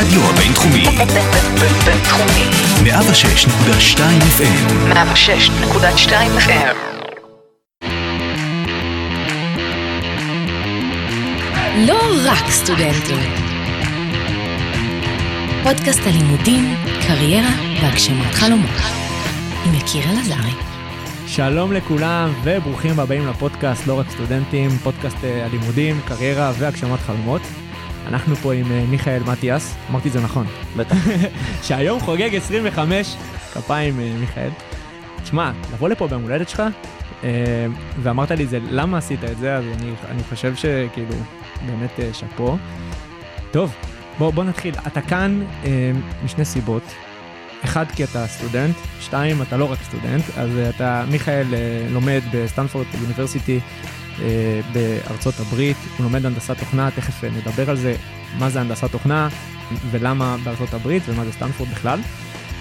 הרדיו 0.00 0.20
הבינתחומי, 0.24 0.84
בינתחומי. 1.84 2.44
106.2 2.84 3.98
FM, 4.38 4.92
106.2 4.92 6.12
FM. 6.38 6.76
לא 11.86 11.98
רק 12.24 12.50
סטודנטים. 12.50 13.18
פודקאסט 15.62 16.00
הלימודים, 16.06 16.74
קריירה 17.06 17.50
והגשמת 17.82 18.34
חלומות. 18.34 18.80
עם 19.66 19.74
יקיר 19.74 20.04
אלעזרי. 20.10 20.52
שלום 21.26 21.72
לכולם 21.72 22.32
וברוכים 22.44 23.00
הבאים 23.00 23.26
לפודקאסט 23.26 23.86
לא 23.86 23.98
רק 23.98 24.10
סטודנטים, 24.10 24.70
פודקאסט 24.70 25.24
אה, 25.24 25.46
הלימודים, 25.46 26.00
קריירה 26.08 26.52
והגשמת 26.58 26.98
חלומות. 27.00 27.42
אנחנו 28.10 28.36
פה 28.36 28.52
עם 28.54 28.72
אה, 28.72 28.84
מיכאל 28.88 29.22
מטיאס, 29.26 29.76
אמרתי 29.90 30.08
את 30.08 30.12
זה 30.12 30.20
נכון. 30.20 30.46
בטח. 30.76 30.96
שהיום 31.66 32.00
חוגג 32.00 32.34
25, 32.34 33.16
כפיים 33.54 34.00
אה, 34.00 34.12
מיכאל. 34.20 34.50
תשמע, 35.22 35.52
לבוא 35.72 35.88
לפה 35.88 36.06
ביום 36.06 36.22
הולדת 36.22 36.48
שלך, 36.48 36.62
אה, 37.24 37.28
ואמרת 38.02 38.30
לי 38.30 38.46
זה, 38.46 38.58
למה 38.70 38.98
עשית 38.98 39.24
את 39.24 39.38
זה, 39.38 39.56
אז 39.56 39.64
אני, 39.64 39.92
אני 40.08 40.22
חושב 40.22 40.54
שכאילו, 40.56 41.14
באמת 41.66 42.00
שאפו. 42.12 42.56
טוב, 43.50 43.74
בוא, 44.18 44.30
בוא 44.30 44.44
נתחיל. 44.44 44.74
אתה 44.86 45.00
כאן 45.00 45.42
משני 46.24 46.44
סיבות. 46.44 46.82
אחד, 47.64 47.84
כי 47.96 48.04
אתה 48.04 48.26
סטודנט, 48.26 48.76
שתיים, 49.00 49.42
אתה 49.42 49.56
לא 49.56 49.72
רק 49.72 49.78
סטודנט, 49.82 50.24
אז 50.36 50.50
אתה, 50.68 51.04
מיכאל 51.10 51.46
לומד 51.90 52.20
בסטנפורד 52.32 52.86
University 53.02 53.56
אה, 53.56 53.99
בארצות 54.72 55.40
הברית, 55.40 55.76
הוא 55.96 56.04
לומד 56.04 56.26
הנדסת 56.26 56.58
תוכנה, 56.58 56.90
תכף 56.90 57.24
אה, 57.24 57.28
נדבר 57.30 57.70
על 57.70 57.76
זה, 57.76 57.94
מה 58.38 58.50
זה 58.50 58.60
הנדסת 58.60 58.90
תוכנה 58.90 59.28
ולמה 59.90 60.36
בארצות 60.44 60.74
הברית 60.74 61.02
ומה 61.06 61.24
זה 61.24 61.32
סטנפורד 61.32 61.70
בכלל. 61.70 62.00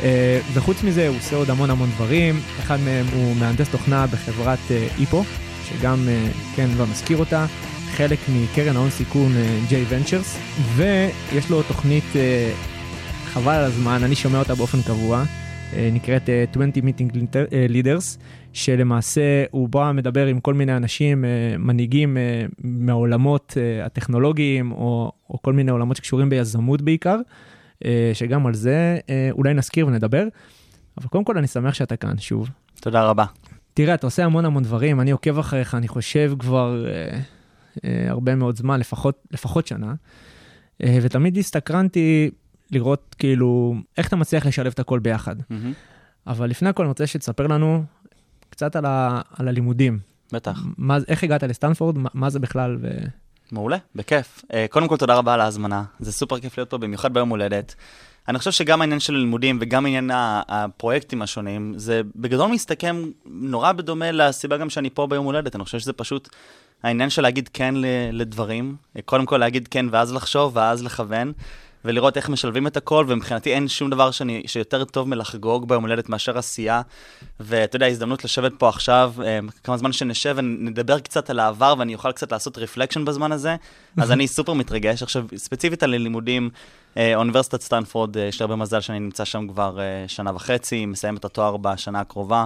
אה, 0.03 0.39
וחוץ 0.53 0.83
מזה 0.83 1.07
הוא 1.07 1.17
עושה 1.17 1.35
עוד 1.35 1.49
המון 1.49 1.69
המון 1.69 1.89
דברים, 1.95 2.41
אחד 2.59 2.79
מהם 2.79 3.05
הוא 3.13 3.35
מהנדס 3.35 3.69
תוכנה 3.69 4.07
בחברת 4.07 4.59
אה, 4.71 4.87
איפו, 4.99 5.23
שגם, 5.69 6.09
אה, 6.09 6.27
כן, 6.55 6.69
נזכיר 6.91 7.17
אותה, 7.17 7.45
חלק 7.91 8.19
מקרן 8.29 8.75
ההון 8.75 8.89
סיכון 8.89 9.31
אה, 9.35 9.59
J 9.69 9.71
Ventures, 9.91 10.37
ויש 10.75 11.49
לו 11.49 11.63
תוכנית, 11.63 12.15
אה, 12.15 12.51
חבל 13.33 13.53
על 13.53 13.63
הזמן, 13.63 14.03
אני 14.03 14.15
שומע 14.15 14.39
אותה 14.39 14.55
באופן 14.55 14.81
קבוע, 14.81 15.17
אה, 15.19 15.23
נקראת 15.77 16.29
אה, 16.29 16.43
20 16.51 16.71
Meeting 16.71 17.13
Leader- 17.15 17.53
אה, 17.53 17.65
Leaders, 17.69 18.17
שלמעשה 18.53 19.21
הוא 19.51 19.69
בא 19.69 19.91
מדבר 19.95 20.25
עם 20.25 20.39
כל 20.39 20.53
מיני 20.53 20.77
אנשים, 20.77 21.25
אה, 21.25 21.29
מנהיגים 21.57 22.17
אה, 22.17 22.45
מהעולמות 22.63 23.57
אה, 23.57 23.85
הטכנולוגיים, 23.85 24.71
או, 24.71 25.11
או 25.29 25.41
כל 25.41 25.53
מיני 25.53 25.71
עולמות 25.71 25.97
שקשורים 25.97 26.29
ביזמות 26.29 26.81
בעיקר, 26.81 27.17
אה, 27.85 28.11
שגם 28.13 28.45
על 28.47 28.53
זה 28.53 28.97
אה, 29.09 29.29
אולי 29.31 29.53
נזכיר 29.53 29.87
ונדבר. 29.87 30.23
אבל 30.97 31.07
קודם 31.07 31.23
כל 31.23 31.37
אני 31.37 31.47
שמח 31.47 31.73
שאתה 31.73 31.95
כאן 31.95 32.17
שוב. 32.17 32.49
תודה 32.81 33.03
רבה. 33.03 33.25
תראה, 33.73 33.93
אתה 33.93 34.07
עושה 34.07 34.25
המון 34.25 34.45
המון 34.45 34.63
דברים, 34.63 35.01
אני 35.01 35.11
עוקב 35.11 35.39
אחריך, 35.39 35.75
אני 35.75 35.87
חושב 35.87 36.33
כבר 36.39 36.85
אה, 36.87 37.19
אה, 37.85 38.05
הרבה 38.09 38.35
מאוד 38.35 38.55
זמן, 38.57 38.79
לפחות, 38.79 39.23
לפחות 39.31 39.67
שנה, 39.67 39.93
אה, 40.83 40.99
ותמיד 41.01 41.37
הסתקרנתי 41.37 42.29
לראות 42.71 43.15
כאילו 43.19 43.75
איך 43.97 44.07
אתה 44.07 44.15
מצליח 44.15 44.45
לשלב 44.45 44.71
את 44.73 44.79
הכל 44.79 44.99
ביחד. 44.99 45.35
מהמם. 45.49 45.73
אבל 46.27 46.49
לפני 46.49 46.69
הכל 46.69 46.83
אני 46.83 46.89
רוצה 46.89 47.07
שתספר 47.07 47.47
לנו 47.47 47.83
קצת 48.49 48.75
על, 48.75 48.85
ה, 48.85 49.21
על 49.37 49.47
הלימודים. 49.47 49.99
בטח. 50.33 50.63
מה, 50.77 50.97
איך 51.07 51.23
הגעת 51.23 51.43
לסטנפורד, 51.43 51.97
מה, 51.97 52.09
מה 52.13 52.29
זה 52.29 52.39
בכלל, 52.39 52.77
ו... 52.81 52.87
מעולה, 53.51 53.77
בכיף. 53.95 54.41
אה, 54.53 54.65
קודם 54.69 54.87
כל, 54.87 54.97
תודה 54.97 55.15
רבה 55.15 55.33
על 55.33 55.41
ההזמנה. 55.41 55.83
זה 55.99 56.11
סופר 56.11 56.39
כיף 56.39 56.57
להיות 56.57 56.69
פה, 56.69 56.77
במיוחד 56.77 57.13
ביום 57.13 57.29
הולדת. 57.29 57.75
אני 58.27 58.37
חושב 58.39 58.51
שגם 58.51 58.81
העניין 58.81 58.99
של 58.99 59.15
הלימודים 59.15 59.57
וגם 59.61 59.85
עניין 59.85 60.11
הפרויקטים 60.13 61.21
השונים, 61.21 61.73
זה 61.77 62.01
בגדול 62.15 62.51
מסתכם 62.51 63.03
נורא 63.25 63.71
בדומה 63.71 64.11
לסיבה 64.11 64.57
גם 64.57 64.69
שאני 64.69 64.89
פה 64.89 65.07
ביום 65.07 65.25
הולדת. 65.25 65.55
אני 65.55 65.63
חושב 65.63 65.79
שזה 65.79 65.93
פשוט 65.93 66.29
העניין 66.83 67.09
של 67.09 67.21
להגיד 67.21 67.49
כן 67.53 67.73
לדברים. 68.11 68.75
אה, 68.95 69.01
קודם 69.01 69.25
כל 69.25 69.37
להגיד 69.37 69.67
כן 69.67 69.85
ואז 69.91 70.13
לחשוב 70.13 70.55
ואז 70.55 70.83
לכוון. 70.83 71.33
ולראות 71.89 72.17
איך 72.17 72.29
משלבים 72.29 72.67
את 72.67 72.77
הכל, 72.77 73.05
ומבחינתי 73.07 73.53
אין 73.53 73.67
שום 73.67 73.89
דבר 73.89 74.11
שאני, 74.11 74.43
שיותר 74.47 74.83
טוב 74.83 75.07
מלחגוג 75.07 75.67
ביום 75.67 75.83
הולדת 75.83 76.09
מאשר 76.09 76.37
עשייה. 76.37 76.81
ואתה 77.39 77.75
יודע, 77.75 77.87
הזדמנות 77.87 78.23
לשבת 78.23 78.51
פה 78.57 78.69
עכשיו, 78.69 79.13
אה, 79.23 79.39
כמה 79.63 79.77
זמן 79.77 79.91
שנשב 79.91 80.33
ונדבר 80.37 80.99
קצת 80.99 81.29
על 81.29 81.39
העבר, 81.39 81.73
ואני 81.79 81.95
אוכל 81.95 82.11
קצת 82.11 82.31
לעשות 82.31 82.57
reflection 82.57 83.05
בזמן 83.05 83.31
הזה, 83.31 83.55
אז 84.01 84.11
אני 84.11 84.27
סופר 84.27 84.53
מתרגש. 84.53 85.03
עכשיו, 85.03 85.25
ספציפית 85.35 85.83
על 85.83 85.89
לימודים, 85.89 86.49
אה, 86.97 87.15
אוניברסיטת 87.15 87.61
סטנפורד, 87.61 88.17
אה, 88.17 88.23
יש 88.23 88.39
לי 88.39 88.43
הרבה 88.43 88.55
מזל 88.55 88.81
שאני 88.81 88.99
נמצא 88.99 89.25
שם 89.25 89.47
כבר 89.47 89.79
אה, 89.79 90.07
שנה 90.07 90.31
וחצי, 90.35 90.85
מסיים 90.85 91.15
את 91.15 91.25
התואר 91.25 91.57
בשנה 91.57 91.99
הקרובה. 91.99 92.45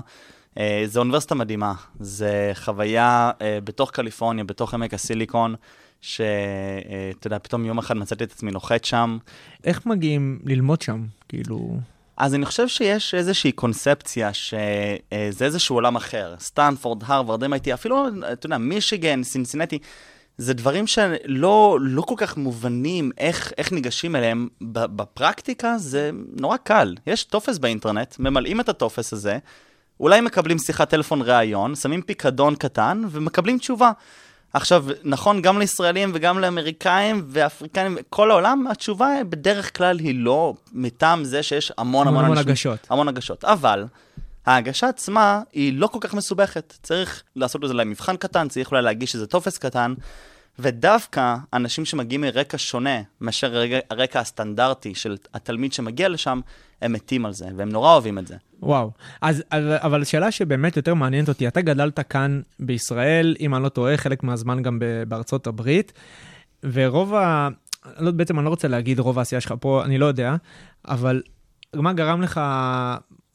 אה, 0.58 0.84
זו 0.86 1.00
אוניברסיטה 1.00 1.36
מדהימה, 1.36 1.74
זה 2.00 2.52
חוויה 2.56 3.31
אה, 3.41 3.59
בתוך 3.64 3.91
קליפורניה, 3.91 4.44
בתוך 4.44 4.74
עמק 4.74 4.94
הסיליקון, 4.94 5.56
שאתה 6.02 7.28
יודע, 7.28 7.40
פתאום 7.40 7.66
יום 7.66 7.78
אחד 7.78 7.97
מצאתי 7.97 8.24
את 8.24 8.31
עצמי 8.31 8.52
נוחת 8.52 8.86
שם. 8.86 9.18
איך 9.64 9.86
מגיעים 9.86 10.40
ללמוד 10.46 10.81
שם? 10.81 11.06
כאילו... 11.30 11.78
אז 12.18 12.36
אני 12.36 12.46
חושב 12.46 12.68
שיש 12.68 13.14
איזושהי 13.14 13.52
קונספציה 13.52 14.34
שזה 14.34 15.46
איזשהו 15.46 15.75
עולם 15.75 15.96
אחר. 15.96 16.36
סטנפורד, 16.40 17.03
הרווארד, 17.06 17.44
MIT, 17.44 17.74
אפילו, 17.74 18.08
אתה 18.34 18.46
יודע, 18.46 18.58
מישיגן, 18.58 19.24
סינסינטי, 19.24 19.80
זה 20.38 20.53
דברים 20.53 20.88
שלא 20.88 21.78
לא 21.81 22.02
כל 22.02 22.16
כך 22.18 22.38
מובנים 22.38 23.12
איך, 23.18 23.53
איך 23.58 23.72
ניגשים 23.72 24.16
אליהם. 24.16 24.47
בפרקטיקה 24.62 25.78
זה 25.78 26.12
נורא 26.41 26.58
קל. 26.58 26.96
יש 27.08 27.24
טופס 27.24 27.58
באינטרנט, 27.58 28.16
ממלאים 28.20 28.59
את 28.59 28.70
הטופס 28.70 29.14
הזה, 29.14 29.38
אולי 29.99 30.21
מקבלים 30.21 30.57
שיחת 30.57 30.89
טלפון 30.89 31.21
ראיון, 31.21 31.75
שמים 31.75 32.01
פיקדון 32.01 32.55
קטן 32.55 33.03
ומקבלים 33.09 33.57
תשובה. 33.57 33.91
עכשיו, 34.53 34.85
נכון 35.03 35.41
גם 35.41 35.59
לישראלים 35.59 36.11
וגם 36.13 36.39
לאמריקאים 36.39 37.25
ואפריקאים, 37.27 37.97
כל 38.09 38.31
העולם, 38.31 38.67
התשובה 38.67 39.07
בדרך 39.29 39.77
כלל 39.77 39.99
היא 39.99 40.15
לא 40.15 40.53
מטעם 40.73 41.23
זה 41.23 41.43
שיש 41.43 41.71
המון 41.77 42.07
המון, 42.07 42.23
המון 42.25 42.37
אנשים- 42.37 42.49
הגשות. 42.49 42.79
המון 42.89 43.07
הגשות. 43.07 43.45
אבל 43.45 43.85
ההגשה 44.45 44.87
עצמה 44.87 45.41
היא 45.53 45.73
לא 45.79 45.87
כל 45.87 45.97
כך 46.01 46.13
מסובכת. 46.13 46.73
צריך 46.83 47.23
לעשות 47.35 47.63
לזה 47.63 47.73
אולי 47.73 47.85
מבחן 47.85 48.15
קטן, 48.17 48.47
צריך 48.47 48.71
אולי 48.71 48.81
להגיש 48.81 49.15
איזה 49.15 49.27
טופס 49.27 49.57
קטן, 49.57 49.93
ודווקא 50.59 51.36
אנשים 51.53 51.86
שמגיעים 51.86 52.22
מרקע 52.22 52.58
שונה 52.58 53.02
מאשר 53.22 53.56
הרקע, 53.56 53.80
הרקע 53.90 54.19
הסטנדרטי 54.19 54.96
של 54.96 55.18
התלמיד 55.34 55.74
שמגיע 55.74 56.09
לשם, 56.09 56.40
הם 56.81 56.94
מתים 56.94 57.25
על 57.25 57.34
זה, 57.34 57.46
והם 57.56 57.69
נורא 57.69 57.91
אוהבים 57.94 58.19
את 58.19 58.28
זה. 58.28 58.36
וואו. 58.59 58.91
אז, 59.22 59.44
אבל 59.52 60.03
שאלה 60.03 60.31
שבאמת 60.31 60.78
יותר 60.78 60.94
מעניינת 60.94 61.30
אותי, 61.30 61.47
אתה 61.47 61.62
גדלת 61.62 62.00
כאן 62.00 62.41
בישראל, 62.59 63.36
אם 63.40 63.56
אני 63.56 63.64
לא 63.64 63.69
טועה, 63.69 63.97
חלק 63.97 64.24
מהזמן 64.24 64.64
גם 64.64 64.80
בארצות 65.08 65.47
הברית, 65.47 65.94
ורוב 66.64 67.14
ה... 67.14 67.50
לא, 68.00 68.12
בעצם 68.12 68.40
אני 68.40 68.46
לא 68.46 68.50
רוצה 68.50 68.68
להגיד 68.68 69.00
רוב 69.00 69.20
העשייה 69.20 69.41
שלך 69.41 69.53
פה, 69.59 69.85
אני 69.85 69.97
לא 69.97 70.06
יודע, 70.06 70.35
אבל 70.88 71.22
מה 71.75 71.94
גרם 71.94 72.22
לך, 72.22 72.41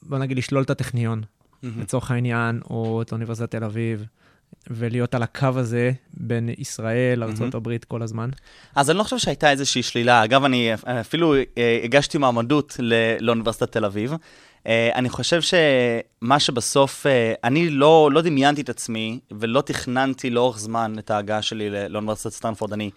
בוא 0.03 0.17
נגיד, 0.17 0.37
לשלול 0.37 0.63
את 0.63 0.69
הטכניון, 0.69 1.21
לצורך 1.63 2.11
העניין, 2.11 2.61
או 2.69 3.01
את 3.01 3.11
אוניברסיטת 3.11 3.51
תל 3.51 3.63
אביב, 3.63 4.05
ולהיות 4.69 5.15
על 5.15 5.23
הקו 5.23 5.47
הזה 5.55 5.91
בין 6.13 6.49
ישראל 6.57 7.19
לארצות 7.19 7.55
הברית 7.55 7.85
כל 7.85 8.01
הזמן? 8.01 8.29
אז 8.75 8.89
אני 8.89 8.97
לא 8.97 9.03
חושב 9.03 9.17
שהייתה 9.17 9.51
איזושהי 9.51 9.83
שלילה. 9.83 10.23
אגב, 10.23 10.43
אני 10.43 10.71
אפילו 11.01 11.35
אה, 11.35 11.79
הגשתי 11.83 12.17
מועמדות 12.17 12.75
ל- 12.79 13.15
לאוניברסיטת 13.19 13.71
תל 13.71 13.85
אביב. 13.85 14.13
אה, 14.67 14.89
אני 14.95 15.09
חושב 15.09 15.41
שמה 15.41 16.39
שבסוף, 16.39 17.05
אה, 17.05 17.33
אני 17.43 17.69
לא, 17.69 18.09
לא 18.13 18.21
דמיינתי 18.21 18.61
את 18.61 18.69
עצמי 18.69 19.19
ולא 19.31 19.61
תכננתי 19.61 20.29
לאורך 20.29 20.59
זמן 20.59 20.95
את 20.99 21.11
ההגעה 21.11 21.41
שלי 21.41 21.69
לאוניברסיטת 21.89 22.33
סטנפורד. 22.33 22.73
אני 22.73 22.89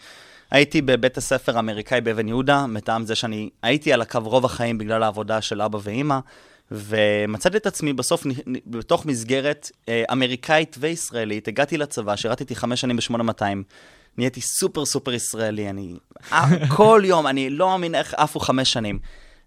הייתי 0.51 0.83
בבית 0.83 1.17
הספר 1.17 1.57
האמריקאי 1.57 2.01
באבן 2.01 2.29
יהודה, 2.29 2.67
מטעם 2.67 3.07
זה 3.07 3.15
שאני 3.15 3.51
הייתי 3.63 3.93
על 3.93 4.03
הקו 4.03 4.19
רוב 4.25 4.45
החיים 4.45 4.79
בגלל 4.79 5.03
העבודה 5.03 5.41
של 5.41 5.63
אבא 5.63 5.79
ואימא. 5.83 6.19
ומצאתי 6.73 7.57
את 7.57 7.67
עצמי 7.67 7.93
בסוף 7.93 8.27
בתוך 8.67 9.07
מסגרת 9.07 9.71
אה, 9.89 10.05
אמריקאית 10.13 10.77
וישראלית, 10.81 11.49
הגעתי 11.49 11.79
לצבא, 11.79 12.17
שירתתי 12.17 12.57
חמש 12.57 12.81
שנים 12.81 12.97
ב-8200, 12.97 13.43
נהייתי 14.19 14.41
super 14.41 14.85
super 14.85 15.13
ישראלי, 15.13 15.71
אני... 15.71 15.97
אה, 16.33 16.47
כל 16.77 17.03
יום, 17.05 17.27
אני 17.27 17.51
לא 17.51 17.69
מאמין 17.69 17.95
איך 17.95 18.15
עפו 18.15 18.41
חמש 18.41 18.73
שנים. 18.73 18.99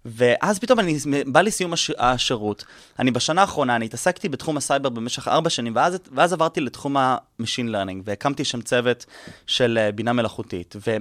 ואז 0.05 0.59
פתאום 0.59 0.79
אני, 0.79 0.97
בא 1.25 1.41
לי 1.41 1.51
סיום 1.51 1.73
הש, 1.73 1.91
השירות. 1.97 2.65
אני 2.99 3.11
בשנה 3.11 3.41
האחרונה, 3.41 3.75
אני 3.75 3.85
התעסקתי 3.85 4.29
בתחום 4.29 4.57
הסייבר 4.57 4.89
במשך 4.89 5.27
ארבע 5.27 5.49
שנים, 5.49 5.75
ואז, 5.75 5.97
ואז 6.11 6.33
עברתי 6.33 6.61
לתחום 6.61 6.97
ה-Machine 6.97 7.69
Learning, 7.71 8.01
והקמתי 8.03 8.45
שם 8.45 8.61
צוות 8.61 9.05
של 9.47 9.77
אה, 9.81 9.91
בינה 9.91 10.13
מלאכותית. 10.13 10.75
ו, 10.87 10.95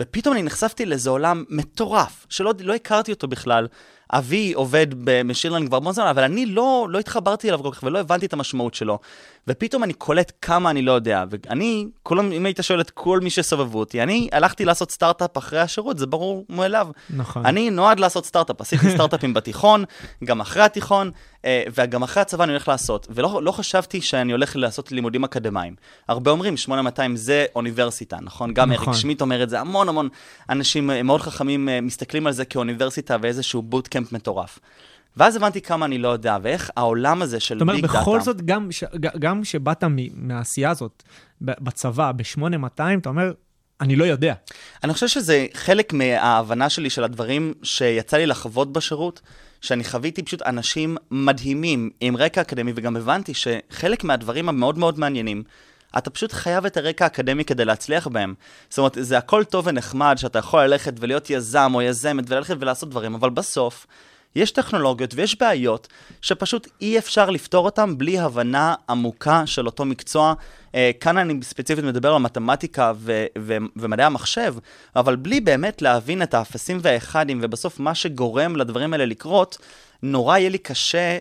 ופתאום 0.00 0.34
אני 0.34 0.42
נחשפתי 0.42 0.86
לאיזה 0.86 1.10
עולם 1.10 1.44
מטורף, 1.48 2.26
שלא 2.28 2.52
לא 2.60 2.74
הכרתי 2.74 3.12
אותו 3.12 3.28
בכלל. 3.28 3.66
אבי 4.12 4.52
עובד 4.52 4.86
בשירלנד 5.04 5.68
כבר 5.68 5.76
המון 5.76 5.92
זמן, 5.92 6.06
אבל 6.06 6.22
אני 6.22 6.46
לא, 6.46 6.86
לא 6.90 6.98
התחברתי 6.98 7.48
אליו 7.48 7.62
כל 7.62 7.70
כך 7.72 7.82
ולא 7.82 7.98
הבנתי 7.98 8.26
את 8.26 8.32
המשמעות 8.32 8.74
שלו. 8.74 8.98
ופתאום 9.48 9.84
אני 9.84 9.92
קולט 9.92 10.32
כמה 10.42 10.70
אני 10.70 10.82
לא 10.82 10.92
יודע. 10.92 11.24
ואני, 11.30 11.86
כולם, 12.02 12.32
אם 12.32 12.46
היית 12.46 12.58
שואל 12.62 12.80
את 12.80 12.90
כל 12.90 13.20
מי 13.20 13.30
שסובבו 13.30 13.78
אותי, 13.78 14.02
אני 14.02 14.28
הלכתי 14.32 14.64
לעשות 14.64 14.90
סטארט-אפ 14.90 15.38
אחרי 15.38 15.60
השירות, 15.60 15.98
זה 15.98 16.06
ברור 16.06 16.44
מאליו. 16.48 16.88
נכון. 17.10 17.46
אני 17.46 17.70
נועד 17.70 18.00
לעשות 18.00 18.26
סטארט-אפ, 18.26 18.60
עשיתי 18.60 18.90
סטארט-אפים 18.90 19.34
בתיכון, 19.34 19.84
גם 20.24 20.40
אחרי 20.40 20.62
התיכון, 20.62 21.10
אה, 21.44 21.62
וגם 21.74 22.02
אחרי 22.02 22.20
הצבא 22.20 22.44
אני 22.44 22.52
הולך 22.52 22.68
לעשות. 22.68 23.06
ולא 23.10 23.42
לא 23.42 23.52
חשבתי 23.52 24.00
שאני 24.00 24.32
הולך 24.32 24.56
לעשות 24.56 24.92
לימודים 24.92 25.24
אקדמיים. 25.24 25.74
הרבה 26.08 26.30
אומרים, 26.30 26.56
8200 26.56 27.16
זה 27.16 27.46
אוניברסיטה, 27.56 28.16
נכון? 28.22 28.54
גם 28.54 28.72
נכון. 28.72 28.88
אריק 28.88 29.00
שמיט 29.00 29.20
אומר 29.20 29.42
את 29.42 29.50
זה, 29.50 29.60
המון 29.60 29.88
המון 29.88 30.08
אנשים 30.50 30.90
אה, 30.90 31.02
מאוד 31.02 31.20
חכמים 31.20 31.68
אה, 31.68 31.80
מסתכלים 31.80 32.26
על 32.26 32.32
זה 32.32 32.44
כאוניברסיטה 32.44 33.16
ואיזשהו 33.22 33.62
bootcamp 33.62 34.12
מטורף. 34.12 34.58
ואז 35.16 35.36
הבנתי 35.36 35.60
כמה 35.60 35.86
אני 35.86 35.98
לא 35.98 36.08
יודע, 36.08 36.38
ואיך 36.42 36.70
העולם 36.76 37.22
הזה 37.22 37.40
של 37.40 37.54
זאת 37.54 37.62
אומרת, 37.62 37.76
big 37.76 37.86
data... 37.86 38.00
בכל 38.00 38.20
זאת, 38.20 38.42
גם, 38.42 38.72
ש, 38.72 38.84
גם 39.18 39.44
שבאת 39.44 39.84
מהעשייה 40.14 40.70
הזאת 40.70 41.02
בצבא, 41.40 42.12
ב-8200, 42.12 42.80
אתה 43.00 43.08
אומר, 43.08 43.32
אני 43.80 43.96
לא 43.96 44.04
יודע. 44.04 44.34
אני 44.84 44.92
חושב 44.92 45.08
שזה 45.08 45.46
חלק 45.54 45.92
מההבנה 45.92 46.68
שלי 46.68 46.90
של 46.90 47.04
הדברים 47.04 47.54
שיצא 47.62 48.16
לי 48.16 48.26
לחוות 48.26 48.72
בשירות, 48.72 49.20
שאני 49.60 49.84
חוויתי 49.84 50.22
פשוט 50.22 50.42
אנשים 50.42 50.96
מדהימים 51.10 51.90
עם 52.00 52.16
רקע 52.16 52.40
אקדמי, 52.40 52.72
וגם 52.76 52.96
הבנתי 52.96 53.32
שחלק 53.34 54.04
מהדברים 54.04 54.48
המאוד 54.48 54.78
מאוד 54.78 54.98
מעניינים, 54.98 55.42
אתה 55.98 56.10
פשוט 56.10 56.32
חייב 56.32 56.66
את 56.66 56.76
הרקע 56.76 57.04
האקדמי 57.04 57.44
כדי 57.44 57.64
להצליח 57.64 58.06
בהם. 58.06 58.34
זאת 58.68 58.78
אומרת, 58.78 58.96
זה 59.00 59.18
הכל 59.18 59.44
טוב 59.44 59.66
ונחמד 59.66 60.14
שאתה 60.18 60.38
יכול 60.38 60.62
ללכת 60.62 60.92
ולהיות 61.00 61.30
יזם 61.30 61.72
או 61.74 61.82
יזמת 61.82 62.24
וללכת 62.30 62.56
ולעשות 62.60 62.90
דברים, 62.90 63.14
אבל 63.14 63.30
בסוף... 63.30 63.86
יש 64.36 64.50
טכנולוגיות 64.50 65.14
ויש 65.14 65.38
בעיות 65.38 65.88
שפשוט 66.22 66.68
אי 66.80 66.98
אפשר 66.98 67.30
לפתור 67.30 67.64
אותן 67.64 67.98
בלי 67.98 68.18
הבנה 68.18 68.74
עמוקה 68.88 69.46
של 69.46 69.66
אותו 69.66 69.84
מקצוע. 69.84 70.34
אה, 70.74 70.90
כאן 71.00 71.18
אני 71.18 71.42
ספציפית 71.42 71.84
מדבר 71.84 72.12
על 72.14 72.18
מתמטיקה 72.18 72.92
ו- 72.96 73.26
ו- 73.38 73.56
ומדעי 73.76 74.06
המחשב, 74.06 74.54
אבל 74.96 75.16
בלי 75.16 75.40
באמת 75.40 75.82
להבין 75.82 76.22
את 76.22 76.34
האפסים 76.34 76.78
והאחדים, 76.82 77.38
ובסוף 77.42 77.80
מה 77.80 77.94
שגורם 77.94 78.56
לדברים 78.56 78.92
האלה 78.92 79.06
לקרות, 79.06 79.58
נורא 80.02 80.38
יהיה 80.38 80.50
לי 80.50 80.58
קשה 80.58 81.18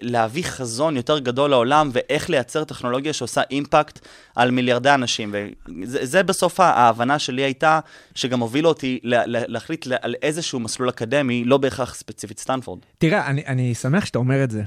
להביא 0.00 0.44
חזון 0.44 0.96
יותר 0.96 1.18
גדול 1.18 1.50
לעולם 1.50 1.90
ואיך 1.92 2.30
לייצר 2.30 2.64
טכנולוגיה 2.64 3.12
שעושה 3.12 3.40
אימפקט 3.50 3.98
על 4.36 4.50
מיליארדי 4.50 4.90
אנשים. 4.90 5.34
וזה 5.82 5.98
זה 6.06 6.22
בסוף 6.22 6.60
ההבנה 6.60 7.18
שלי 7.18 7.42
הייתה, 7.42 7.80
שגם 8.14 8.40
הובילה 8.40 8.68
אותי 8.68 9.00
לה, 9.02 9.26
לה, 9.26 9.40
להחליט 9.46 9.86
לה- 9.86 9.96
על 10.02 10.14
איזשהו 10.22 10.60
מסלול 10.60 10.88
אקדמי, 10.88 11.44
לא 11.44 11.58
בהכרח 11.58 11.94
ספציפית 11.94 12.38
סטנפורד. 12.38 12.78
תראה, 12.98 13.26
אני, 13.26 13.42
אני 13.46 13.74
שמח 13.74 14.04
שאתה 14.04 14.18
אומר 14.18 14.44
את 14.44 14.50
זה, 14.50 14.62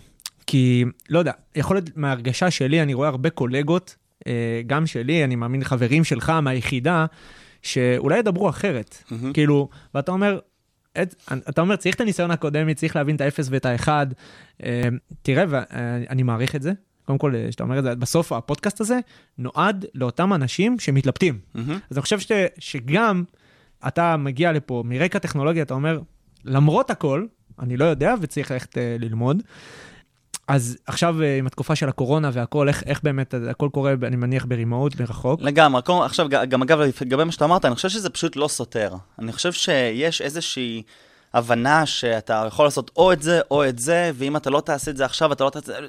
כי, 0.48 0.86
לא 1.10 1.20
יודע, 1.20 1.32
יכול 1.56 1.76
להיות 1.76 1.90
מההרגשה 1.96 2.52
שלי, 2.52 2.82
אני 2.82 2.94
רואה 2.94 3.08
הרבה 3.10 3.30
קולגות, 3.30 3.96
אה, 4.28 4.32
גם 4.68 4.88
שלי, 4.88 5.24
אני 5.24 5.36
מאמין 5.36 5.64
חברים 5.64 6.04
שלך 6.04 6.30
מהיחידה, 6.30 7.06
שאולי 7.62 8.20
ידברו 8.20 8.50
אחרת. 8.50 9.04
מהמם. 9.12 9.34
כאילו, 9.34 9.70
ואתה 9.96 10.12
אומר, 10.12 10.40
את, 11.02 11.16
אתה 11.50 11.62
אומר, 11.62 11.76
צריך 11.76 11.96
את 11.96 12.02
הניסיון 12.02 12.32
האקדמי, 12.32 12.76
צריך 12.76 12.96
להבין 12.96 13.16
את 13.16 13.22
האפס 13.22 13.48
ואת 13.52 13.66
האחד. 13.66 14.08
אה, 14.64 14.88
תראה, 15.22 15.44
ואני 15.50 16.24
מעריך 16.24 16.56
את 16.56 16.62
זה. 16.62 16.72
קודם 17.06 17.18
כל, 17.18 17.36
אה, 17.36 17.52
שאתה 17.52 17.64
אומר 17.64 17.80
את 17.80 17.84
זה, 17.84 17.96
בסוף 17.96 18.32
הפודקאסט 18.32 18.82
הזה 18.82 19.00
נועד 19.38 19.86
לאותם 19.94 20.34
אנשים 20.34 20.80
שמתלבטים. 20.80 21.40
מהמם. 21.56 21.80
אז 21.90 21.98
אני 21.98 22.02
חושב 22.02 22.20
ש, 22.20 22.32
שגם 22.60 23.24
אתה 23.88 24.18
מגיע 24.18 24.52
לפה 24.52 24.84
מרקע 24.86 25.20
טכנולוגיה, 25.20 25.64
אתה 25.64 25.74
אומר, 25.74 26.00
למרות 26.46 26.92
הכל, 26.92 27.26
אני 27.60 27.78
לא 27.78 27.86
יודע 27.86 28.14
וצריך 28.22 28.52
ללכת 28.52 28.78
אה, 28.78 28.96
ללמוד. 29.00 29.44
אז 30.48 30.78
עכשיו 30.86 31.22
אה, 31.22 31.38
עם 31.38 31.48
התקופה 31.48 31.76
של 31.76 31.90
הקורונה 31.90 32.30
והכל, 32.34 32.68
איך, 32.68 32.84
איך 32.86 33.04
באמת 33.04 33.34
הכל 33.50 33.70
קורה, 33.74 33.94
אני 34.04 34.16
מניח 34.16 34.46
ברימוט, 34.46 35.00
מרחוק. 35.00 35.42
לגמרי, 35.42 35.82
עכשיו, 36.04 36.28
גם 36.30 36.62
אגב, 36.62 36.80
לגבי 37.02 37.24
מה 37.24 37.32
שאתה 37.32 37.46
אמרת, 37.46 37.66
אני 37.66 37.76
חושב 37.76 37.90
שזה 37.90 38.10
פשוט 38.10 38.36
לא 38.36 38.48
סותר. 38.48 38.94
אני 39.20 39.32
חושב 39.32 39.52
שיש 39.52 40.22
איזושהי 40.22 40.84
הבנה 41.34 41.86
שאתה 41.86 42.44
יכול 42.48 42.66
לעשות 42.66 42.92
או 42.96 43.14
את 43.14 43.22
זה 43.22 43.42
או 43.52 43.70
את 43.70 43.80
זה, 43.80 44.12
ואם 44.16 44.38
אתה 44.38 44.50
לא 44.50 44.62
תעשה 44.62 44.92
את 44.92 44.98
זה 44.98 45.06
עכשיו, 45.06 45.32
אתה 45.32 45.44
לא 45.44 45.50
תעשה 45.50 45.60
את 45.60 45.66
זה... 45.66 45.88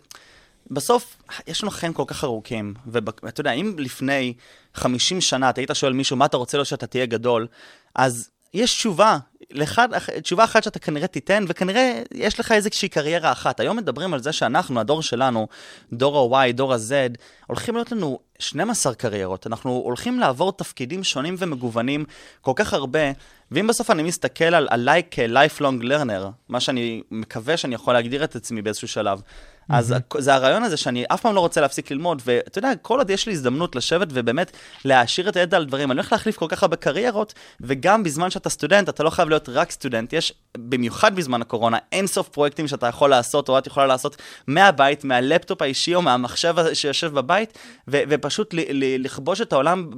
בסוף, 0.70 1.16
יש 1.46 1.62
לנו 1.62 1.70
חיים 1.70 1.92
כל 1.92 2.04
כך 2.06 2.24
ארוכים, 2.24 2.74
ואתה 2.86 3.40
יודע, 3.40 3.52
אם 3.52 3.74
לפני 3.78 4.34
50 4.74 5.20
שנה 5.20 5.50
אתה 5.50 5.60
היית 5.60 5.70
שואל 5.74 5.92
מישהו, 5.92 6.16
מה 6.16 6.24
אתה 6.24 6.36
רוצה 6.36 6.58
לו 6.58 6.64
שאתה 6.64 6.86
תהיה 6.86 7.06
גדול, 7.06 7.46
אז 7.94 8.30
יש 8.54 8.74
תשובה, 8.74 9.18
לאחד, 9.50 9.88
תשובה 10.22 10.44
אחת 10.44 10.62
שאתה 10.62 10.78
כנראה 10.78 11.06
תיתן, 11.06 11.44
וכנראה 11.48 12.02
יש 12.14 12.40
לך 12.40 12.52
איזושהי 12.52 12.88
קריירה 12.88 13.32
אחת. 13.32 13.60
היום 13.60 13.76
מדברים 13.76 14.14
על 14.14 14.22
זה 14.22 14.32
שאנחנו, 14.32 14.80
הדור 14.80 15.02
שלנו, 15.02 15.48
דור 15.92 16.36
ה-Y, 16.36 16.52
דור 16.52 16.74
ה-Z, 16.74 17.18
הולכים 17.46 17.74
להיות 17.74 17.92
לנו 17.92 18.18
12 18.38 18.94
קריירות. 18.94 19.46
אנחנו 19.46 19.70
הולכים 19.70 20.20
לעבור 20.20 20.52
תפקידים 20.52 21.04
שונים 21.04 21.34
ומגוונים 21.38 22.04
כל 22.40 22.52
כך 22.56 22.74
הרבה, 22.74 23.00
ואם 23.50 23.66
בסוף 23.66 23.90
אני 23.90 24.02
מסתכל 24.02 24.54
על, 24.54 24.68
עליי 24.70 25.02
כ-lifelong 25.10 25.82
learner, 25.82 26.26
מה 26.48 26.60
שאני 26.60 27.02
מקווה 27.10 27.56
שאני 27.56 27.74
יכול 27.74 27.94
להגדיר 27.94 28.24
את 28.24 28.36
עצמי 28.36 28.62
באיזשהו 28.62 28.88
שלב, 28.88 29.20
אז 29.68 29.94
זה 30.18 30.34
הרעיון 30.34 30.62
הזה 30.62 30.76
שאני 30.76 31.04
אף 31.08 31.20
פעם 31.20 31.34
לא 31.34 31.40
רוצה 31.40 31.60
להפסיק 31.60 31.90
ללמוד, 31.90 32.22
ואתה 32.24 32.58
יודע, 32.58 32.72
כל 32.82 32.98
עוד 32.98 33.10
יש 33.10 33.26
לי 33.26 33.32
הזדמנות 33.32 33.76
לשבת 33.76 34.08
ובאמת 34.10 34.56
להעשיר 34.84 35.28
את 35.28 35.36
הידע 35.36 35.56
על 35.56 35.64
דברים, 35.64 35.90
אני 35.90 36.00
הולך 36.00 36.12
להחליף 36.12 36.36
כל 36.36 36.46
כך 36.48 36.62
הרבה 36.62 36.76
קריירות, 36.76 37.34
וגם 37.60 38.02
בזמן 38.02 38.30
שאתה 38.30 38.50
סטודנט, 38.50 38.88
אתה 38.88 39.02
לא 39.02 39.10
חייב 39.10 39.28
להיות 39.28 39.48
רק 39.48 39.70
סטודנט, 39.70 40.12
יש, 40.12 40.32
במיוחד 40.58 41.16
בזמן 41.16 41.42
הקורונה, 41.42 41.78
אין 41.92 42.06
סוף 42.06 42.28
פרויקטים 42.28 42.68
שאתה 42.68 42.86
יכול 42.86 43.10
לעשות, 43.10 43.48
או 43.48 43.58
את 43.58 43.66
יכולה 43.66 43.86
לעשות 43.86 44.16
מהבית, 44.46 45.04
מהלפטופ 45.04 45.62
האישי 45.62 45.94
או 45.94 46.02
מהמחשב 46.02 46.54
שיושב 46.72 47.12
בבית, 47.14 47.58
ו- 47.88 48.02
ופשוט 48.08 48.54
ל- 48.54 48.60
ל- 48.70 49.04
לכבוש 49.04 49.40
את 49.40 49.52
העולם 49.52 49.90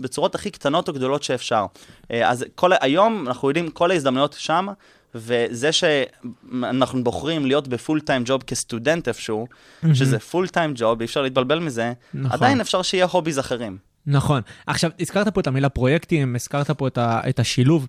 בצורות 0.00 0.34
הכי 0.34 0.50
קטנות 0.50 0.88
או 0.88 0.92
גדולות 0.92 1.22
שאפשר. 1.22 1.66
אה, 2.10 2.30
אז 2.30 2.44
כל, 2.54 2.70
היום 2.80 3.28
אנחנו 3.28 3.48
יודעים, 3.48 3.70
כל 3.70 3.90
ההזדמנויות 3.90 4.36
שם, 4.38 4.68
וזה 5.14 5.72
שאנחנו 5.72 7.04
בוחרים 7.04 7.46
להיות 7.46 7.68
בפול 7.68 8.00
טיים 8.00 8.22
ג'וב 8.26 8.42
כסטודנט 8.42 9.08
איפשהו, 9.08 9.46
שזה 9.92 10.18
פול 10.18 10.48
טיים 10.48 10.72
ג'וב, 10.76 11.00
אי 11.00 11.04
אפשר 11.04 11.22
להתבלבל 11.22 11.58
מזה, 11.58 11.92
נכון. 12.14 12.32
עדיין 12.32 12.60
אפשר 12.60 12.82
שיהיה 12.82 13.06
הוביז 13.10 13.38
אחרים. 13.38 13.78
נכון. 14.06 14.42
עכשיו, 14.66 14.90
הזכרת 15.00 15.28
פה 15.28 15.40
את 15.40 15.46
המילה 15.46 15.68
פרויקטים, 15.68 16.36
הזכרת 16.36 16.70
פה 16.70 16.86
את, 16.86 16.98
ה, 16.98 17.20
את 17.28 17.38
השילוב. 17.38 17.86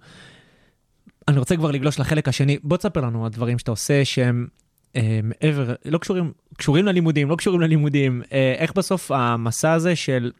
אני 1.27 1.39
רוצה 1.39 1.56
כבר 1.56 1.71
לגלוש 1.71 2.00
לחלק 2.00 2.27
השני. 2.27 2.57
בוא 2.63 2.77
תספר 2.77 3.01
לנו 3.01 3.25
על 3.25 3.31
דברים 3.31 3.59
שאתה 3.59 3.71
עושה 3.71 4.06
שהם 4.06 4.47
אה, 4.95 5.19
מעבר, 5.24 5.74
לא 5.85 5.97
קשורים, 5.97 6.31
קשורים 6.57 6.85
ללימודים, 6.85 7.29
לא 7.29 7.35
קשורים 7.35 7.62
ללימודים. 7.62 8.21
אה, 8.33 8.53
איך 8.57 8.74
בסוף 8.74 9.12
המסע 9.12 9.71
הזה 9.71 9.95
של, 9.95 10.31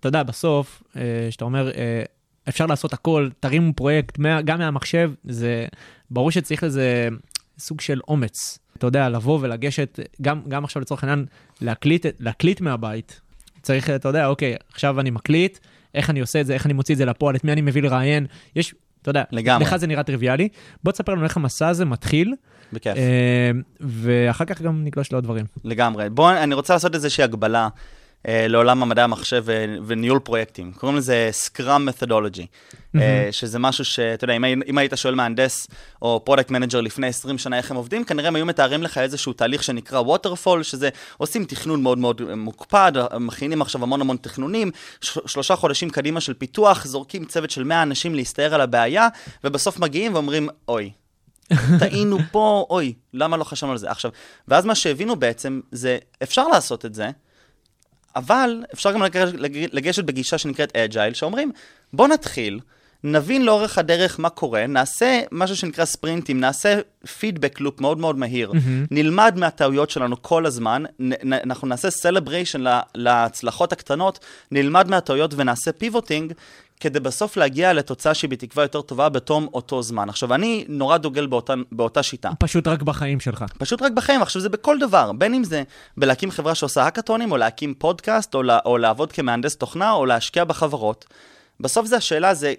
אתה 0.00 0.08
יודע, 0.08 0.22
בסוף, 0.22 0.82
אה, 0.96 1.28
שאתה 1.30 1.44
אומר, 1.44 1.70
אה, 1.70 2.02
אפשר 2.50 2.66
לעשות 2.66 2.92
הכל, 2.92 3.28
תרימו 3.40 3.72
פרויקט, 3.72 4.18
מה, 4.18 4.42
גם 4.42 4.58
מהמחשב, 4.58 5.10
זה 5.24 5.66
ברור 6.10 6.30
שצריך 6.30 6.62
לזה 6.62 7.08
סוג 7.58 7.80
של 7.80 8.00
אומץ. 8.08 8.58
אתה 8.78 8.86
יודע, 8.86 9.08
לבוא 9.08 9.38
ולגשת, 9.42 9.98
גם, 10.22 10.40
גם 10.48 10.64
עכשיו 10.64 10.82
לצורך 10.82 11.04
העניין, 11.04 11.26
להקליט, 11.60 12.06
להקליט 12.20 12.60
מהבית. 12.60 13.20
צריך, 13.62 13.90
אתה 13.90 14.08
יודע, 14.08 14.26
אוקיי, 14.26 14.56
עכשיו 14.72 15.00
אני 15.00 15.10
מקליט, 15.10 15.58
איך 15.94 16.10
אני 16.10 16.20
עושה 16.20 16.40
את 16.40 16.46
זה, 16.46 16.54
איך 16.54 16.66
אני 16.66 16.72
מוציא 16.72 16.94
את 16.94 16.98
זה 16.98 17.04
לפועל, 17.04 17.36
את 17.36 17.44
מי 17.44 17.52
אני 17.52 17.60
מביא 17.60 17.82
לראיין. 17.82 18.26
יש, 18.56 18.74
אתה 19.02 19.10
יודע, 19.10 19.22
לגמרי. 19.32 19.64
לך 19.64 19.76
זה 19.76 19.86
נראה 19.86 20.02
טריוויאלי. 20.02 20.48
בוא 20.84 20.92
תספר 20.92 21.12
לנו 21.12 21.24
איך 21.24 21.36
המסע 21.36 21.68
הזה 21.68 21.84
מתחיל, 21.84 22.34
בכיף. 22.72 22.96
אה, 22.96 23.50
ואחר 23.80 24.44
כך 24.44 24.62
גם 24.62 24.84
נגלוש 24.84 25.12
לעוד 25.12 25.24
דברים. 25.24 25.44
לגמרי. 25.64 26.10
בואו, 26.10 26.36
אני 26.36 26.54
רוצה 26.54 26.72
לעשות 26.74 26.94
איזושהי 26.94 27.24
הגבלה 27.24 27.68
לעולם 28.28 28.82
המדעי 28.82 29.04
המחשב 29.04 29.44
וניהול 29.86 30.18
פרויקטים. 30.18 30.72
קוראים 30.72 30.98
לזה 30.98 31.30
Scrum 31.46 31.60
Methodology, 31.60 32.46
אה, 33.00 33.28
שזה 33.30 33.58
משהו 33.58 33.84
שאתה 33.84 34.24
יודע, 34.24 34.34
אם, 34.36 34.44
הי- 34.44 34.54
אם 34.66 34.78
היית 34.78 34.92
שואל 34.96 35.14
מהנדס 35.14 35.66
או 36.02 36.22
product 36.24 36.50
manager 36.50 36.80
לפני 36.80 37.06
20 37.06 37.38
שנה 37.38 37.56
איך 37.58 37.70
הם 37.70 37.76
עובדים, 37.76 38.04
כנראה 38.04 38.28
הם 38.28 38.36
היו 38.36 38.46
מתארים 38.46 38.82
לך 38.82 38.98
איזשהו 38.98 39.32
תהליך 39.32 39.62
שנקרא 39.62 40.00
waterfall, 40.02 40.62
שזה 40.62 40.88
עושים 41.18 41.44
תכנון 41.44 41.82
מאוד 41.82 41.98
מאוד 41.98 42.34
מוקפד, 42.34 42.92
מכינים 43.20 43.62
עכשיו 43.62 43.82
המון 43.82 44.00
המון 44.00 44.16
תכנונים, 44.16 44.70
שלושה 45.00 45.56
חודשים 45.56 45.90
קדימה 45.90 46.20
של 46.20 46.34
פיתוח, 46.34 46.84
זורקים 46.86 47.24
צוות 47.24 47.50
של 47.50 47.64
100 47.64 47.82
אנשים 47.82 48.14
להסתער 48.14 48.54
על 48.54 48.60
הבעיה, 48.60 49.08
ובסוף 49.44 49.78
מגיעים 49.78 50.14
ואומרים, 50.14 50.48
אוי, 50.68 50.90
טעינו 51.80 52.18
פה, 52.32 52.66
אוי, 52.70 52.92
למה 53.14 53.36
לא 53.36 53.44
חשבנו 53.44 53.72
על 53.72 53.78
זה? 53.78 53.90
עכשיו, 53.90 54.10
ואז 54.48 54.64
מה 54.64 54.74
שהבינו 54.74 55.16
בעצם 55.16 55.60
זה, 55.72 55.98
אפשר 56.22 56.48
לעשות 56.48 56.84
את 56.86 56.94
זה, 56.94 57.10
אבל 58.16 58.64
אפשר 58.74 58.92
גם 58.92 59.02
לגשת, 59.72 60.04
בגישה 60.04 60.38
שנקראת 60.38 60.76
agile, 60.76 61.14
שאומרים, 61.14 61.52
בוא 61.92 62.08
נתחיל, 62.08 62.60
נבין 63.04 63.44
לאורך 63.44 63.78
הדרך 63.78 64.20
מה 64.20 64.28
קורה, 64.28 64.66
נעשה 64.66 65.20
משהו 65.32 65.56
שנקרא 65.56 65.84
sprintים, 65.84 66.40
נעשה 66.40 66.80
feedback 67.18 67.60
loop 67.60 67.80
מאוד 67.80 67.98
מאוד 67.98 68.18
מהיר, 68.18 68.52
מהמם. 68.52 68.86
נלמד 68.90 69.34
מהטעויות 69.36 69.90
שלנו 69.90 70.22
כל 70.22 70.46
הזמן, 70.46 70.82
נ, 70.98 71.12
נ, 71.12 71.32
אנחנו 71.32 71.68
נעשה 71.68 71.90
celebration 71.90 72.64
להצלחות 72.94 73.72
הקטנות, 73.72 74.18
נלמד 74.50 74.90
מהטעויות 74.90 75.34
ונעשה 75.36 75.72
פיבוטינג, 75.72 76.32
כדי 76.80 77.00
בסוף 77.00 77.36
להגיע 77.36 77.72
לתוצאה 77.72 78.14
שהיא 78.14 78.30
בתקווה 78.30 78.64
יותר 78.64 78.80
טובה 78.80 79.08
בתום 79.08 79.48
אותו 79.54 79.82
זמן. 79.82 80.08
עכשיו, 80.08 80.34
אני 80.34 80.64
נורא 80.68 80.96
דוגל 80.96 81.26
באותה, 81.26 81.54
באותה 81.72 82.02
שיטה. 82.02 82.30
פשוט 82.38 82.68
רק 82.68 82.82
בחיים 82.82 83.20
שלך. 83.20 83.44
פשוט 83.58 83.82
רק 83.82 83.92
בחיים, 83.92 84.22
עכשיו 84.22 84.42
זה 84.42 84.48
בכל 84.48 84.78
דבר, 84.78 85.12
בין 85.12 85.34
אם 85.34 85.44
זה 85.44 85.62
בלהקים 85.96 86.30
חברה 86.30 86.54
שעושה 86.54 86.82
האקתונים, 86.82 87.32
או 87.32 87.36
להקים 87.36 87.74
פודקאסט, 87.74 88.34
או, 88.34 88.42
לה, 88.42 88.58
או 88.64 88.78
לעבוד 88.78 89.12
כמהנדס 89.12 89.56
תוכנה, 89.56 89.92
או 89.92 90.06
להשקיע 90.06 90.44
בחברות. 90.44 91.04
בסוף 91.60 91.86
זה 91.86 91.96
השאלה 91.96 92.34
זה 92.34 92.54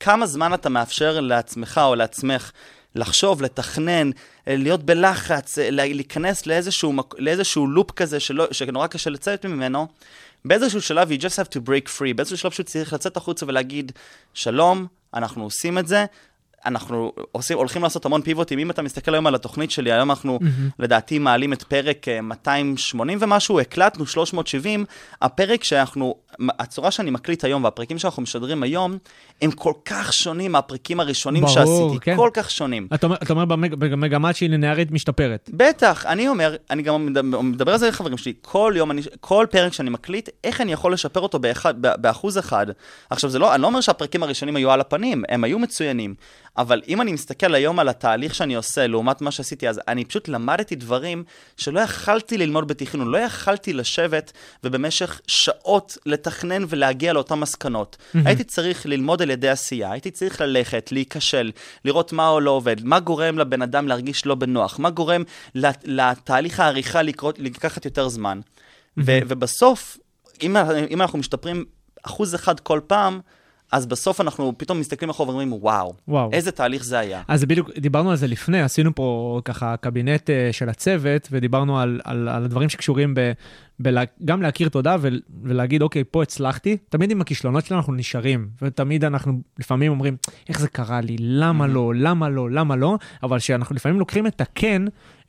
כמה 0.00 0.26
זמן 0.26 0.54
אתה 0.54 0.68
מאפשר 0.68 1.20
לעצמך 1.20 1.80
או 1.84 1.94
לעצמך 1.94 2.50
לחשוב, 2.94 3.42
לתכנן, 3.42 4.10
אה, 4.48 4.56
להיות 4.56 4.82
בלחץ, 4.82 5.58
אה, 5.58 5.70
לה- 5.70 5.86
להיכנס 5.86 6.46
לאיזשהו, 6.46 6.92
לאיזשהו 7.18 7.66
לופ 7.66 7.90
כזה 7.90 8.20
שלא, 8.20 8.46
שנורא 8.52 8.86
קשה 8.86 9.10
לצאת 9.10 9.46
ממנו. 9.46 9.86
באיזשהו 10.44 10.82
שלב 10.82 11.10
you 11.10 11.20
just 11.20 11.36
have 11.44 11.52
to 11.52 11.68
break 11.68 11.88
free, 11.98 12.14
באיזשהו 12.16 12.36
שלב 12.38 12.50
פשוט 12.50 12.66
צריך 12.66 12.92
לצאת 12.92 13.16
החוצה 13.16 13.46
ולהגיד, 13.48 13.92
שלום, 14.34 14.86
אנחנו 15.14 15.44
עושים 15.44 15.78
את 15.78 15.88
זה, 15.88 16.04
אנחנו 16.66 17.12
עושים, 17.32 17.58
הולכים 17.58 17.82
לעשות 17.82 18.04
המון 18.04 18.22
פיבוטים. 18.22 18.58
אם 18.58 18.70
אתה 18.70 18.82
מסתכל 18.82 19.14
היום 19.14 19.26
על 19.26 19.34
התוכנית 19.34 19.70
שלי, 19.70 19.92
היום 19.92 20.10
אנחנו 20.10 20.38
לדעתי 20.78 21.18
מעלים 21.18 21.52
את 21.52 21.62
פרק 21.62 22.08
אה, 22.08 22.20
280 22.20 23.18
ומשהו, 23.20 23.60
הקלטנו 23.60 24.06
370. 24.06 24.84
הפרק 25.22 25.64
שאנחנו, 25.64 26.14
הצורה 26.58 26.90
שאני 26.90 27.10
מקליט 27.10 27.44
היום 27.44 27.64
והפרקים 27.64 27.98
שאנחנו 27.98 28.22
משדרים 28.22 28.62
היום, 28.62 28.98
הם 29.42 29.50
כל 29.50 29.72
כך 29.84 30.12
שונים 30.12 30.52
מהפרקים 30.52 31.00
הראשונים 31.00 31.42
ברור, 31.42 31.54
שעשיתי, 31.54 32.00
כן. 32.00 32.16
כל 32.16 32.30
כך 32.32 32.50
שונים. 32.50 32.88
אתה 32.94 33.06
אומר, 33.06 33.16
אתה 33.22 33.32
אומר 33.32 33.44
במג, 33.44 33.74
במגמה 33.74 34.32
שהיא 34.32 34.50
לינארית 34.50 34.90
משתפרת. 34.90 35.50
בטח, 35.52 36.06
אני 36.06 36.28
אומר, 36.28 36.56
אני 36.70 36.82
גם 36.82 37.06
מדבר, 37.42 37.72
על 37.72 37.78
זה 37.78 37.88
לחברים 37.88 38.16
שלי, 38.16 38.32
כל 38.42 38.72
יום, 38.76 38.90
אני, 38.90 39.02
כל 39.20 39.46
פרק 39.50 39.72
שאני 39.72 39.90
מקליט, 39.90 40.28
איך 40.44 40.60
אני 40.60 40.72
יכול 40.72 40.92
לשפר 40.92 41.20
אותו 41.20 41.38
באחד, 41.38 41.74
באחוז 41.80 42.38
אחד. 42.38 42.66
עכשיו, 43.10 43.30
זה 43.30 43.38
לא, 43.38 43.54
אני 43.54 43.62
לא 43.62 43.66
אומר 43.66 43.80
שהפרקים 43.80 44.22
הראשונים 44.22 44.56
היו 44.56 44.70
על 44.70 44.80
הפנים, 44.80 45.24
הם 45.28 45.44
היו 45.44 45.58
מצוינים, 45.58 46.14
אבל 46.58 46.82
אם 46.88 47.00
אני 47.00 47.12
מסתכל 47.12 47.54
היום 47.54 47.78
על 47.78 47.88
התהליך 47.88 48.34
שאני 48.34 48.54
עושה, 48.54 48.86
לעומת 48.86 49.20
מה 49.20 49.30
שעשיתי 49.30 49.68
אז, 49.68 49.80
אני 49.88 50.04
פשוט 50.04 50.28
למדתי 50.28 50.74
דברים 50.76 51.24
שלא 51.56 51.80
יכלתי 51.80 52.38
ללמוד 52.38 52.68
בתכנון, 52.68 53.08
לא 53.08 53.18
יכלתי 53.18 53.72
לשבת 53.72 54.32
ובמשך 54.64 55.20
שעות 55.26 55.98
לתכנן 56.06 56.64
ולהגיע 56.68 57.12
לאותן 57.12 57.34
מסקנות. 57.34 57.96
הייתי 58.14 58.44
צריך 58.44 58.86
ללמוד 58.86 59.22
על 59.22 59.30
ידי 59.30 59.48
עשייה, 59.48 59.92
הייתי 59.92 60.10
צריך 60.10 60.40
ללכת, 60.40 60.92
להיכשל, 60.92 61.50
לראות 61.84 62.12
מה 62.12 62.40
לא 62.40 62.50
עובד, 62.50 62.76
מה 62.84 63.00
גורם 63.00 63.38
לבן 63.38 63.62
אדם 63.62 63.88
להרגיש 63.88 64.26
לא 64.26 64.34
בנוח, 64.34 64.78
מה 64.78 64.90
גורם 64.90 65.22
לת- 65.54 65.84
לתהליך 65.84 66.60
העריכה 66.60 67.02
לקרות, 67.02 67.38
לקחת 67.38 67.84
יותר 67.84 68.08
זמן. 68.08 68.40
ו- 68.98 69.18
ובסוף, 69.28 69.98
אם, 70.42 70.56
אם 70.90 71.02
אנחנו 71.02 71.18
משתפרים 71.18 71.64
אחוז 72.02 72.34
אחד 72.34 72.60
כל 72.60 72.80
פעם, 72.86 73.20
אז 73.72 73.86
בסוף 73.86 74.20
אנחנו 74.20 74.52
פתאום 74.56 74.80
מסתכלים 74.80 75.10
אחורה 75.10 75.28
ואומרים, 75.28 75.52
וואו, 75.52 75.94
וואו. 76.08 76.30
איזה 76.32 76.52
תהליך 76.52 76.84
זה 76.84 76.98
היה. 76.98 77.22
אז 77.28 77.44
בדיוק, 77.44 77.70
דיברנו 77.78 78.10
על 78.10 78.16
זה 78.16 78.26
לפני, 78.26 78.60
עשינו 78.60 78.94
פה 78.94 79.40
ככה 79.44 79.76
קבינט 79.76 80.30
אה, 80.30 80.48
של 80.52 80.68
הצוות, 80.68 81.28
ודיברנו 81.32 81.80
על, 81.80 82.00
על, 82.04 82.28
על 82.28 82.44
הדברים 82.44 82.68
שקשורים 82.68 83.14
ב, 83.14 83.32
בלה, 83.80 84.02
גם 84.24 84.42
להכיר 84.42 84.68
תודה 84.68 84.96
ול, 85.00 85.20
ולהגיד, 85.42 85.82
אוקיי, 85.82 86.04
פה 86.10 86.22
הצלחתי. 86.22 86.76
תמיד 86.88 87.10
עם 87.10 87.20
הכישלונות 87.20 87.66
שלנו 87.66 87.80
אנחנו 87.80 87.92
נשארים, 87.92 88.48
ותמיד 88.62 89.04
אנחנו 89.04 89.40
לפעמים 89.58 89.92
אומרים, 89.92 90.16
איך 90.48 90.60
זה 90.60 90.68
קרה 90.68 91.00
לי, 91.00 91.16
למה 91.20 91.66
לא, 91.66 91.94
למה 91.94 92.28
לא, 92.28 92.50
למה 92.50 92.76
לא, 92.76 92.98
אבל 93.22 93.38
שאנחנו 93.38 93.76
לפעמים 93.76 93.98
לוקחים 93.98 94.26
את 94.26 94.40
הכן, 94.40 94.82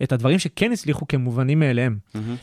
את 0.04 0.12
הדברים 0.12 0.40
שכן 0.40 0.72
הצליחו 0.72 1.08
כמובנים 1.08 1.60
מאליהם. 1.60 1.98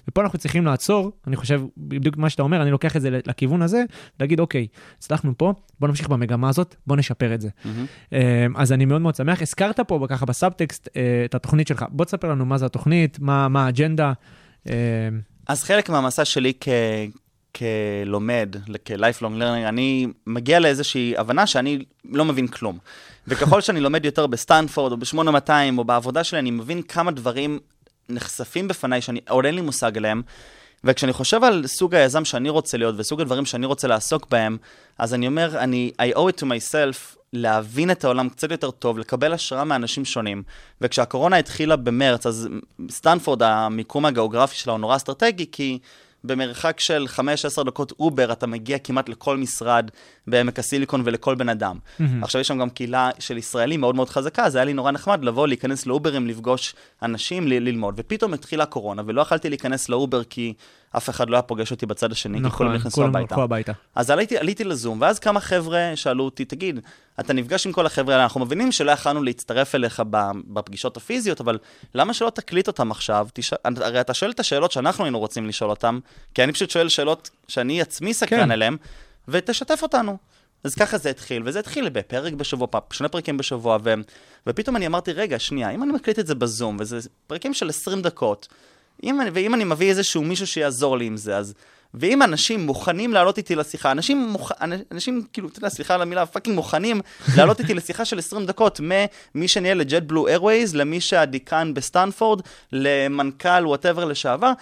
ופה 0.08 0.22
אנחנו 0.22 0.38
צריכים 0.38 0.64
לעצור, 0.64 1.12
אני 1.26 1.36
חושב, 1.36 1.62
בדיוק 1.76 2.16
מה 2.16 2.30
שאתה 2.30 2.42
אומר, 2.42 2.62
אני 2.62 2.70
לוקח 2.70 2.96
את 2.96 3.00
זה 3.00 3.10
לכיוון 3.26 3.62
הזה, 3.62 3.84
להגיד, 4.20 4.40
אוקיי, 4.40 4.66
הצלחנו 4.98 5.32
פה, 5.38 5.52
בוא 5.80 5.88
נמשיך 5.88 6.08
במגמה 6.08 6.48
הזאת, 6.48 6.76
בוא 6.86 6.96
נשפר 6.96 7.34
את 7.34 7.40
זה. 7.40 7.48
אה, 8.12 8.46
אז 8.56 8.72
אני 8.72 8.84
מאוד 8.84 9.00
מאוד 9.00 9.14
שמח. 9.14 9.42
הזכרת 9.42 9.80
פה 9.80 10.06
ככה 10.08 10.26
בסאבטקסט 10.26 10.88
אה, 10.96 11.22
את 11.24 11.34
התוכנית 11.34 11.68
שלך. 11.68 11.84
בוא 11.90 12.04
תספר 12.04 12.28
לנו 12.28 12.44
מה 12.44 12.58
זה 12.58 12.66
התוכנית, 12.66 13.18
מה 13.20 13.48
מה 13.48 13.66
האג'נדה. 13.66 14.12
אז 15.48 15.64
חלק 15.64 15.88
מהמסע 15.90 16.24
שלי 16.24 16.52
כ... 16.60 16.68
כלומד, 17.56 18.56
כ-lifelong 18.84 19.38
learner, 19.38 19.68
אני 19.68 20.06
מגיע 20.26 20.60
לאיזושהי 20.60 21.14
הבנה 21.16 21.46
שאני 21.46 21.84
לא 22.04 22.24
מבין 22.24 22.46
כלום. 22.46 22.78
וככל 23.28 23.60
שאני 23.60 23.80
לומד 23.80 24.04
יותר 24.04 24.26
בסטנפורד 24.26 24.92
או 24.92 24.96
ב-8200 24.96 25.50
או 25.78 25.84
בעבודה 25.84 26.24
שלי, 26.24 26.38
אני 26.38 26.50
מבין 26.50 26.82
כמה 26.82 27.10
דברים 27.10 27.58
נחשפים 28.08 28.68
בפניי 28.68 29.00
שאני 29.00 29.20
עוד 29.28 29.44
אין 29.44 29.54
לי 29.54 29.60
מושג 29.60 29.96
עליהם. 29.96 30.22
וכשאני 30.84 31.12
חושב 31.12 31.44
על 31.44 31.66
סוג 31.66 31.94
היזם 31.94 32.24
שאני 32.24 32.48
רוצה 32.48 32.76
להיות 32.76 32.94
וסוג 32.98 33.20
הדברים 33.20 33.46
שאני 33.46 33.66
רוצה 33.66 33.88
לעסוק 33.88 34.26
בהם, 34.30 34.56
אז 34.98 35.14
אני 35.14 35.26
אומר, 35.26 35.58
אני, 35.58 35.92
I 36.12 36.16
owe 36.16 36.18
it 36.18 36.40
to 36.40 36.44
myself 36.44 37.16
להבין 37.32 37.90
את 37.90 38.04
העולם 38.04 38.28
קצת 38.28 38.50
יותר 38.50 38.70
טוב, 38.70 38.98
לקבל 38.98 39.32
השראה 39.32 39.64
מאנשים 39.64 40.04
שונים. 40.04 40.42
וכשהקורונה 40.80 41.36
התחילה 41.36 41.76
במרץ, 41.76 42.26
אז 42.26 42.48
סטנפורד, 42.90 43.42
המיקום 43.42 44.06
הגיאוגרפי 44.06 44.56
שלה 44.56 44.72
הוא 44.72 44.80
נורא 44.80 44.96
אסטרטגי, 44.96 45.46
כי 45.52 45.78
במרחק 46.24 46.80
של 46.80 47.06
5-10 47.60 47.64
דקות 47.64 47.92
אובר 48.00 48.32
אתה 48.32 48.46
מגיע 48.46 48.78
כמעט 48.78 49.08
לכל 49.08 49.36
משרד 49.36 49.90
בעמק 50.26 50.58
הסיליקון 50.58 51.02
ולכל 51.04 51.34
בן 51.34 51.48
אדם. 51.48 51.78
עכשיו 52.22 52.40
יש 52.40 52.48
שם 52.48 52.58
גם 52.58 52.70
קהילה 52.70 53.10
של 53.18 53.38
ישראלים 53.38 53.80
מאוד 53.80 53.94
מאוד 53.94 54.08
חזקה, 54.08 54.44
אז 54.44 54.56
היה 54.56 54.64
לי 54.64 54.72
נורא 54.72 54.90
נחמד 54.90 55.24
לבוא, 55.24 55.48
להיכנס 55.48 55.86
לאוברים, 55.86 56.26
לפגוש 56.26 56.74
אנשים, 57.02 57.48
ל- 57.48 57.52
ללמוד. 57.52 57.94
ופתאום 57.96 58.34
התחילה 58.34 58.66
קורונה, 58.66 59.02
ולא 59.06 59.22
יכלתי 59.22 59.48
להיכנס 59.48 59.88
לאובר 59.88 60.24
כי 60.24 60.54
אף 60.96 61.10
אחד 61.10 61.30
לא 61.30 61.36
היה 61.36 61.42
פוגש 61.42 61.70
אותי 61.70 61.86
בצד 61.86 62.12
השני, 62.12 62.38
כי 62.44 62.50
כולם 62.50 62.72
נכנסו 62.72 62.88
נכון, 62.88 63.04
כולם 63.04 63.16
הביתה. 63.16 63.34
הלכו 63.34 63.42
הביתה. 63.42 63.72
אז 63.94 64.10
עליתי, 64.10 64.38
עליתי 64.38 64.64
לזום, 64.64 65.00
ואז 65.00 65.18
כמה 65.18 65.40
חבר'ה 65.40 65.92
שאלו 65.94 66.24
אותי, 66.24 66.44
תגיד, 66.44 66.80
אתה 67.20 67.32
נפגש 67.32 67.66
עם 67.66 67.72
כל 67.72 67.86
החבר'ה 67.86 68.14
האלה, 68.14 68.24
אנחנו 68.24 68.40
מבינים 68.40 68.72
שלא 68.72 68.90
יכלנו 68.90 69.22
להצטרף 69.22 69.74
אליך 69.74 70.02
בפגישות 70.48 70.96
הפיזיות, 70.96 71.40
אבל 71.40 71.58
למה 71.94 72.14
שלא 72.14 72.30
תקליט 72.30 72.68
אותם 72.68 72.90
עכשיו? 72.90 73.28
תש... 73.32 73.52
הרי 73.64 74.00
אתה 74.00 74.14
שואל 74.14 74.30
את 74.30 74.40
השאלות 74.40 74.72
שאנחנו 74.72 75.04
היינו 75.04 75.18
רוצים 75.18 75.48
לשאול 75.48 75.70
אותם, 75.70 75.98
כי 76.34 76.44
אני 76.44 76.52
פשוט 76.52 76.70
שואל 76.70 76.88
שאלות 76.88 77.30
שאני 77.48 77.80
עצמי 77.80 78.14
סקרן 78.14 78.44
כן. 78.44 78.50
אליהן, 78.50 78.76
ותשתף 79.28 79.82
אותנו. 79.82 80.16
אז 80.64 80.74
ככה 80.74 80.98
זה 80.98 81.10
התחיל, 81.10 81.42
וזה 81.44 81.58
התחיל 81.58 81.88
בפרק 81.88 82.32
בשבוע, 82.32 82.66
שני 82.92 83.08
פרקים 83.08 83.36
בשבוע, 83.36 83.78
ו... 83.84 83.94
ופתאום 84.46 84.76
אני 84.76 84.86
אמרתי, 84.86 85.12
רגע, 85.12 85.38
שנייה, 85.38 85.70
אם 85.70 85.82
אני 85.82 85.92
מקליט 85.92 86.18
את 86.18 86.26
זה 86.26 86.34
בזום, 86.34 86.76
וזה 86.80 86.98
פרקים 87.26 87.54
של 87.54 87.68
20 87.68 88.02
דקות, 88.02 88.48
אם 89.02 89.20
אני, 89.20 89.30
ואם 89.32 89.54
אני 89.54 89.64
מביא 89.64 89.90
איזשהו 89.90 90.22
מישהו 90.22 90.46
שיעזור 90.46 90.98
לי 90.98 91.04
עם 91.04 91.16
זה, 91.16 91.36
אז... 91.36 91.54
ואם 91.94 92.22
אנשים 92.22 92.66
מוכנים 92.66 93.12
לעלות 93.12 93.38
איתי 93.38 93.54
לשיחה, 93.54 93.90
אנשים, 93.90 94.28
מוכ... 94.28 94.52
אנשים 94.92 95.22
כאילו, 95.32 95.48
אתה 95.48 95.58
יודע, 95.58 95.68
סליחה 95.68 95.94
על 95.94 96.02
המילה, 96.02 96.26
פאקינג 96.26 96.56
מוכנים 96.56 97.00
לעלות 97.36 97.60
איתי 97.60 97.74
לשיחה 97.74 98.04
של 98.04 98.18
20 98.18 98.46
דקות, 98.46 98.80
ממי 98.80 99.48
שניהל 99.48 99.78
ל 99.78 100.02
JetBlue 100.02 100.28
Airways, 100.28 100.74
למי 100.74 101.00
שהדיקן 101.00 101.74
בסטנפורד, 101.74 102.40
למנכ"ל 102.72 103.66
וואטאבר 103.66 104.04
לשעבר, 104.04 104.52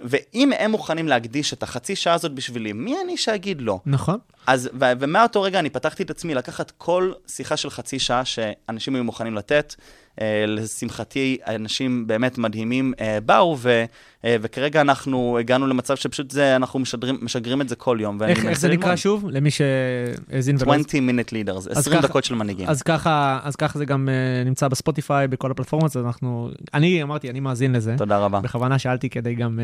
ואם 0.00 0.52
הם 0.58 0.70
מוכנים 0.70 1.08
להקדיש 1.08 1.52
את 1.52 1.62
החצי 1.62 1.96
שעה 1.96 2.14
הזאת 2.14 2.32
בשבילי, 2.32 2.72
מי 2.72 2.96
אני 3.04 3.16
שאגיד 3.16 3.60
לא? 3.60 3.78
נכון. 3.86 4.18
אז, 4.46 4.70
ו- 4.80 4.92
ומאותו 5.00 5.42
רגע 5.42 5.58
אני 5.58 5.70
פתחתי 5.70 6.02
את 6.02 6.10
עצמי 6.10 6.34
לקחת 6.34 6.70
כל 6.70 7.12
שיחה 7.26 7.56
של 7.56 7.70
חצי 7.70 7.98
שעה 7.98 8.24
שאנשים 8.24 8.94
היו 8.94 9.04
מוכנים 9.04 9.34
לתת. 9.34 9.74
אה, 10.20 10.44
לשמחתי, 10.48 11.38
אנשים 11.46 12.06
באמת 12.06 12.38
מדהימים 12.38 12.92
אה, 13.00 13.18
באו, 13.20 13.56
ו, 13.58 13.84
אה, 14.24 14.36
וכרגע 14.40 14.80
אנחנו 14.80 15.38
הגענו 15.40 15.66
למצב 15.66 15.96
שפשוט 15.96 16.30
זה, 16.30 16.56
אנחנו 16.56 16.78
משדרים, 16.78 17.18
משגרים 17.22 17.60
את 17.60 17.68
זה 17.68 17.76
כל 17.76 17.98
יום. 18.00 18.22
איך, 18.22 18.44
איך 18.46 18.58
זה 18.60 18.68
נקרא 18.68 18.84
ללמוד. 18.84 18.96
שוב? 18.98 19.24
למי 19.30 19.50
שהאזין 19.50 20.56
ולא... 20.60 20.74
20 20.74 21.10
minute 21.10 21.30
leaders, 21.32 21.70
20 21.70 21.96
ככה- 21.96 22.06
דקות 22.08 22.24
של 22.24 22.34
מנהיגים. 22.34 22.68
אז 22.68 22.82
ככה, 22.82 23.38
אז 23.42 23.56
ככה 23.56 23.78
זה 23.78 23.84
גם 23.84 24.08
נמצא 24.46 24.68
בספוטיפיי, 24.68 25.28
בכל 25.28 25.50
הפלטפורמות, 25.50 25.96
אז 25.96 26.02
אנחנו... 26.06 26.50
אני 26.74 27.02
אמרתי, 27.02 27.30
אני 27.30 27.40
מאזין 27.40 27.72
לזה. 27.72 27.94
תודה 27.98 28.18
רבה. 28.18 28.40
בכוונה 28.40 28.78
שאלתי 28.78 29.08
כדי 29.10 29.34
גם 29.34 29.60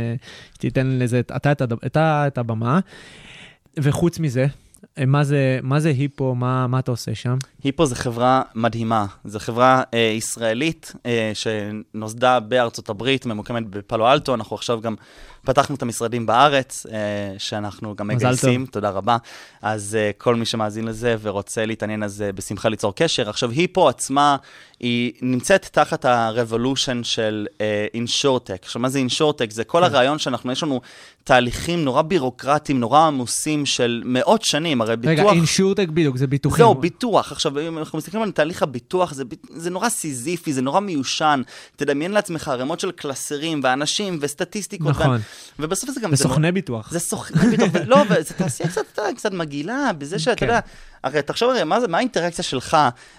שתיתן 0.54 0.86
לזה, 0.98 1.20
את- 1.20 1.32
אתה 1.86 2.26
את, 2.26 2.38
הבמה. 2.38 2.80
וחוץ 3.78 4.18
מזה, 4.18 4.46
מה 5.06 5.24
זה, 5.24 5.58
מה 5.62 5.80
זה 5.80 5.88
היפו, 5.88 6.34
מה, 6.34 6.66
מה 6.66 6.78
אתה 6.78 6.90
עושה 6.90 7.14
שם? 7.14 7.36
היפו 7.64 7.86
זו 7.86 7.94
חברה 7.94 8.42
מדהימה. 8.54 9.06
זו 9.24 9.38
חברה 9.38 9.82
אה, 9.94 9.98
ישראלית 9.98 10.92
אה, 11.06 11.32
שנוסדה 11.34 12.40
בארצות 12.40 12.88
הברית, 12.88 13.26
ממוקמת 13.26 13.66
בפאלו 13.66 14.12
אלטו. 14.12 14.34
אנחנו 14.34 14.56
עכשיו 14.56 14.80
גם 14.80 14.94
פתחנו 15.44 15.76
את 15.76 15.82
המשרדים 15.82 16.26
בארץ, 16.26 16.86
אה, 16.92 16.98
שאנחנו 17.38 17.96
גם 17.96 18.08
מגייסים, 18.08 18.66
תודה 18.66 18.90
רבה. 18.90 19.16
אז 19.62 19.98
אה, 20.00 20.10
כל 20.18 20.34
מי 20.34 20.46
שמאזין 20.46 20.84
לזה 20.84 21.16
ורוצה 21.22 21.66
להתעניין, 21.66 22.02
אז 22.02 22.22
אה, 22.22 22.32
בשמחה 22.32 22.68
ליצור 22.68 22.94
קשר. 22.94 23.30
עכשיו, 23.30 23.50
היפו 23.50 23.88
עצמה, 23.88 24.36
היא 24.80 25.12
נמצאת 25.22 25.68
תחת 25.72 26.04
ה-revolution 26.04 27.02
של 27.02 27.46
אה, 27.60 27.86
אינשורטק. 27.94 28.60
עכשיו, 28.62 28.82
מה 28.82 28.88
זה 28.88 28.98
אינשורטק? 28.98 29.50
זה 29.50 29.64
כל 29.64 29.84
הרעיון 29.84 30.18
שאנחנו, 30.18 30.52
יש 30.52 30.62
לנו 30.62 30.80
תהליכים 31.24 31.84
נורא 31.84 32.02
בירוקרטיים, 32.02 32.80
נורא 32.80 33.06
עמוסים 33.06 33.66
של 33.66 34.02
מאות 34.04 34.42
שנים, 34.42 34.80
הרי 34.80 34.96
ביטוח... 34.96 35.26
רגע, 35.26 35.32
אינשורטק 35.32 35.88
בדיוק, 35.88 36.16
זה 36.16 36.26
ביטוחים. 36.26 36.58
זהו, 36.58 36.74
ביטוח. 36.74 37.32
עכשיו, 37.32 37.51
אם 37.60 37.78
אנחנו 37.78 37.98
מסתכלים 37.98 38.22
על 38.22 38.30
תהליך 38.30 38.62
הביטוח, 38.62 39.12
זה, 39.14 39.24
זה 39.54 39.70
נורא 39.70 39.88
סיזיפי, 39.88 40.52
זה 40.52 40.62
נורא 40.62 40.80
מיושן. 40.80 41.42
תדמיין 41.76 42.12
לעצמך 42.12 42.48
ערימות 42.48 42.80
של 42.80 42.90
קלסרים 42.90 43.60
ואנשים 43.64 44.18
וסטטיסטיקות. 44.20 44.88
נכון. 44.88 45.16
ו... 45.16 45.62
ובסוף 45.62 45.90
זה 45.90 46.00
גם... 46.00 46.14
זה 46.14 46.28
זה 46.28 46.52
ביטוח. 46.52 46.90
זה 46.90 46.98
סוכני 46.98 47.46
ביטוח, 47.56 47.68
ו- 47.72 47.84
לא, 47.90 47.96
וזו 48.10 48.34
תעשייה 48.36 48.68
קצת, 48.68 48.98
יודע, 48.98 49.12
קצת 49.16 49.32
מגעילה, 49.32 49.90
בזה 49.98 50.18
שאתה 50.18 50.36
כן. 50.36 50.46
יודע, 50.46 50.60
הרי 51.04 51.22
תחשוב 51.22 51.50
הרי, 51.50 51.64
מה, 51.64 51.80
זה- 51.80 51.88
מה 51.88 51.98
האינטראקציה 51.98 52.44
שלך, 52.44 52.76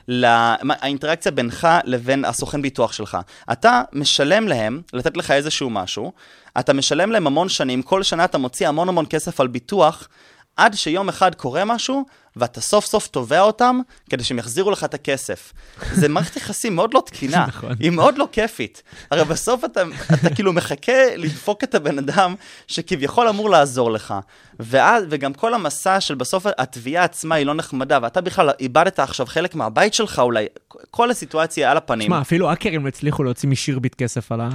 ל, 0.08 0.26
מה, 0.64 0.74
האינטראקציה 0.82 1.32
בינך 1.32 1.68
לבין 1.84 2.26
הסוכן 2.26 2.62
ביטוח 2.62 2.94
שלך. 2.94 3.18
אתה 3.52 3.82
משלם 3.94 4.48
להם 4.48 4.82
לתת 4.94 5.18
לך 5.18 5.32
איזשהו 5.32 5.70
משהו, 5.70 6.12
אתה 6.60 6.74
משלם 6.74 7.12
להם 7.12 7.28
המון 7.28 7.50
שנים, 7.50 7.82
כל 7.82 8.04
שנה 8.04 8.26
אתה 8.26 8.38
מוציא 8.38 8.68
המון 8.68 8.90
המון 8.90 9.06
כסף 9.10 9.40
על 9.40 9.48
ביטוח, 9.48 10.08
עד 10.58 10.74
שיום 10.74 11.10
אחד 11.10 11.36
קורה 11.36 11.66
משהו, 11.66 12.06
ואתה 12.36 12.62
סוף 12.62 12.86
סוף 12.86 13.08
תובע 13.08 13.42
אותם, 13.42 13.80
כדי 14.10 14.24
שהם 14.24 14.40
יחזירו 14.40 14.72
לך 14.72 14.84
את 14.84 14.94
הכסף. 14.94 15.54
זה 15.92 16.10
מערכת 16.10 16.36
יחסים 16.36 16.76
מאוד 16.76 16.94
לא 16.94 17.04
תקינה, 17.06 17.46
נכון. 17.48 17.72
היא 17.80 17.90
מאוד 17.90 18.18
לא 18.18 18.28
כיפית. 18.32 18.84
הרי 19.12 19.24
בסוף 19.26 19.66
אתה, 19.66 19.84
אתה 20.14 20.36
כאילו 20.36 20.54
מחכה 20.54 21.16
לדפוק 21.16 21.64
את 21.64 21.76
הבן 21.76 21.98
אדם 21.98 22.36
שכביכול 22.68 23.28
אמור 23.28 23.50
לעזור 23.50 23.92
לך. 23.92 24.14
ואז, 24.60 25.04
וגם 25.10 25.34
כל 25.34 25.54
המסע 25.54 26.00
של 26.00 26.16
בסוף 26.16 26.46
התביעה 26.58 27.04
עצמה 27.04 27.36
היא 27.36 27.46
לא 27.46 27.54
נחמדה, 27.54 28.00
ואתה 28.02 28.22
בכלל 28.22 28.50
איבדת 28.60 29.00
עכשיו 29.00 29.26
חלק 29.26 29.56
מהבית 29.56 29.94
שלך 29.94 30.20
אולי, 30.20 30.46
כל 30.92 31.12
הסיטואציה 31.12 31.72
על 31.72 31.78
הפנים. 31.78 32.08
שמע, 32.08 32.22
אפילו 32.22 32.50
האקרים 32.50 32.86
הצליחו 32.86 33.24
להוציא 33.24 33.50
משירביט 33.50 33.96
כסף 33.96 34.32
על 34.32 34.42
ה... 34.42 34.50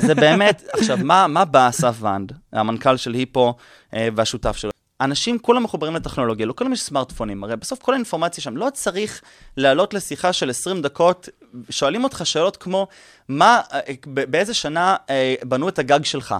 זה 0.00 0.14
באמת, 0.14 0.62
עכשיו, 0.78 0.98
מה, 1.02 1.26
מה 1.26 1.44
בא 1.44 1.68
אסף 1.68 1.96
ואנד, 2.00 2.32
המנכ"ל 2.52 2.96
של 2.96 3.12
היפו 3.12 3.54
אה, 3.94 4.08
והשותף 4.16 4.56
שלו? 4.56 4.71
אנשים 5.04 5.38
כולם 5.38 5.62
מחוברים 5.62 5.94
לטכנולוגיה, 5.94 6.46
לא 6.46 6.54
כולם 6.56 6.72
יש 6.72 6.82
סמארטפונים, 6.82 7.44
הרי 7.44 7.56
בסוף 7.56 7.78
כל 7.82 7.92
האינפורמציה 7.92 8.42
שם, 8.42 8.56
לא 8.56 8.68
צריך 8.74 9.22
לעלות 9.56 9.94
לשיחה 9.94 10.32
של 10.32 10.50
20 10.50 10.82
דקות, 10.82 11.28
שואלים 11.70 12.04
אותך 12.04 12.20
שאלות 12.24 12.56
כמו, 12.56 12.86
מה, 13.28 13.60
אה, 13.72 13.80
באיזה 14.06 14.54
שנה 14.54 14.96
אה, 15.10 15.34
בנו 15.44 15.68
את 15.68 15.78
הגג 15.78 16.04
שלך? 16.04 16.34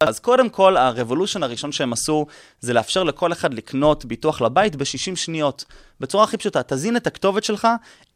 אז 0.00 0.18
קודם 0.18 0.50
כל, 0.50 0.76
הרבולושן 0.76 1.42
הראשון 1.42 1.72
שהם 1.72 1.92
עשו, 1.92 2.26
זה 2.60 2.72
לאפשר 2.72 3.02
לכל 3.02 3.32
אחד 3.32 3.54
לקנות 3.54 4.04
ביטוח 4.04 4.40
לבית 4.40 4.76
ב-60 4.76 5.16
שניות. 5.16 5.64
בצורה 6.00 6.24
הכי 6.24 6.36
פשוטה, 6.36 6.62
תזין 6.62 6.96
את 6.96 7.06
הכתובת 7.06 7.44
שלך, 7.44 7.68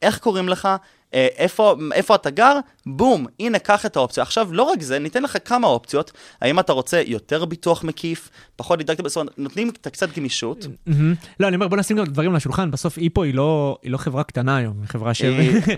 איך 0.03 0.19
קוראים 0.19 0.49
לך, 0.49 0.69
איפה, 1.13 1.75
איפה 1.93 2.15
אתה 2.15 2.31
גר, 2.31 2.59
בום, 2.87 3.27
הנה, 3.41 3.59
קח 3.59 3.87
את 3.87 3.97
האופציה. 3.97 4.23
עכשיו, 4.23 4.49
לא 4.53 4.63
רק 4.63 4.83
זה, 4.83 4.99
ניתן 4.99 5.23
לך 5.23 5.37
כמה 5.45 5.67
אופציות. 5.67 6.13
האם 6.41 6.59
אתה 6.59 6.73
רוצה 6.73 7.03
יותר 7.07 7.45
ביטוח 7.45 7.85
מקיף, 7.85 8.31
פחות 8.57 8.79
דידקטי, 8.79 9.03
בסוף 9.03 9.27
נותנים 9.39 9.69
את 9.69 9.89
קצת 9.89 10.17
גמישות. 10.19 10.67
לא, 11.41 11.49
אני 11.49 11.57
אומר, 11.57 11.69
בוא 11.69 11.77
נשים 11.77 11.97
גם 11.97 12.05
דברים 12.05 12.31
על 12.31 12.37
השולחן, 12.37 12.71
בסוף 12.71 12.99
איפו 12.99 13.23
היא 13.23 13.35
לא 13.35 13.79
היא 13.83 13.91
לא 13.91 13.97
חברה 13.97 14.25
קטנה 14.25 14.57
היום, 14.57 14.75
היא 14.81 14.89
חברה 14.89 15.15
ש... 15.15 15.23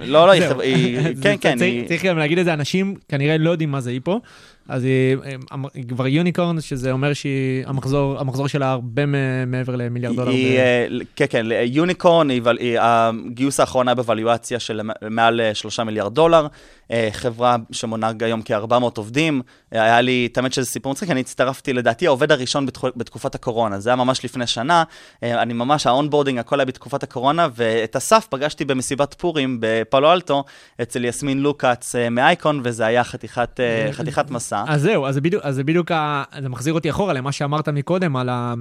לא, 0.01 0.27
לא, 0.27 0.31
היא 0.31 0.99
כן, 1.23 1.37
כן, 1.41 1.59
צריך 1.89 2.05
גם 2.05 2.19
להגיד 2.19 2.39
את 2.39 2.45
זה, 2.45 2.53
אנשים 2.53 2.95
כנראה 3.09 3.39
לא 3.39 3.51
יודעים 3.51 3.71
מה 3.71 3.81
זה 3.81 3.91
איפו, 3.91 4.21
אז 4.69 4.85
היא 4.85 5.17
אמ- 5.55 5.65
היא 5.75 5.85
כבר 5.89 6.07
unicorn, 6.07 6.61
שזה 6.61 6.93
אומר 6.93 7.13
שהמחזור 7.13 8.21
המחזור 8.21 8.49
שלה 8.49 8.71
הרבה 8.71 9.03
מעבר 9.47 9.77
למיליארד 9.77 10.17
דולר. 10.17 10.31
היא, 10.31 10.59
ב- 10.59 10.61
אה, 10.61 10.87
כן, 11.17 11.25
כן, 11.31 11.47
unicorn, 11.65 12.31
היא 12.31 12.43
היא- 12.61 12.79
הגיוס 12.81 13.61
האחרון 13.61 13.89
היה 13.89 13.95
בוואליואציה 13.95 14.59
של 14.59 14.81
מעל 15.11 15.41
אה, 15.41 15.55
שלושה 15.55 15.85
מיליארד 15.85 16.15
דולר. 16.15 16.47
אה, 16.91 17.09
חברה 17.13 17.57
שמונה 17.73 18.13
היום 18.21 18.43
כ-400 18.45 18.73
עובדים. 18.97 19.43
אה, 19.75 19.83
היה 19.83 20.01
לי, 20.01 20.29
האמת 20.37 20.53
שזה 20.53 20.67
סיפור 20.67 20.93
מצחיק, 20.93 21.11
אני 21.11 21.21
הצטרפתי 21.21 21.73
לדעתי 21.73 22.07
העובד 22.07 22.33
הראשון 22.33 22.67
בתחו- 22.67 22.89
בתקופת 22.97 23.35
הקורונה. 23.35 23.81
זה 23.81 23.91
היה 23.91 23.97
ממש 23.97 24.25
לפני 24.25 24.47
שנה. 24.47 24.85
אה, 25.23 25.43
אני 25.43 25.53
ממש, 25.55 25.87
ה 25.87 25.91
onboarding, 25.91 26.39
הכל 26.39 26.61
היה 26.61 26.67
בתקופת 26.67 27.03
הקורונה, 27.03 27.49
ואת 27.55 27.97
אסף 27.97 28.27
פגשתי 28.31 28.65
במסיבת 28.65 29.15
פורים 29.15 29.59
בפאלו 29.61 30.13
אלטו, 30.13 30.45
אצל 30.83 31.05
יסמין 31.05 31.41
לוקאץ 31.41 31.95
מאייקון, 32.11 32.61
וזה 32.65 32.87
היה 32.87 33.05
חתיכת, 33.05 33.61
חתיכת 33.93 34.31
מסע. 34.31 34.65
אז 34.69 34.83
זהו, 34.83 35.07
אז 35.07 35.15
זה 35.15 35.21
בדיוק, 35.21 35.43
אז 35.45 35.55
זה 35.55 35.65
בדיוק. 35.65 35.91
זה 36.41 36.49
מחזיר 36.49 36.75
אותי 36.75 36.91
אחורה 36.91 37.13
למה 37.13 37.33
שאמרת 37.33 37.69
מקודם, 37.69 38.17
על 38.17 38.29
ה... 38.29 38.55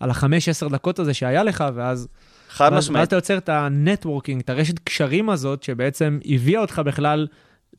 על 0.00 0.10
החמש, 0.10 0.48
עשר 0.48 0.68
דקות 0.68 0.98
הזה 0.98 1.14
שהיה 1.14 1.42
לך, 1.42 1.64
ואז... 1.74 2.08
חד 2.50 2.64
ואז, 2.64 2.72
ואז 2.72 2.84
משמעית. 2.84 3.08
אתה 3.08 3.16
יוצר 3.16 3.38
את 3.38 3.48
ה 3.48 3.56
networking, 3.56 4.40
את 4.40 4.50
הרשת 4.50 4.78
קשרים 4.78 5.30
הזאת, 5.30 5.62
שבעצם 5.62 6.18
הביאה 6.24 6.60
אותך 6.60 6.82
בכלל 6.84 7.26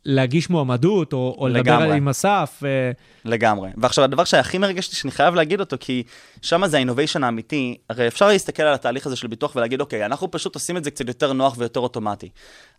להגיש 0.05 0.49
מועמדות, 0.49 1.13
או, 1.13 1.35
או 1.37 1.47
לדבר 1.47 1.79
לגמרי. 1.79 1.97
עם 1.97 2.09
אסף. 2.09 2.61
אה, 2.65 2.91
לגמרי. 3.25 3.69
ועכשיו, 3.77 4.03
הדבר 4.03 4.23
שהכי 4.23 4.57
מרגש 4.57 4.85
אותי, 4.85 4.95
שאני 4.95 5.11
חייב 5.11 5.35
להגיד 5.35 5.59
אותו, 5.59 5.77
כי 5.79 6.03
שם 6.41 6.67
זה 6.67 6.77
ה 6.77 6.81
innovation 6.81 7.23
האמיתי, 7.23 7.77
הרי 7.89 8.07
אפשר 8.07 8.27
להסתכל 8.27 8.63
על 8.63 8.73
התהליך 8.73 9.07
הזה 9.07 9.15
של 9.15 9.27
ביטוח 9.27 9.55
ולהגיד, 9.55 9.81
אוקיי, 9.81 10.05
אנחנו 10.05 10.31
פשוט 10.31 10.55
עושים 10.55 10.77
את 10.77 10.83
זה 10.83 10.91
קצת 10.91 11.07
יותר 11.07 11.33
נוח 11.33 11.55
ויותר 11.57 11.79
אוטומטי. 11.79 12.29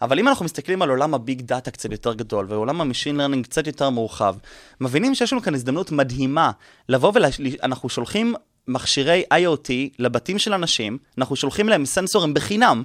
אבל 0.02 0.18
אם 0.18 0.28
אנחנו 0.28 0.45
מסתכלים 0.45 0.83
על 0.83 0.90
עולם 0.90 1.14
ה 1.14 1.21
big 1.21 1.42
data 1.42 1.70
קצת 1.71 1.92
יותר 1.92 2.14
גדול, 2.14 2.47
ועולם 2.49 2.80
ה 2.80 2.85
machine 2.85 3.16
learning 3.16 3.44
קצת 3.45 3.66
יותר 3.66 3.90
מורחב, 3.90 4.37
מבינים 4.81 5.14
שיש 5.14 5.33
לנו 5.33 5.42
כאן 5.42 5.55
הזדמנות 5.55 5.92
מדהימה 5.92 6.50
לבוא 6.88 7.12
ואנחנו 7.14 7.88
שולחים 7.88 8.35
מכשירי 8.68 9.24
IoT 9.33 9.70
לבתים 9.98 10.38
של 10.38 10.53
אנשים, 10.53 10.98
אנחנו 11.18 11.37
שולחים 11.37 11.68
להם 11.68 11.85
סנסורים 11.85 12.35
בחינם, 12.35 12.83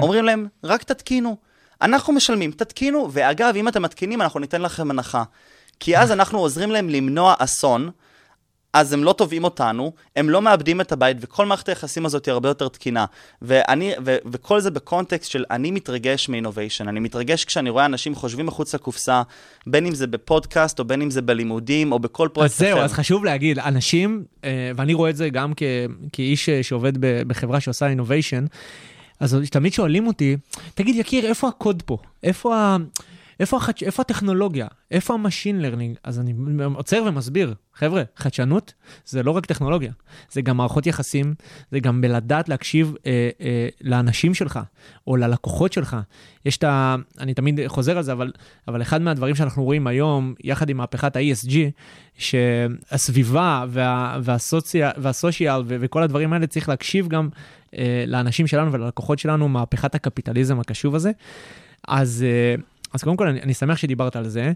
אומרים 0.00 0.24
להם, 0.24 0.46
רק 0.64 0.82
תתקינו. 0.82 1.51
אנחנו 1.82 2.12
משלמים, 2.12 2.50
תתקינו, 2.50 3.08
ואגב, 3.12 3.56
אם 3.56 3.68
אתם 3.68 3.82
מתקינים, 3.82 4.22
אנחנו 4.22 4.40
ניתן 4.40 4.62
לכם 4.62 4.90
הנחה. 4.90 5.22
כי 5.80 5.98
אז 5.98 6.12
אנחנו 6.12 6.38
עוזרים 6.38 6.70
להם 6.70 6.88
למנוע 6.88 7.34
אסון, 7.38 7.90
אז 8.72 8.92
הם 8.92 9.04
לא 9.04 9.12
תובעים 9.12 9.44
אותנו, 9.44 9.92
הם 10.16 10.30
לא 10.30 10.42
מאבדים 10.42 10.80
את 10.80 10.92
הבית, 10.92 11.16
וכל 11.20 11.46
מערכת 11.46 11.68
היחסים 11.68 12.06
הזאת 12.06 12.26
היא 12.26 12.32
הרבה 12.32 12.48
יותר 12.48 12.68
תקינה. 12.68 13.04
ואני, 13.42 13.92
ו, 14.04 14.16
וכל 14.32 14.60
זה 14.60 14.70
בקונטקסט 14.70 15.30
של 15.30 15.44
אני 15.50 15.70
מתרגש 15.70 16.28
מ 16.28 16.33
innovation, 16.33 16.88
אני 16.88 17.00
מתרגש 17.00 17.44
כשאני 17.44 17.70
רואה 17.70 17.84
אנשים 17.84 18.14
חושבים 18.14 18.46
מחוץ 18.46 18.74
לקופסה, 18.74 19.22
בין 19.66 19.86
אם 19.86 19.94
זה 19.94 20.06
בפודקאסט, 20.06 20.78
או 20.78 20.84
בין 20.84 21.02
אם 21.02 21.10
זה 21.10 21.22
בלימודים, 21.22 21.92
או 21.92 21.98
בכל 21.98 22.28
פרויקט 22.32 22.54
אז 22.54 22.58
זהו, 22.58 22.76
אחר. 22.76 22.84
אז 22.84 22.92
חשוב 22.92 23.24
להגיד, 23.24 23.58
אנשים, 23.58 24.24
אה, 24.44 24.70
ואני 24.76 24.94
רואה 24.94 25.10
את 25.10 25.16
זה 25.16 25.28
גם 25.28 25.52
כ, 25.56 25.62
כאיש 26.12 26.48
אה, 26.48 26.62
שעובד 26.62 26.92
בחברה 27.00 27.60
שעושה 27.60 27.86
innovation, 27.86 28.44
אז 29.20 29.36
תמיד 29.50 29.72
שואלים 29.72 30.06
אותי, 30.06 30.36
תגיד, 30.74 30.96
יקיר, 30.96 31.26
איפה 31.26 31.48
הקוד 31.48 31.82
פה? 31.86 31.98
איפה, 32.22 32.56
ה, 32.56 32.76
איפה, 33.40 33.56
החדש, 33.56 33.82
איפה 33.82 34.02
הטכנולוגיה? 34.02 34.66
איפה 34.90 35.14
ה 35.14 35.20
machine 35.20 35.60
learning? 35.60 35.96
אז 36.04 36.20
אני 36.20 36.34
עוצר 36.74 37.02
ומסביר, 37.06 37.54
חבר'ה, 37.74 38.02
חדשנות 38.16 38.74
זה 39.06 39.22
לא 39.22 39.30
רק 39.30 39.46
טכנולוגיה, 39.46 39.92
זה 40.30 40.42
גם 40.42 40.56
מערכות 40.56 40.86
יחסים, 40.86 41.34
זה 41.70 41.80
גם 41.80 42.00
בלדעת 42.00 42.48
להקשיב 42.48 42.94
אה, 43.06 43.30
אה, 43.40 43.68
לאנשים 43.80 44.34
שלך, 44.34 44.60
או 45.06 45.16
ללקוחות 45.16 45.72
שלך. 45.72 45.96
יש 46.44 46.56
את 46.56 46.64
ה... 46.64 46.96
אני 47.18 47.34
תמיד 47.34 47.60
חוזר 47.66 47.96
על 47.96 48.02
זה, 48.02 48.12
אבל, 48.12 48.32
אבל 48.68 48.82
אחד 48.82 49.02
מהדברים 49.02 49.34
שאנחנו 49.34 49.64
רואים 49.64 49.86
היום, 49.86 50.34
יחד 50.44 50.68
עם 50.68 50.76
מהפכת 50.76 51.16
ה-ESG, 51.16 51.54
שהסביבה 52.18 53.64
וה, 53.68 54.18
והסוציה, 54.22 54.90
והסושיאל 54.96 55.62
ו- 55.66 55.76
וכל 55.80 56.02
הדברים 56.02 56.32
האלה 56.32 56.46
צריך 56.46 56.68
להקשיב 56.68 57.08
גם 57.08 57.28
לאנשים 58.06 58.46
שלנו 58.46 58.72
וללקוחות 58.72 59.18
שלנו, 59.18 59.48
מהפכת 59.48 59.94
הקפיטליזם 59.94 60.60
הקשוב 60.60 60.94
הזה. 60.94 61.10
אז, 61.88 62.24
אה, 62.28 62.62
אז 62.92 63.02
קודם 63.02 63.16
כל, 63.16 63.28
אני, 63.28 63.42
אני 63.42 63.54
שמח 63.54 63.76
שדיברת 63.76 64.16
על 64.16 64.28
זה. 64.28 64.52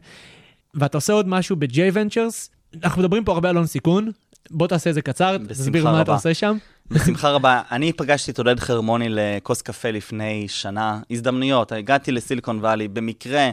ואתה 0.75 0.99
עושה 0.99 1.13
עוד 1.13 1.29
משהו 1.29 1.57
ב-J 1.57 1.77
Ventures, 1.95 2.49
אנחנו 2.85 3.03
מדברים 3.03 3.25
פה 3.25 3.33
הרבה 3.33 3.49
על 3.49 3.57
הון 3.57 3.67
סיכון, 3.67 4.11
בוא 4.51 4.67
תעשה 4.67 4.91
את 4.91 4.95
זה 4.95 5.03
קצר, 5.03 5.37
תסביר 5.49 5.85
מה. 5.85 6.03
אתה 6.03 6.13
עושה 6.13 6.35
שם. 6.35 6.57
בשמחה 6.91 7.31
רבה. 7.31 7.63
אני 7.71 7.93
פגשתי 7.93 8.31
את 8.31 8.39
עודד 8.39 8.61
חרמוני 8.61 9.07
לכוס 9.09 9.63
קפה 9.63 9.91
לפני 9.91 10.49
שנה. 10.49 11.01
הזדמנויות, 11.11 11.73
הגעתי 11.73 12.13
לסיליקון 12.13 12.59
וואלי, 12.59 12.89
במקרה 12.89 13.51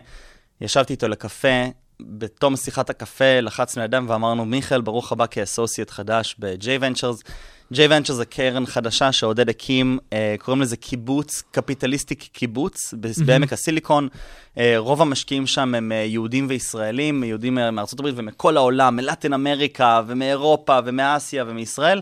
ישבתי 0.61 0.93
איתו 0.93 1.07
לקפה, 1.07 1.65
בתום 2.01 2.55
שיחת 2.55 2.89
הקפה 2.89 3.39
לחצנו 3.39 3.83
ידיים 3.83 4.09
ואמרנו, 4.09 4.45
מיכאל, 4.45 4.81
ברוך 4.81 5.11
הבא 5.11 5.25
כאסוסייט 5.31 5.89
חדש 5.89 6.35
ב-J 6.39 6.65
Ventures. 6.81 7.31
J 7.73 7.75
Ventures 7.75 8.13
זה 8.13 8.25
קרן 8.25 8.65
חדשה 8.65 9.11
שעודד 9.11 9.49
הקים, 9.49 9.99
אה, 10.13 10.35
קוראים 10.39 10.61
לזה 10.61 10.77
קיבוץ, 10.77 11.43
קפיטליסטי 11.51 12.15
קיבוץ, 12.15 12.93
בעמק 13.25 13.53
הסיליקון. 13.53 14.07
אה, 14.57 14.73
רוב 14.77 15.01
המשקיעים 15.01 15.47
שם 15.47 15.75
הם 15.75 15.91
אה, 15.91 15.97
יהודים 15.97 16.45
וישראלים, 16.49 17.23
יהודים 17.23 17.57
מארצות 17.71 17.99
הברית 17.99 18.15
ומכל 18.17 18.57
העולם, 18.57 18.95
מ 18.95 19.02
Latin 19.02 19.33
America 19.33 20.01
ומאירופה 20.07 20.79
ומאסיה 20.85 21.43
ומישראל. 21.47 22.01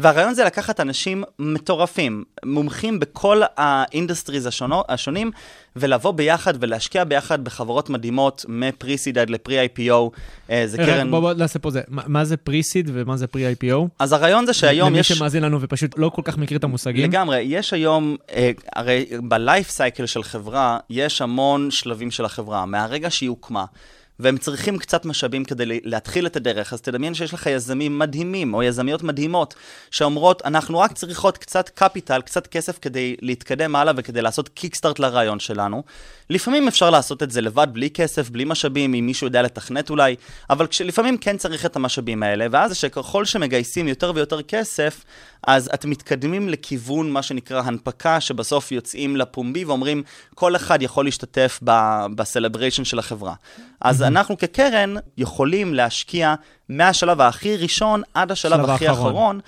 והרעיון 0.00 0.34
זה 0.34 0.44
לקחת 0.44 0.80
אנשים 0.80 1.24
מטורפים, 1.38 2.24
מומחים 2.44 3.00
בכל 3.00 3.42
ה 3.56 3.64
industries 3.64 4.46
השונו, 4.46 4.82
השונים, 4.88 5.30
ולבוא 5.76 6.10
ביחד 6.10 6.54
ולהשקיע 6.60 7.04
ביחד 7.04 7.44
בחברות 7.44 7.90
מדהימות, 7.90 8.44
מ 8.48 8.56
pre-seed 8.56 9.18
עד 9.18 9.30
ל 9.30 9.39
pre-IPO. 9.39 10.10
אה, 10.50 10.62
זה 10.66 10.78
קרן... 10.78 11.10
בוא, 11.10 11.20
בוא 11.20 11.32
נעשה 11.32 11.58
פה 11.58 11.70
זה. 11.70 11.80
מה, 11.88 12.02
מה 12.06 12.24
זה 12.24 12.36
pre-seed 12.36 12.90
ומה 12.92 13.16
זה 13.16 13.26
pre-IPO? 13.26 13.88
אז 13.98 14.12
הרעיון 14.12 14.46
זה 14.46 14.52
שהיום 14.52 14.88
למי 14.88 14.98
יש... 14.98 15.12
שמאזין 15.12 15.42
לנו 15.42 15.60
ופשוט 15.60 15.98
לא 15.98 16.08
כל 16.08 16.22
כך 16.24 16.38
מכיר 16.38 16.58
את 16.58 16.64
המושגים. 16.64 17.10
לגמרי, 17.10 17.40
יש 17.40 17.72
היום, 17.72 18.16
אה, 18.32 18.50
הרי 18.76 19.06
בלייף 19.22 19.70
סייקל 19.70 20.06
של 20.06 20.22
חברה, 20.22 20.78
יש 20.90 21.22
המון 21.22 21.70
שלבים 21.70 22.10
של 22.10 22.24
החברה, 22.24 22.66
מהרגע 22.66 23.10
שהיא 23.10 23.28
הוקמה. 23.28 23.64
והם 24.20 24.38
צריכים 24.38 24.78
קצת 24.78 25.04
משאבים 25.04 25.44
כדי 25.44 25.80
להתחיל 25.84 26.26
את 26.26 26.36
הדרך, 26.36 26.72
אז 26.72 26.80
תדמיין 26.80 27.14
שיש 27.14 27.34
לך 27.34 27.46
יזמים 27.46 27.98
מדהימים, 27.98 28.54
או 28.54 28.62
יזמיות 28.62 29.02
מדהימות, 29.02 29.54
שאומרות, 29.90 30.42
אנחנו 30.44 30.78
רק 30.78 30.92
צריכות 30.92 31.38
קצת 31.38 31.68
קפיטל, 31.68 32.20
קצת 32.22 32.46
כסף 32.46 32.78
כדי 32.78 33.16
להתקדם 33.22 33.76
הלאה 33.76 33.92
וכדי 33.96 34.22
לעשות 34.22 34.48
קיקסטארט 34.48 34.98
לרעיון 34.98 35.40
שלנו. 35.40 35.82
לפעמים 36.30 36.68
אפשר 36.68 36.90
לעשות 36.90 37.22
את 37.22 37.30
זה 37.30 37.40
לבד, 37.40 37.66
בלי 37.72 37.90
כסף, 37.90 38.30
בלי 38.30 38.44
משאבים, 38.44 38.94
אם 38.94 39.06
מישהו 39.06 39.26
יודע 39.26 39.42
לתכנת 39.42 39.90
אולי, 39.90 40.16
אבל 40.50 40.66
כשלפעמים 40.66 41.18
כן 41.18 41.36
צריך 41.36 41.66
את 41.66 41.76
המשאבים 41.76 42.22
האלה, 42.22 42.46
ואז 42.50 42.76
שככל 42.76 43.24
שמגייסים 43.24 43.88
יותר 43.88 44.12
ויותר 44.14 44.42
כסף, 44.42 45.04
אז 45.46 45.70
אתם 45.74 45.90
מתקדמים 45.90 46.48
לכיוון 46.48 47.10
מה 47.10 47.22
שנקרא 47.22 47.62
הנפקה, 47.64 48.20
שבסוף 48.20 48.72
יוצאים 48.72 49.16
לפומבי 49.16 49.64
ואומרים, 49.64 50.02
כל 50.34 50.56
אחד 50.56 50.82
יכול 50.82 51.04
להשתתף 51.04 51.60
ב 52.14 52.20
celebration 52.20 52.84
של 52.84 52.98
החברה. 52.98 53.34
אז 53.80 54.02
אנחנו 54.02 54.38
כקרן 54.38 54.94
יכולים 55.16 55.74
להשקיע 55.74 56.34
מהשלב 56.68 57.20
הכי 57.20 57.56
ראשון 57.56 58.02
עד 58.14 58.32
השלב 58.32 58.58
שלב 58.58 58.70
הכי 58.70 58.88
האחרון. 58.88 59.10
אחרון. 59.10 59.40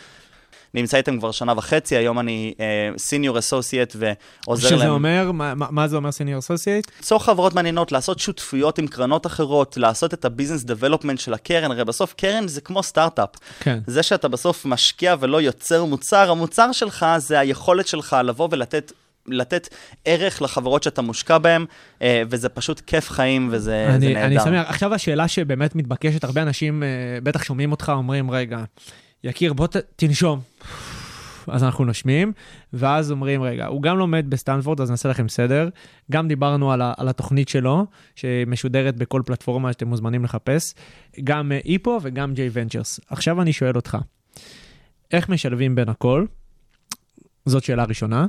נמצא 0.75 0.97
איתם 0.97 1.19
כבר 1.19 1.31
שנה 1.31 1.53
וחצי, 1.57 1.97
היום 1.97 2.19
אני 2.19 2.55
senior 2.99 3.39
associate 3.39 3.97
ועוזר 3.99 4.69
שזה 4.69 4.77
להם. 4.77 4.91
אומר, 4.91 5.31
מה, 5.33 5.55
מה- 5.57 5.89
זה 5.89 5.97
אומר 5.97 6.13
senior 6.13 6.39
associate? 6.39 6.87
ליצור 6.99 7.25
חברות 7.25 7.55
מעניינות, 7.55 7.93
לעשות 7.93 8.19
שותפויות 8.19 8.79
עם 8.79 8.87
קרנות 8.87 9.27
אחרות, 9.27 9.77
לעשות 9.77 10.15
את 10.15 10.25
ה 10.25 10.29
business 10.29 10.65
development 10.65 11.19
של 11.19 11.35
הקרן, 11.35 11.71
הרי 11.71 11.85
בסוף 11.85 12.15
קרן 12.17 12.49
זה 12.49 12.61
כמו 12.61 12.83
סטארט-אפ. 12.83 13.29
כן. 13.61 13.79
זה 13.87 14.03
שאתה 14.03 14.29
בסוף 14.29 14.67
משקיע 14.67 15.15
ולא 15.21 15.41
יוצר 15.41 15.85
מוצר, 15.85 16.31
המוצר 16.31 16.73
שלך 16.73 17.07
זה 17.19 17.39
היכולת 17.39 17.87
שלך 17.87 18.17
לבוא 18.25 18.49
ולתת... 18.51 18.93
לתת 19.27 19.69
ערך 20.05 20.43
לחברות 20.43 20.83
שאתה 20.83 21.03
מושקע 21.03 21.39
בהן, 21.39 21.65
אה, 22.03 22.23
וזה 22.31 22.49
פשוט 22.49 22.81
כיף 22.81 23.11
חיים 23.11 23.49
וזה 23.53 23.59
זה 23.61 23.95
אני, 23.95 24.15
נהדר. 24.15 24.27
אני 24.27 24.41
שמח. 24.41 24.67
עכשיו 24.69 24.95
השאלה 24.95 25.29
שבאמת 25.29 25.75
מתבקשת, 25.77 26.25
הרבה 26.25 26.43
אנשים 26.43 26.83
אה, 26.83 26.89
בטח 27.23 27.43
שומעים 27.45 27.71
אותך, 27.71 27.93
אומרים, 27.97 28.31
רגע, 28.31 28.59
יקיר, 29.25 29.53
בוא 29.53 29.67
ת, 29.67 29.77
תנשום. 29.97 30.41
אז 31.47 31.65
אנחנו 31.65 31.85
נושמים, 31.85 32.33
ואז 32.73 33.11
אומרים, 33.11 33.43
רגע, 33.43 33.67
הוא 33.67 33.83
גם 33.83 33.99
לומד 33.99 34.27
בסטנפורד, 34.29 34.81
אז 34.81 34.91
נעשה 34.91 35.09
לכם 35.09 35.29
סדר. 35.29 35.69
גם 36.11 36.29
דיברנו 36.29 36.73
על, 36.73 36.83
ה, 36.83 36.93
על 36.97 37.09
התוכנית 37.09 37.49
שלו, 37.49 37.87
שמשודרת 38.17 38.97
בכל 38.97 39.23
פלטפורמה 39.27 39.73
שאתם 39.73 39.89
מוזמנים 39.89 40.25
לחפש, 40.25 40.75
גם 41.25 41.53
אה, 41.53 41.59
איפו 41.65 41.99
וגם 42.03 42.35
ג'יי 42.35 42.51
ונצ'רס. 42.53 43.01
עכשיו 43.09 43.43
אני 43.43 43.53
שואל 43.53 43.77
אותך, 43.77 43.99
איך 45.13 45.29
משלבים 45.29 45.75
בין 45.75 45.89
הכל? 45.89 46.27
זאת 47.47 47.65
שאלה 47.65 47.85
ראשונה. 47.85 48.27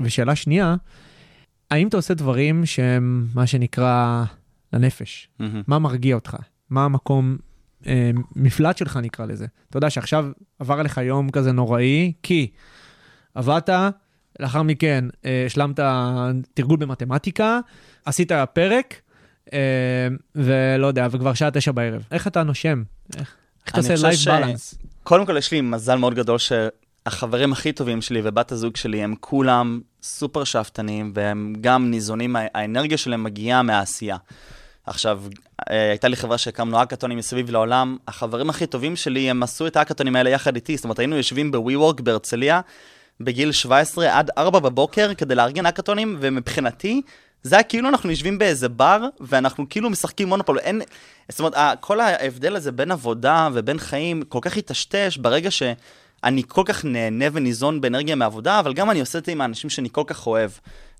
ושאלה 0.00 0.36
שנייה, 0.36 0.74
האם 1.70 1.88
אתה 1.88 1.96
עושה 1.96 2.14
דברים 2.14 2.66
שהם 2.66 3.26
מה 3.34 3.46
שנקרא 3.46 4.24
לנפש? 4.72 5.28
מהמם. 5.38 5.62
מה 5.66 5.78
מרגיע 5.78 6.14
אותך? 6.14 6.36
מה 6.70 6.84
המקום, 6.84 7.36
אה, 7.86 8.10
מפלט 8.36 8.76
שלך 8.76 8.96
נקרא 8.96 9.26
לזה? 9.26 9.46
אתה 9.70 9.76
יודע 9.76 9.90
שעכשיו 9.90 10.26
עבר 10.58 10.80
עליך 10.80 10.98
יום 10.98 11.30
כזה 11.30 11.52
נוראי, 11.52 12.12
כי 12.22 12.50
עבדת, 13.34 13.70
לאחר 14.40 14.62
מכן 14.62 15.04
אה, 15.24 15.42
השלמת 15.46 15.80
תרגול 16.54 16.78
במתמטיקה, 16.78 17.60
עשית 18.04 18.32
פרק, 18.52 19.00
אה, 19.52 19.58
ולא 20.34 20.86
יודע, 20.86 21.08
וכבר 21.10 21.34
שעה 21.34 21.50
תשע 21.50 21.72
בערב. 21.72 22.02
איך 22.10 22.26
אתה 22.26 22.42
נושם? 22.42 22.82
איך, 23.16 23.34
איך 23.66 23.74
אתה 23.74 23.78
עושה 23.78 24.08
לייף 24.08 24.20
ש- 24.20 24.28
בלנס? 24.28 24.74
קודם 25.02 25.26
כל, 25.26 25.36
יש 25.36 25.52
לי 25.52 25.60
מזל 25.60 25.98
מאוד 25.98 26.14
גדול 26.14 26.38
שהחברים 26.38 27.52
הכי 27.52 27.72
טובים 27.72 28.02
שלי 28.02 28.20
ובת 28.24 28.52
הזוג 28.52 28.76
שלי 28.76 29.02
הם 29.02 29.14
כולם 29.20 29.80
סופר 30.02 30.44
שאפתנים, 30.44 31.12
והם 31.14 31.54
גם 31.60 31.90
ניזונים, 31.90 32.36
האנרגיה 32.54 32.98
שלהם 32.98 33.22
מגיעה 33.24 33.62
מהעשייה. 33.62 34.16
עכשיו, 34.86 35.22
אה, 35.70 35.90
הייתה 35.90 36.08
לי 36.08 36.16
חברה 36.16 36.38
שהקמנו 36.38 36.78
האקתונים 36.78 37.18
מסביב 37.18 37.50
לעולם, 37.50 37.96
החברים 38.08 38.50
הכי 38.50 38.66
טובים 38.66 38.96
שלי, 38.96 39.30
הם 39.30 39.42
עשו 39.42 39.66
את 39.66 39.76
האקתונים 39.76 40.16
האלה 40.16 40.30
יחד 40.30 40.54
איתי, 40.54 40.76
זאת 40.76 40.84
אומרת, 40.84 40.98
היינו 40.98 41.16
יושבים 41.16 41.50
ב-WeWork 41.50 42.02
בהרצליה, 42.02 42.60
בגיל 43.20 43.52
17 43.52 44.18
עד 44.18 44.30
4 44.38 44.58
בבוקר, 44.58 45.14
כדי 45.14 45.34
לארגן 45.34 45.66
האקתונים, 45.66 46.16
ומבחינתי, 46.20 47.02
זה 47.42 47.56
היה 47.56 47.62
כאילו 47.62 47.88
אנחנו 47.88 48.10
יושבים 48.10 48.38
באיזה 48.38 48.68
בר, 48.68 49.04
ואנחנו 49.20 49.68
כאילו 49.68 49.90
משחקים 49.90 50.28
מונופול. 50.28 50.58
אין, 50.58 50.82
זאת 51.28 51.40
אומרת, 51.40 51.54
כל 51.80 52.00
ההבדל 52.00 52.56
הזה 52.56 52.72
בין 52.72 52.90
עבודה 52.90 53.48
ובין 53.52 53.78
חיים 53.78 54.22
כל 54.22 54.38
כך 54.42 54.56
היטשטש 54.56 55.16
ברגע 55.16 55.50
שאני 55.50 56.42
כל 56.48 56.62
כך 56.64 56.84
נהנה 56.84 57.24
וניזון 57.32 57.80
באנרגיה 57.80 58.14
מעבודה, 58.14 58.60
אבל 58.60 58.72
גם 58.72 58.90
אני 58.90 59.00
עושה 59.00 59.18
את 59.18 59.24
זה 59.24 59.32
עם 59.32 59.40
האנשים 59.40 59.70
שאני 59.70 59.88
כל 59.92 60.04
כך 60.06 60.26
אוהב. 60.26 60.50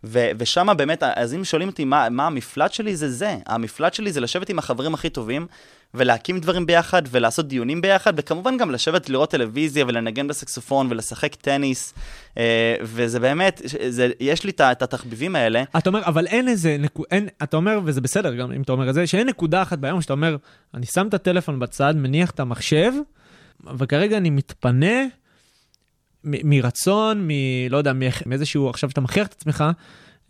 ו- 0.05 0.31
ושם 0.39 0.69
באמת, 0.77 1.03
אז 1.03 1.35
אם 1.35 1.45
שואלים 1.45 1.69
אותי 1.69 1.85
מה, 1.85 2.09
מה 2.11 2.27
המפלט 2.27 2.73
שלי, 2.73 2.97
זה 2.97 3.11
זה. 3.11 3.37
המפלט 3.47 3.95
שלי 3.95 4.13
זה 4.13 4.21
לשבת 4.21 4.49
עם 4.49 4.59
החברים 4.59 4.95
הכי 4.95 5.11
טובים, 5.11 5.47
ולהקים 5.95 6.39
דברים 6.39 6.67
ביחד, 6.67 7.03
ולעשות 7.11 7.49
דיונים 7.49 7.81
ביחד, 7.81 8.13
וכמובן 8.17 8.57
גם 8.57 8.71
לשבת 8.71 9.09
לראות 9.09 9.31
טלוויזיה, 9.31 9.85
ולנגן 9.89 10.29
בסקסופון, 10.29 10.87
ולשחק 10.91 11.35
טניס, 11.35 11.95
אה, 12.39 12.75
וזה 12.83 13.21
באמת, 13.21 13.63
זה, 13.89 14.11
יש 14.21 14.45
לי 14.45 14.51
את 14.51 14.83
התחביבים 14.83 15.37
האלה. 15.37 15.63
אתה 15.79 15.91
אומר, 15.91 16.03
אבל 16.05 16.27
אין 16.27 16.49
איזה, 16.49 16.77
נקו, 16.79 17.03
אין, 17.11 17.29
אתה 17.43 17.57
אומר, 17.57 17.81
וזה 17.85 18.01
בסדר 18.01 18.35
גם 18.35 18.53
אם 18.53 18.63
אתה 18.63 18.73
אומר 18.73 18.89
את 18.89 18.95
זה, 18.95 19.07
שאין 19.07 19.29
נקודה 19.29 19.63
אחת 19.63 19.79
ביום 19.79 20.03
שאתה 20.03 20.13
אומר, 20.13 20.37
אני 20.75 20.87
שם 20.87 21.09
את 21.09 21.15
הטלפון 21.15 21.59
בצד, 21.59 21.95
מניח 21.97 22.31
את 22.31 22.41
המחשב, 22.41 22.93
וכרגע 23.79 24.17
אני 24.17 24.31
מתפנה 24.31 25.05
מרצון, 26.25 27.29
מ... 27.29 27.31
לא 27.71 27.77
יודע, 27.77 27.93
מאיזשהו, 28.27 28.71
עכשיו 28.71 28.91
שאתה 28.91 29.01
מכריח 29.01 29.27
את 29.27 29.33
עצמך, 29.33 29.65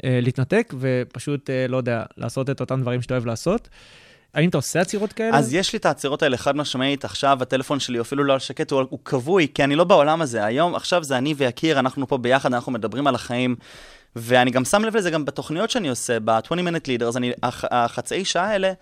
אה, 0.04 0.18
להתנתק, 0.22 0.74
ופשוט, 0.78 1.50
אה, 1.50 1.66
לא 1.68 1.76
יודע, 1.76 2.02
לעשות 2.16 2.50
את 2.50 2.60
אותם 2.60 2.80
דברים 2.80 3.02
שאתה 3.02 3.14
אוהב 3.14 3.26
לעשות. 3.26 3.68
האם 4.34 4.48
אתה 4.48 4.58
עושה 4.58 4.80
עצירות 4.80 5.12
כאלה? 5.12 5.38
אז 5.38 5.54
יש 5.54 5.72
לי 5.72 5.76
את 5.76 5.86
העצירות 5.86 6.22
האלה 6.22 6.36
חד 6.36 6.56
משמעית, 6.56 7.04
עכשיו 7.04 7.38
הטלפון 7.42 7.80
שלי 7.80 8.00
אפילו 8.00 8.24
לא 8.24 8.32
על 8.32 8.38
שקט, 8.38 8.70
הוא, 8.70 8.82
הוא 8.90 8.98
כבוי, 9.04 9.46
כי 9.54 9.64
אני 9.64 9.76
לא 9.76 9.84
בעולם 9.84 10.22
הזה. 10.22 10.44
היום, 10.44 10.74
עכשיו 10.74 11.04
זה 11.04 11.18
אני 11.18 11.34
ויקיר, 11.36 11.78
אנחנו 11.78 12.08
פה 12.08 12.18
ביחד, 12.18 12.54
אנחנו 12.54 12.72
מדברים 12.72 13.06
על 13.06 13.14
החיים, 13.14 13.56
ואני 14.16 14.50
גם 14.50 14.64
שם 14.64 14.84
לב 14.84 14.96
לזה 14.96 15.10
גם 15.10 15.24
בתוכניות 15.24 15.70
שאני 15.70 15.88
עושה, 15.88 16.20
ב-20 16.20 16.50
minute 16.50 16.86
leaders, 16.86 17.16
אני, 17.16 17.32
הח, 17.42 17.64
החצאי 17.70 18.24
שעה 18.24 18.46
האלה, 18.46 18.72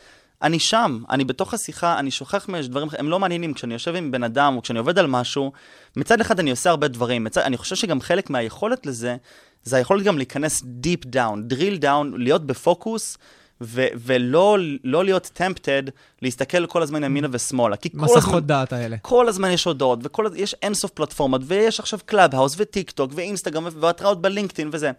אני 0.42 0.58
שם, 0.58 1.02
אני 1.10 1.24
בתוך 1.24 1.54
השיחה, 1.54 1.98
אני 1.98 2.10
שוכח 2.10 2.48
מאיזה 2.48 2.68
דברים, 2.68 2.88
הם 2.98 3.08
לא 3.08 3.18
מעניינים. 3.18 3.54
כשאני 3.54 3.74
יושב 3.74 3.94
עם 3.94 4.10
בן 4.10 4.24
אדם, 4.24 4.56
או 4.56 4.62
כשאני 4.62 4.78
עובד 4.78 4.98
על 4.98 5.06
משהו, 5.06 5.52
מצד 5.96 6.20
אחד 6.20 6.38
אני 6.38 6.50
עושה 6.50 6.70
הרבה 6.70 6.88
דברים, 6.88 7.24
מצד, 7.24 7.40
אני 7.40 7.56
חושב 7.56 7.76
שגם 7.76 8.00
חלק 8.00 8.30
מהיכולת 8.30 8.86
לזה, 8.86 9.16
זה 9.64 9.76
היכולת 9.76 10.04
גם 10.04 10.16
להיכנס 10.16 10.62
deep 10.62 11.06
down, 11.06 11.52
drill 11.52 11.82
down, 11.82 12.16
להיות 12.16 12.46
בפוקוס, 12.46 13.18
ו- 13.60 13.86
ולא 13.94 14.58
לא 14.84 15.04
להיות 15.04 15.30
tempted 15.38 15.90
להסתכל 16.22 16.66
כל 16.66 16.82
הזמן 16.82 17.04
ימינה 17.04 17.28
ושמאלה. 17.30 17.76
כי 17.76 17.90
כל 17.90 18.04
הזמן, 18.04 18.18
מסיחות 18.18 18.46
דעת 18.46 18.72
האלה. 18.72 18.96
כל 19.02 19.28
הזמן 19.28 19.50
יש 19.50 19.64
הודעות, 19.64 19.98
ויש 20.32 20.56
אינסוף 20.62 20.90
פלטפורמות, 20.90 21.40
ויש 21.44 21.80
עכשיו 21.80 21.98
Clubhouse 22.06 22.54
וטיק 22.58 22.90
טוק 22.90 23.12
ואינסטגרם 23.14 23.66
והתראות 23.80 24.22
בלינקדאין 24.22 24.68
וזה. 24.72 24.90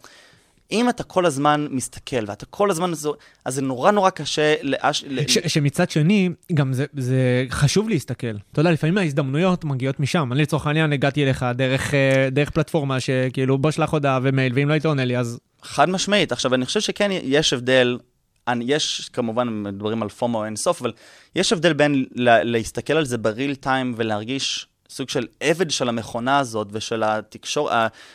אם 0.71 0.89
אתה 0.89 1.03
כל 1.03 1.25
הזמן 1.25 1.67
מסתכל 1.71 2.23
ואתה 2.27 2.45
כל 2.45 2.71
הזמן, 2.71 2.93
זו, 2.93 3.13
אז 3.45 3.55
זה 3.55 3.61
נורא 3.61 3.91
נורא 3.91 4.09
קשה 4.09 4.55
לאש... 4.61 5.03
ל- 5.07 5.27
ש- 5.27 5.37
שמצד 5.47 5.89
שני, 5.89 6.29
גם 6.53 6.73
זה, 6.73 6.85
זה 6.93 7.45
חשוב 7.49 7.89
להסתכל. 7.89 8.35
אתה 8.51 8.59
יודע, 8.61 8.71
לפעמים 8.71 8.97
ההזדמנויות 8.97 9.63
מגיעות 9.63 9.99
משם. 9.99 10.29
אני 10.31 10.41
לצורך 10.41 10.67
העניין 10.67 10.93
הגעתי 10.93 11.23
אליך 11.23 11.45
דרך, 11.55 11.93
אה, 11.93 12.29
דרך 12.31 12.49
פלטפורמה 12.49 12.99
שכאילו 12.99 13.57
בוא 13.57 13.71
שלח 13.71 13.93
הודעה 13.93 14.19
ומייל, 14.23 14.53
ואם 14.55 14.67
לא 14.67 14.73
היית 14.73 14.85
עונה 14.85 15.05
לי 15.05 15.17
אז... 15.17 15.39
חד 15.61 15.89
משמעית. 15.89 16.31
עכשיו, 16.31 16.53
אני 16.53 16.65
חושב 16.65 16.79
שכן 16.79 17.09
יש 17.11 17.53
הבדל, 17.53 17.97
אני, 18.47 18.65
יש 18.67 19.09
כמובן 19.13 19.63
מדברים 19.63 20.03
על 20.03 20.09
פומו 20.09 20.45
אין 20.45 20.55
סוף, 20.55 20.81
אבל 20.81 20.91
יש 21.35 21.53
הבדל 21.53 21.73
בין 21.73 22.05
לה, 22.15 22.43
להסתכל 22.43 22.93
על 22.93 23.05
זה 23.05 23.17
בריל 23.17 23.55
טיים 23.55 23.93
ולהרגיש 23.97 24.67
סוג 24.89 25.09
של 25.09 25.27
עבד 25.39 25.71
של 25.71 25.89
המכונה 25.89 26.39
הזאת 26.39 26.67
ושל 26.71 27.03
התקשור, 27.05 27.69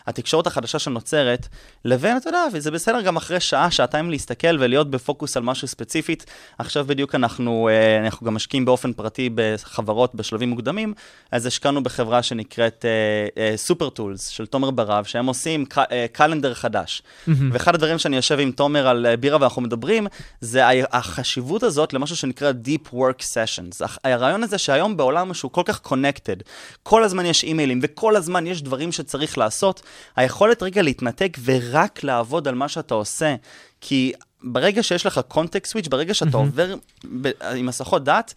התקשורת 0.07 0.47
החדשה 0.47 0.79
שנוצרת, 0.79 1.49
לבין, 1.85 2.17
אתה 2.17 2.29
יודע, 2.29 2.45
וזה 2.53 2.71
בסדר 2.71 3.01
גם 3.01 3.17
אחרי 3.17 3.41
שעה, 3.41 3.71
שעתיים 3.71 4.11
להסתכל 4.11 4.57
ולהיות 4.61 4.91
בפוקוס 4.91 5.37
על 5.37 5.43
משהו 5.43 5.69
ספציפית. 5.69 6.27
עכשיו 6.59 6.85
בדיוק 6.85 7.15
אנחנו, 7.15 7.69
אה, 7.73 8.07
אנחנו 8.07 8.27
גם 8.27 8.35
משקיעים 8.35 8.65
באופן 8.65 8.93
פרטי 8.93 9.31
בחברות 9.35 10.15
בשלבים 10.15 10.49
מוקדמים, 10.51 10.95
אז 11.31 11.47
השקענו 11.47 11.83
בחברה 11.83 12.23
שנקראת 12.23 12.85
סופר 13.57 13.89
טולס 13.91 14.29
של 14.29 14.47
תומר 14.47 14.71
ברב, 14.71 15.05
שהם 15.05 15.27
עושים 15.27 15.67
ק- 15.67 15.79
אה, 15.79 16.07
קלנדר 16.13 16.55
חדש. 16.55 17.03
ואחד 17.53 17.75
הדברים 17.75 17.99
שאני 17.99 18.17
יושב 18.17 18.39
עם 18.41 18.53
תומר 18.53 18.89
על 18.89 19.07
אה, 19.07 19.17
בירה 19.17 19.39
ואנחנו 19.41 19.63
מדברים, 19.63 20.07
זה 20.41 20.63
החשיבות 20.93 21.63
הזאת 21.63 21.93
למשהו 21.93 22.17
שנקרא 22.17 22.53
Deep 22.65 22.93
Work 22.95 23.23
Sessions. 23.23 23.87
הרעיון 24.05 24.43
הזה 24.43 24.59
שהיום 24.59 24.97
בעולם 24.97 25.35
שהוא 25.35 25.51
כל 25.51 25.63
כך 25.65 25.81
connected, 25.87 26.43
כל 26.83 27.05
הזמן 27.05 27.27
יש 27.27 27.45
אימיילים, 27.45 27.81
וכל 27.83 28.17
הזמן 28.17 28.47
יש 28.47 28.63
דברים 28.63 28.93
שצריך 28.93 29.39
לעשות, 29.39 29.83
היכולת 30.17 30.63
רגע 30.63 30.83
להתנתק 30.83 31.39
ורק 31.45 32.05
לעבוד 32.05 32.49
על 32.49 32.55
מה 32.55 32.69
שאתה 32.69 32.95
עושה, 32.95 33.35
כי 33.81 34.13
ברגע 34.43 34.83
שיש 34.83 35.07
לך 35.07 35.21
קונטקסט 35.29 35.73
סוויץ', 35.73 35.89
ברגע 35.89 36.15
שאתה 36.15 36.37
עובר 36.37 36.75
ב- 37.21 37.31
עם 37.57 37.69
הסחות 37.69 38.05
דעת, 38.05 38.35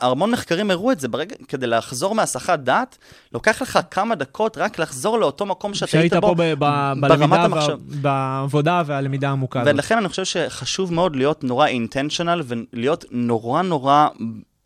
המון 0.00 0.30
מחקרים 0.30 0.70
הראו 0.70 0.92
את 0.92 1.00
זה, 1.00 1.08
ברגע, 1.08 1.36
כדי 1.48 1.66
לחזור 1.66 2.14
מהסחת 2.14 2.58
דעת, 2.58 2.98
לוקח 3.32 3.62
לך 3.62 3.78
כמה 3.90 4.14
דקות 4.14 4.58
רק 4.58 4.78
לחזור 4.78 5.18
לאותו 5.18 5.46
מקום 5.46 5.74
שאתה 5.74 5.98
היית 5.98 6.14
בו, 6.14 6.34
ב- 6.34 6.54
ב- 6.58 6.92
ברמת 7.00 7.38
המחשב. 7.38 7.78
בעבודה 8.00 8.82
והלמידה 8.86 9.28
העמוקה 9.28 9.60
הזאת. 9.60 9.74
ולכן 9.74 9.96
אני 9.96 10.08
חושב 10.08 10.24
שחשוב 10.24 10.92
מאוד 10.92 11.16
להיות 11.16 11.44
נורא 11.44 11.66
אינטנשיונל 11.66 12.42
ולהיות 12.44 13.04
נורא 13.10 13.62
נורא 13.62 14.08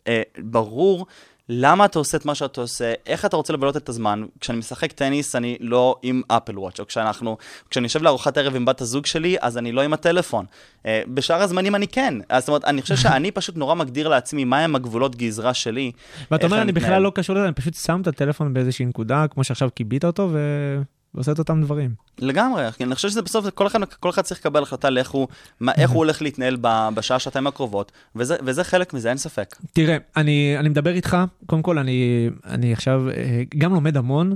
אה, 0.07 0.21
ברור 0.39 1.05
למה 1.49 1.85
אתה 1.85 1.99
עושה 1.99 2.17
את 2.17 2.25
מה 2.25 2.35
שאתה 2.35 2.61
עושה, 2.61 2.93
איך 3.05 3.25
אתה 3.25 3.37
רוצה 3.37 3.53
לבלות 3.53 3.77
את 3.77 3.89
הזמן. 3.89 4.23
כשאני 4.39 4.57
משחק 4.57 4.91
טניס, 4.91 5.35
אני 5.35 5.57
לא 5.59 5.95
עם 6.01 6.21
אפל 6.27 6.59
וואץ', 6.59 6.79
או 6.79 6.87
כשאנחנו, 6.87 7.37
כשאני 7.69 7.85
יושב 7.85 8.03
לארוחת 8.03 8.37
ערב 8.37 8.55
עם 8.55 8.65
בת 8.65 8.81
הזוג 8.81 9.05
שלי, 9.05 9.35
אז 9.41 9.57
אני 9.57 9.71
לא 9.71 9.81
עם 9.81 9.93
הטלפון. 9.93 10.45
אה, 10.85 11.01
בשאר 11.07 11.41
הזמנים 11.41 11.75
אני 11.75 11.87
כן. 11.87 12.13
אז 12.29 12.43
זאת 12.43 12.49
אומרת, 12.49 12.65
אני 12.65 12.81
חושב 12.81 12.95
שאני 12.95 13.31
פשוט 13.39 13.57
נורא 13.57 13.75
מגדיר 13.75 14.07
לעצמי 14.07 14.43
מהם 14.43 14.75
הגבולות 14.75 15.15
גזרה 15.15 15.53
שלי. 15.53 15.91
ואתה 16.31 16.45
אומר, 16.45 16.55
אני 16.57 16.63
אני 16.63 16.71
בכלל 16.71 16.87
מתנהל." 16.87 17.01
לא 17.01 17.11
קשור 17.15 17.35
לזה, 17.35 17.45
אני 17.45 17.53
פשוט 17.53 17.73
שם 17.73 18.01
את 18.01 18.07
הטלפון 18.07 18.53
באיזושהי 18.53 18.85
נקודה, 18.85 19.25
כמו 19.29 19.43
שעכשיו 19.43 19.69
כיבית 19.75 20.05
אותו, 20.05 20.29
ו- 20.31 20.81
ועושה 21.15 21.31
את 21.31 21.39
אותם 21.39 21.61
דברים. 21.61 21.93
לגמרי, 22.19 22.63
אני 22.81 22.95
חושב 22.95 23.09
שזה 23.09 23.21
בסוף, 23.21 23.49
כל 23.49 23.67
אחד, 23.67 23.83
כל 23.83 24.09
אחד 24.09 24.21
צריך 24.21 24.39
לקבל 24.39 24.63
החלטה 24.63 24.89
לאיך 24.89 25.09
הוא, 25.09 25.27
מה, 25.59 25.71
איך 25.77 25.91
הוא 25.91 25.97
הולך 25.97 26.21
להתנהל 26.21 26.57
בשעה, 26.93 27.19
שעתיים 27.19 27.47
הקרובות, 27.47 27.91
וזה, 28.15 28.35
וזה 28.45 28.63
חלק 28.63 28.93
מזה, 28.93 29.09
אין 29.09 29.17
ספק. 29.17 29.55
תראה, 29.73 29.97
אני, 30.17 30.55
אני 30.59 30.69
מדבר 30.69 30.93
איתך, 30.93 31.17
קודם 31.45 31.61
כל, 31.61 31.77
אני, 31.77 32.29
אני 32.45 32.73
עכשיו 32.73 33.09
אה, 33.09 33.43
גם 33.57 33.73
לומד 33.73 33.97
המון, 33.97 34.35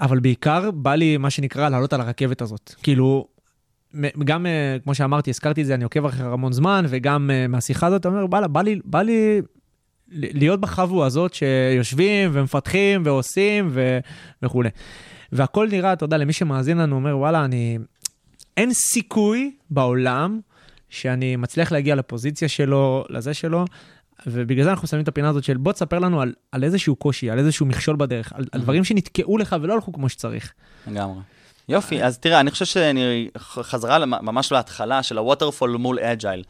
אבל 0.00 0.18
בעיקר 0.18 0.70
בא 0.70 0.94
לי, 0.94 1.16
מה 1.16 1.30
שנקרא, 1.30 1.68
לעלות 1.68 1.92
על 1.92 2.00
הרכבת 2.00 2.42
הזאת. 2.42 2.74
כאילו, 2.82 3.26
גם, 4.24 4.46
אה, 4.46 4.76
כמו 4.84 4.94
שאמרתי, 4.94 5.30
הזכרתי 5.30 5.62
את 5.62 5.66
זה, 5.66 5.74
אני 5.74 5.84
עוקב 5.84 6.06
אחרי 6.06 6.26
המון 6.26 6.52
זמן, 6.52 6.84
וגם 6.88 7.30
אה, 7.30 7.46
מהשיחה 7.46 7.86
הזאת, 7.86 8.06
אני 8.06 8.14
אומר, 8.14 8.26
בא, 8.26 8.46
בא 8.46 8.62
לי, 8.62 8.80
בא 8.84 9.02
לי 9.02 9.40
להיות 10.08 10.60
בחבו 10.60 11.04
הזאת 11.04 11.34
שיושבים 11.34 12.30
ומפתחים 12.32 13.02
ועושים 13.04 13.68
ו- 13.70 13.98
וכולי. 14.42 14.68
והכל 15.34 15.68
נראה, 15.70 15.92
אתה 15.92 16.04
יודע, 16.04 16.16
למי 16.16 16.32
שמאזין 16.32 16.78
לנו, 16.78 16.96
אומר, 16.96 17.18
וואלה, 17.18 17.44
אני... 17.44 17.78
אין 18.56 18.72
סיכוי 18.72 19.54
בעולם 19.70 20.40
שאני 20.88 21.36
מצליח 21.36 21.72
להגיע 21.72 21.94
לפוזיציה 21.94 22.48
שלו, 22.48 23.04
לזה 23.08 23.34
שלו, 23.34 23.64
ובגלל 24.26 24.64
זה 24.64 24.70
אנחנו 24.70 24.88
שמים 24.88 25.02
את 25.02 25.08
הפינה 25.08 25.28
הזאת 25.28 25.44
של 25.44 25.56
בוא 25.56 25.72
תספר 25.72 25.98
לנו 25.98 26.20
על, 26.20 26.32
על 26.52 26.64
איזשהו 26.64 26.96
קושי, 26.96 27.30
על 27.30 27.38
איזשהו 27.38 27.66
מכשול 27.66 27.96
בדרך, 27.96 28.32
על, 28.32 28.44
על 28.52 28.60
דברים 28.60 28.84
שנתקעו 28.84 29.38
לך 29.38 29.56
ולא 29.60 29.74
הלכו 29.74 29.92
כמו 29.92 30.08
שצריך. 30.08 30.52
לגמרי. 30.86 31.20
יופי, 31.68 32.04
אז 32.04 32.18
תראה, 32.18 32.40
אני 32.40 32.50
חושב 32.50 32.64
שאני 32.64 33.28
חזרה 33.38 34.06
ממש 34.06 34.52
להתחלה 34.52 35.02
של 35.02 35.18
ה 35.18 35.24
waterfall 35.24 35.76
מול 35.76 35.98
agile. 35.98 36.42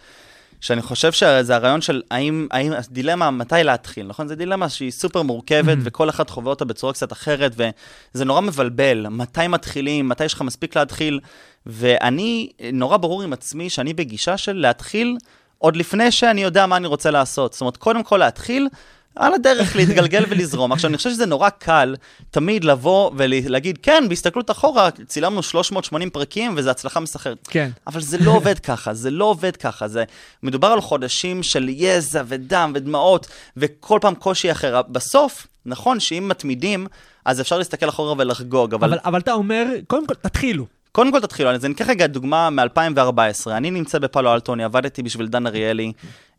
שאני 0.64 0.82
חושב 0.82 1.12
שזה 1.12 1.54
הרעיון 1.54 1.80
של 1.80 2.02
האם, 2.10 2.46
האם, 2.50 2.72
דילמה 2.90 3.30
מתי 3.30 3.54
להתחיל, 3.64 4.06
נכון? 4.06 4.28
זו 4.28 4.34
דילמה 4.34 4.68
שהיא 4.68 4.90
סופר 4.90 5.22
מורכבת, 5.22 5.78
וכל 5.84 6.10
אחד 6.10 6.30
חווה 6.30 6.50
אותה 6.50 6.64
בצורה 6.64 6.92
קצת 6.92 7.12
אחרת, 7.12 7.52
וזה 7.56 8.24
נורא 8.24 8.40
מבלבל, 8.40 9.06
מתי 9.10 9.48
מתחילים, 9.48 10.08
מתי 10.08 10.24
יש 10.24 10.34
לך 10.34 10.42
מספיק 10.42 10.76
להתחיל, 10.76 11.20
ואני 11.66 12.50
נורא 12.72 12.96
ברור 12.96 13.22
עם 13.22 13.32
עצמי 13.32 13.70
שאני 13.70 13.94
בגישה 13.94 14.36
של 14.36 14.52
להתחיל 14.52 15.16
עוד 15.58 15.76
לפני 15.76 16.10
שאני 16.10 16.42
יודע 16.42 16.66
מה 16.66 16.76
אני 16.76 16.86
רוצה 16.86 17.10
לעשות. 17.10 17.52
זאת 17.52 17.60
אומרת, 17.60 17.76
קודם 17.76 18.02
כל 18.02 18.16
להתחיל, 18.16 18.68
על 19.16 19.34
הדרך 19.34 19.76
להתגלגל 19.76 20.24
ולזרום. 20.28 20.72
עכשיו, 20.72 20.88
אני 20.88 20.96
חושב 20.96 21.10
שזה 21.10 21.26
נורא 21.26 21.48
קל 21.48 21.96
תמיד 22.30 22.64
לבוא 22.64 23.10
ולהגיד, 23.16 23.78
כן, 23.82 24.04
בהסתכלות 24.08 24.50
אחורה, 24.50 24.88
צילמנו 25.06 25.42
380 25.42 26.10
פרקים 26.10 26.54
וזו 26.56 26.70
הצלחה 26.70 27.00
מסחררת. 27.00 27.48
כן. 27.50 27.70
אבל 27.86 28.00
זה 28.00 28.18
לא 28.18 28.30
עובד 28.30 28.58
ככה, 28.58 28.94
זה 28.94 29.10
לא 29.10 29.24
עובד 29.24 29.56
ככה. 29.56 29.88
זה 29.88 30.04
מדובר 30.42 30.68
על 30.68 30.80
חודשים 30.80 31.42
של 31.42 31.68
יזע 31.68 32.22
ודם 32.26 32.72
ודמעות, 32.74 33.26
וכל 33.56 33.98
פעם 34.02 34.14
קושי 34.14 34.52
אחר. 34.52 34.82
בסוף, 34.88 35.46
נכון 35.66 36.00
שאם 36.00 36.28
מתמידים, 36.28 36.86
אז 37.24 37.40
אפשר 37.40 37.58
להסתכל 37.58 37.88
אחורה 37.88 38.14
ולחגוג, 38.18 38.74
אבל... 38.74 38.88
אבל, 38.88 38.98
אבל 39.04 39.20
אתה 39.20 39.32
אומר, 39.32 39.66
קודם 39.86 40.06
כל, 40.06 40.14
תתחילו. 40.14 40.66
קודם 40.92 41.12
כל 41.12 41.20
תתחילו, 41.20 41.50
אז 41.50 41.64
אני 41.64 41.74
אקח 41.74 41.88
רגע 41.88 42.06
דוגמה 42.06 42.50
מ-2014. 42.50 43.50
אני 43.50 43.70
נמצא 43.70 43.98
בפאלו 43.98 44.34
אלטו, 44.34 44.54
אני 44.54 44.64
עבדתי 44.64 45.02
בשביל 45.02 45.28
דן 45.28 45.46
אריאלי. 45.46 45.92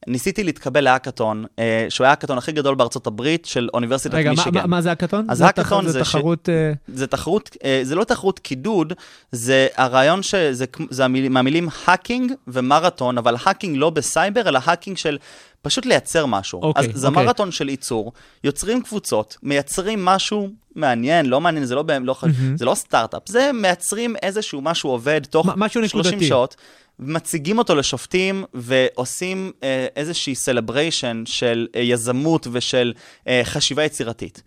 ניסיתי 0.08 0.43
להתקבל 0.43 0.81
להאקתון, 0.81 1.45
אה, 1.60 1.86
שהוא 1.89 2.05
היה 2.05 2.10
ההאקתון 2.10 2.38
הכי 2.38 2.51
גדול 2.51 2.75
בארצות 2.75 3.08
הברית 3.08 3.45
של 3.45 3.69
אוניברסיטת 3.73 4.13
רגע, 4.15 4.29
מישיגן. 4.29 4.53
מה, 4.62 4.67
מה 4.67 4.81
זה 4.81 4.91
האקתון? 4.91 5.25
אז 5.29 5.38
זה 5.38 5.45
האקתון 5.45 5.86
זה 5.86 5.91
זה 5.91 6.05
ש- 6.05 6.10
תחרות... 6.15 6.49
אה, 6.49 6.71
זה 6.88 7.08
תחרות, 7.08 7.49
אה, 7.63 7.79
זה 7.84 7.95
לא 7.95 8.03
תחרות 8.03 8.39
קידוד, 8.39 8.93
זה 9.31 9.67
הרעיון 9.75 10.23
שזה 10.23 10.67
כמו- 10.67 10.88
זה 10.89 11.05
המיל- 11.05 11.29
מהמילים 11.29 11.69
hacking 11.86 12.31
ומרתון, 12.47 13.17
אבל 13.17 13.36
hacking 13.45 13.77
לא 13.77 13.89
בסייבר, 13.89 14.49
אלא 14.49 14.60
hacking 14.65 14.97
של 14.97 15.17
פשוט 15.62 15.86
לייצר 15.86 16.25
משהו. 16.25 16.62
אוקיי, 16.62 16.89
אז 16.93 16.99
זה 17.01 17.08
אוקיי. 17.08 17.25
מרתון 17.25 17.51
של 17.51 17.69
ייצור, 17.69 18.12
יוצרים 18.43 18.81
קבוצות, 18.81 19.38
מייצרים 19.43 20.05
משהו 20.05 20.49
מעניין, 20.75 21.25
לא 21.25 21.41
מעניין, 21.41 21.65
זה 21.65 21.75
לא, 21.75 21.84
לא, 22.03 22.15
זה 22.55 22.65
לא 22.65 22.75
סטארט-אפ, 22.75 23.21
זה 23.27 23.51
מייצרים 23.53 24.15
איזשהו 24.23 24.62
משהו 24.62 24.89
עובד 24.89 25.21
תוך 25.29 25.47
מ- 25.47 25.60
משהו 25.60 25.88
30 25.89 26.10
נקודתי. 26.12 26.27
שעות. 26.27 26.55
מציגים 26.99 27.58
אותו 27.58 27.75
לשופטים 27.75 28.43
ועושים 28.53 29.51
אה, 29.63 29.88
איזושהי 29.95 30.36
celebration 30.36 31.23
של 31.25 31.67
אה, 31.75 31.81
יזמות 31.81 32.47
ושל 32.51 32.93
אה, 33.27 33.41
חשיבה 33.43 33.84
יצירתית. 33.84 34.43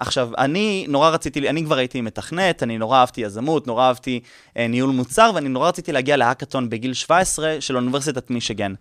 עכשיו, 0.00 0.30
אני 0.38 0.86
נורא 0.88 1.10
רציתי, 1.10 1.48
אני 1.48 1.64
כבר 1.64 1.76
הייתי 1.78 2.00
מתכנת, 2.00 2.62
אני 2.62 2.78
נורא 2.78 2.98
אהבתי 2.98 3.20
יזמות, 3.20 3.66
נורא 3.66 3.88
אהבתי 3.88 4.20
אה, 4.56 4.66
ניהול 4.66 4.90
מוצר, 4.90 5.30
ואני 5.34 5.48
נורא 5.48 5.68
רציתי 5.68 5.92
להגיע 5.92 6.16
להאקתון 6.16 6.70
בגיל 6.70 6.94
17 6.94 7.56
של 7.60 7.76
אוניברסיטת 7.76 8.30
מישיגן. 8.30 8.74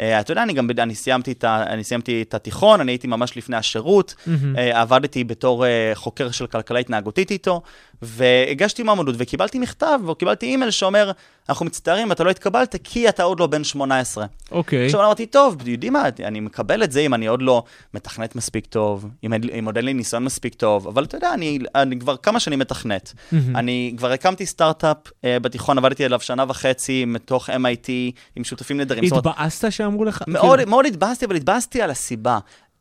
אה, 0.00 0.20
אתה 0.20 0.32
יודע, 0.32 0.42
אני 0.42 0.52
גם, 0.52 0.70
אני 0.78 0.94
סיימתי, 0.94 1.32
את 1.32 1.44
ה, 1.44 1.62
אני 1.66 1.84
סיימתי 1.84 2.22
את 2.22 2.34
התיכון, 2.34 2.80
אני 2.80 2.92
הייתי 2.92 3.06
ממש 3.06 3.36
לפני 3.36 3.56
השירות, 3.56 4.14
אה, 4.56 4.80
עבדתי 4.80 5.24
בתור 5.24 5.66
אה, 5.66 5.90
חוקר 5.94 6.30
של 6.30 6.46
כלכלה 6.46 6.78
התנהגותית 6.78 7.30
איתו, 7.30 7.62
והגשתי 8.02 8.82
מועמדות 8.82 9.14
וקיבלתי 9.18 9.58
מכתב, 9.58 10.00
או 10.08 10.14
קיבלתי 10.14 10.46
אימייל 10.46 10.70
שאומר, 10.70 11.10
אנחנו 11.48 11.66
מצטערים, 11.66 12.12
אתה 12.12 12.24
לא 12.24 12.30
התקבלת 12.30 12.74
כי 12.84 13.08
אתה 13.08 13.22
עוד 13.22 13.40
לא 13.40 13.46
בן 13.46 13.64
18. 13.64 14.26
אוקיי. 14.50 14.84
עכשיו 14.84 15.04
אמרתי, 15.04 15.26
טוב, 15.26 15.68
יודעים 15.68 15.92
מה, 15.92 16.04
אני 16.24 16.40
מקבל 16.40 16.84
את 16.84 16.92
זה 16.92 17.00
אם 17.00 17.14
אני 17.14 17.26
עוד 17.26 17.42
לא 17.42 17.62
מתכנת 17.94 18.36
מספיק 18.36 18.66
טוב, 18.66 19.08
אם, 19.24 19.32
אם 19.58 19.64
עוד 19.66 19.76
אין 19.76 19.84
לי 19.84 19.94
ניסיון 19.94 20.24
מספיק 20.24 20.54
טוב, 20.54 20.88
אבל 20.88 21.04
אתה 21.04 21.16
יודע, 21.16 21.34
אני, 21.34 21.58
אני 21.74 21.98
כבר 21.98 22.16
כמה 22.16 22.40
שנים 22.40 22.58
מתכנת. 22.58 23.12
אני 23.54 23.94
כבר 23.96 24.12
הקמתי 24.12 24.46
סטארט-אפ 24.46 24.96
אה, 25.24 25.38
בתיכון, 25.38 25.78
עבדתי 25.78 26.04
עליו 26.04 26.20
שנה 26.20 26.44
וחצי 26.48 27.04
מתוך 27.04 27.50
MIT 27.50 27.90
עם 28.36 28.44
שותפים 28.44 28.80
אומרת, 29.10 29.26
התבאסת 29.26 29.72
שאמרו 29.72 30.04
לך? 30.04 30.22
מאוד, 30.26 30.56
כאילו, 30.56 30.70
מאוד 30.70 30.86
התבאסתי, 30.86 31.24
אבל 31.24 31.36
התבאסתי 31.36 31.82
על 31.82 31.90
הסיבה. 31.90 32.38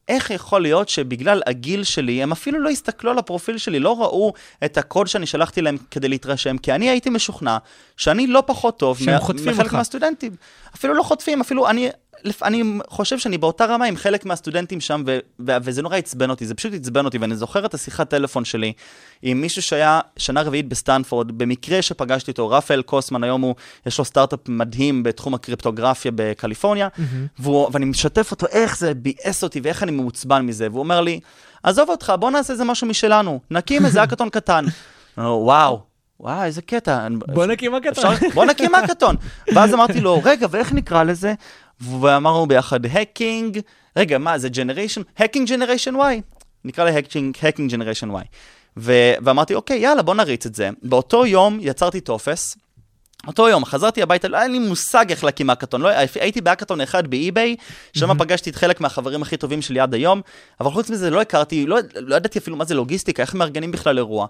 איך 0.07 0.31
יכול 0.31 0.61
להיות 0.61 0.89
שבגלל 0.89 1.41
הגיל 1.45 1.83
שלי, 1.83 2.23
הם 2.23 2.31
אפילו 2.31 2.59
לא 2.59 2.69
הסתכלו 2.69 3.11
על 3.11 3.17
הפרופיל 3.17 3.57
שלי, 3.57 3.79
לא 3.79 4.01
ראו 4.01 4.33
את 4.65 4.77
הקוד 4.77 5.07
שאני 5.07 5.25
שלחתי 5.25 5.61
להם 5.61 5.77
כדי 5.91 6.07
להתרשם, 6.07 6.57
כי 6.57 6.71
אני 6.71 6.89
הייתי 6.89 7.09
משוכנע 7.09 7.57
שאני 7.97 8.27
לא 8.27 8.43
פחות 8.45 8.79
טוב 8.79 8.97
מחלק 9.33 9.59
אותך. 9.59 9.73
מהסטודנטים. 9.73 10.35
אפילו 10.75 10.93
לא 10.93 11.03
חוטפים, 11.03 11.41
אפילו 11.41 11.69
אני, 11.69 11.89
אני 12.43 12.63
חושב 12.89 13.19
שאני 13.19 13.37
באותה 13.37 13.65
רמה 13.65 13.85
עם 13.85 13.95
חלק 13.95 14.25
מהסטודנטים 14.25 14.81
שם, 14.81 15.03
ו- 15.07 15.17
ו- 15.47 15.51
וזה 15.63 15.81
נורא 15.81 15.97
עצבן 15.97 16.29
אותי, 16.29 16.45
זה 16.45 16.53
פשוט 16.55 16.73
עצבן 16.73 17.05
אותי, 17.05 17.17
ואני 17.17 17.35
זוכר 17.35 17.65
את 17.65 17.73
השיחת 17.73 18.09
טלפון 18.09 18.45
שלי 18.45 18.73
עם 19.21 19.41
מישהו 19.41 19.61
שהיה 19.61 19.99
שנה 20.17 20.41
רביעית 20.41 20.69
בסטנפורד, 20.69 21.31
במקרה 21.31 21.81
שפגשתי 21.81 22.31
אותו, 22.31 22.49
רפאל 22.49 22.81
קוסמן, 22.81 23.23
היום 23.23 23.41
הוא, 23.41 23.55
יש 23.85 23.97
לו 23.99 24.05
סטארט-אפ 24.05 24.39
מדהים 24.49 25.03
בתחום 25.03 25.33
הקריפטוגרפיה 25.33 26.11
בקליפורניה, 26.15 26.87
והוא, 27.39 27.69
ואני 27.71 27.85
משתף 27.85 28.31
אותו 28.31 28.47
איך 28.47 28.77
זה 28.77 28.93
ביאס 28.93 29.43
אותי 29.43 29.59
ואיך 29.63 29.83
אני 29.83 29.91
מעוצבן 29.91 30.45
מזה, 30.45 30.67
והוא 30.69 30.79
אומר 30.79 31.01
לי, 31.01 31.19
עזוב 31.63 31.89
אותך, 31.89 32.13
בוא 32.19 32.31
נעשה 32.31 32.53
איזה 32.53 32.63
משהו 32.63 32.87
משלנו, 32.87 33.39
נקים 33.51 33.85
איזה 33.85 34.01
האקתון 34.01 34.29
קטן. 34.29 34.65
וואו. 35.17 35.79
וואו, 36.19 36.43
איזה 36.43 36.61
קטע. 36.61 37.07
בוא 37.11 37.45
נקים. 37.45 37.71
אפשר- 37.75 38.01
בוא 38.33 38.45
נקים 38.45 38.75
האקתון. 38.75 39.15
ואז 39.55 39.73
אמרתי 39.73 39.99
לו, 40.01 40.21
רגע, 40.23 40.47
ואיך 40.51 40.73
נקרא 40.73 41.03
לזה? 41.03 41.33
ואמרנו 41.81 42.47
ביחד, 42.47 42.85
Hacking, 42.85 43.59
רגע, 43.97 44.17
מה, 44.17 44.37
זה 44.37 44.49
generation? 44.49 45.01
Hacking 45.17 45.49
Generation 45.49 45.95
Y. 45.95 46.21
נקרא 46.65 46.83
ל 46.83 46.90
Hacking 46.90 47.37
Generation 47.71 48.11
Y. 48.11 48.23
ואמרתי, 48.77 49.55
אוקיי, 49.55 49.79
יאללה, 49.79 50.01
בוא 50.01 50.15
נריץ 50.15 50.45
את 50.45 50.55
זה. 50.55 50.69
באותו 50.83 51.25
יום 51.25 51.57
יצרתי 51.61 52.01
טופס, 52.01 52.57
אותו 53.27 53.49
יום, 53.49 53.65
חזרתי 53.65 54.01
הביתה, 54.01 54.27
לא 54.27 54.37
היה 54.37 54.47
לי 54.47 54.59
מושג 54.59 55.05
איך 55.09 55.23
להקים 55.23 55.49
האקתון. 55.49 55.81
לא, 55.81 55.89
הייתי 56.19 56.41
בהאקתון 56.41 56.81
אחד 56.81 57.07
ב 57.07 57.15
eBay, 57.15 57.55
שם 57.93 58.17
פגשתי 58.17 58.49
את 58.49 58.55
חלק 58.55 58.81
מהחברים 58.81 59.21
הכי 59.21 59.37
טובים 59.37 59.61
שלי 59.61 59.79
עד 59.79 59.93
היום, 59.93 60.21
אבל 60.59 60.71
חוץ 60.71 60.89
מזה 60.89 61.09
לא 61.09 61.21
הכרתי, 61.21 61.65
לא, 61.65 61.77
לא 61.95 62.15
ידעתי 62.15 62.39
אפילו 62.39 62.57
מה 62.57 62.65
זה 62.65 62.75
לוגיסטיקה, 62.75 63.23
איך 63.23 63.33
מארגנים 63.35 63.71
בכלל 63.71 63.97
אירוע. 63.97 64.27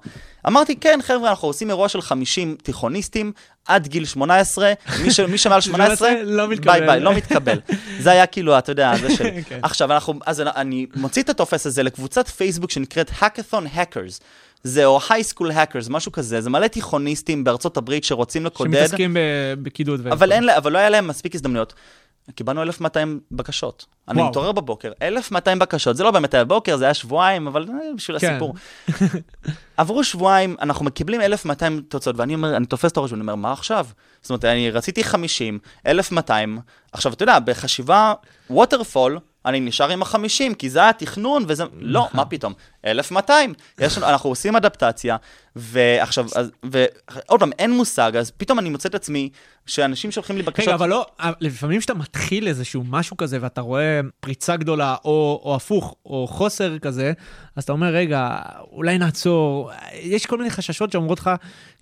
אמרתי, 0.48 0.76
כן, 0.76 1.00
חבר'ה, 1.04 1.30
אנחנו 1.30 1.48
עושים 1.48 1.70
אירוע 1.70 1.90
של 1.90 2.02
50 2.02 2.56
תיכוניסטים 2.64 3.32
עד 3.68 3.88
גיל 3.88 4.06
18, 4.06 4.74
מי, 5.04 5.12
ש, 5.12 5.20
מי 5.20 5.38
שמעל 5.38 5.62
18, 5.72 6.10
לא 6.24 6.48
מתקבל. 6.48 6.72
ביי 6.72 6.88
ביי, 6.88 7.00
לא 7.00 7.14
מתקבל. 7.14 7.60
זה 8.04 8.12
היה 8.12 8.26
כאילו, 8.26 8.58
אתה 8.58 8.72
יודע, 8.72 8.98
זה 8.98 9.16
של... 9.16 9.28
כן. 9.46 9.60
עכשיו, 9.64 9.92
אנחנו, 9.92 10.14
אז 10.26 10.42
אני 10.42 10.86
מוציא 10.96 11.22
את 11.22 11.30
הטופס 11.30 11.66
הזה 11.66 11.84
לקבוצת 11.84 12.28
פייסבוק 12.28 12.72
שנקראת 12.72 13.10
Hackathon 13.10 13.76
Hackers. 13.76 14.22
זה 14.64 14.86
או 14.86 15.00
High 15.10 15.27
School 15.27 15.52
Hackers, 15.52 15.90
משהו 15.90 16.12
כזה, 16.12 16.42
זה 16.42 16.50
מלא 16.50 16.68
תיכוניסטים 16.68 17.44
בארצות 17.44 17.78
הברית 17.78 18.04
שרוצים 18.04 18.46
לקודד, 18.46 18.74
שמתעסקים 18.74 19.18
בקידוד. 19.62 20.08
אבל, 20.08 20.32
אין, 20.32 20.50
אבל 20.50 20.72
לא 20.72 20.78
היה 20.78 20.90
להם 20.90 21.08
מספיק 21.08 21.36
הזדמנויות. 21.36 21.74
קיבלנו 22.36 22.62
1,200 22.62 23.20
בקשות. 23.32 23.86
אני 24.08 24.18
וואו. 24.18 24.30
מתעורר 24.30 24.52
בבוקר, 24.52 24.92
1,200 25.02 25.60
בקשות, 25.60 25.98
זה 25.98 26.04
לא 26.04 26.12
באמת 26.12 26.34
היה 26.34 26.44
בבוקר, 26.44 26.78
זה 26.78 26.86
היה 26.86 26.94
שבועיים, 26.94 27.48
אבל 27.48 27.66
אה, 27.70 27.76
בשביל 27.96 28.20
כן. 28.20 28.32
הסיפור. 28.32 28.56
עברו 29.78 30.04
שבועיים, 30.04 30.56
אנחנו 30.62 30.86
מקבלים 30.86 31.22
1,200 31.22 31.82
תוצאות, 31.88 32.16
ואני 32.18 32.36
אומר, 32.36 32.58
אני 32.58 32.66
תופס 32.66 32.92
את 32.92 32.98
הראש 32.98 33.12
ואני 33.12 33.22
אומר, 33.22 33.36
מה 33.36 33.52
עכשיו? 33.52 33.88
זאת 34.22 34.30
אומרת, 34.30 34.46
אני 34.46 34.72
רציתי 34.72 35.04
50, 35.04 35.60
1,200, 35.88 36.60
עכשיו, 36.92 37.14
אתה 37.14 37.24
יודע, 37.24 37.40
בחשיבה 37.40 38.14
waterfall, 38.50 39.20
אני 39.46 39.60
נשאר 39.60 39.92
עם 39.92 40.04
ה-50, 40.04 40.56
כי 40.58 40.70
זה 40.70 40.80
היה 40.80 40.94
תכנון, 40.94 41.44
וזה... 41.48 41.64
לא, 41.80 42.08
מה 42.14 42.26
פתאום? 42.26 42.54
1,200. 42.86 43.54
יש 43.80 43.98
לנו, 43.98 44.08
אנחנו 44.08 44.30
עושים 44.30 44.56
אדפטציה, 44.56 45.18
ועכשיו, 45.56 46.26
אז- 46.36 46.52
ועוד 46.64 47.40
פעם, 47.40 47.52
אין 47.60 47.72
מושג, 47.72 48.12
אז 48.16 48.32
פתאום 48.32 48.60
אני 48.60 48.70
מוצא 48.70 48.90
את 48.90 48.96
עצמי 48.96 49.30
שאנשים 49.66 50.12
שולחים 50.12 50.38
לי 50.38 50.44
בקשות... 50.44 50.68
רגע, 50.68 50.76
אבל 50.76 50.90
לא, 50.90 51.06
לפעמים 51.40 51.80
כשאתה 51.80 51.94
מתחיל 51.94 52.48
איזשהו 52.48 52.84
משהו 52.90 53.18
כזה 53.18 53.38
ואתה 53.42 53.62
רואה 53.62 54.00
פריצה 54.20 54.56
גדולה, 54.56 54.96
או, 55.06 55.42
או 55.44 55.56
הפוך, 55.56 55.96
או 56.06 56.28
חוסר 56.28 56.80
כזה, 56.80 57.14
אז 57.56 57.64
אתה 57.64 57.72
אומר, 57.72 57.88
רגע, 57.88 58.38
אולי 58.72 58.98
נעצור. 58.98 59.72
יש 59.94 60.26
כל 60.26 60.38
מיני 60.38 60.50
חששות 60.50 60.92
שאומרות 60.92 61.20
לך, 61.20 61.30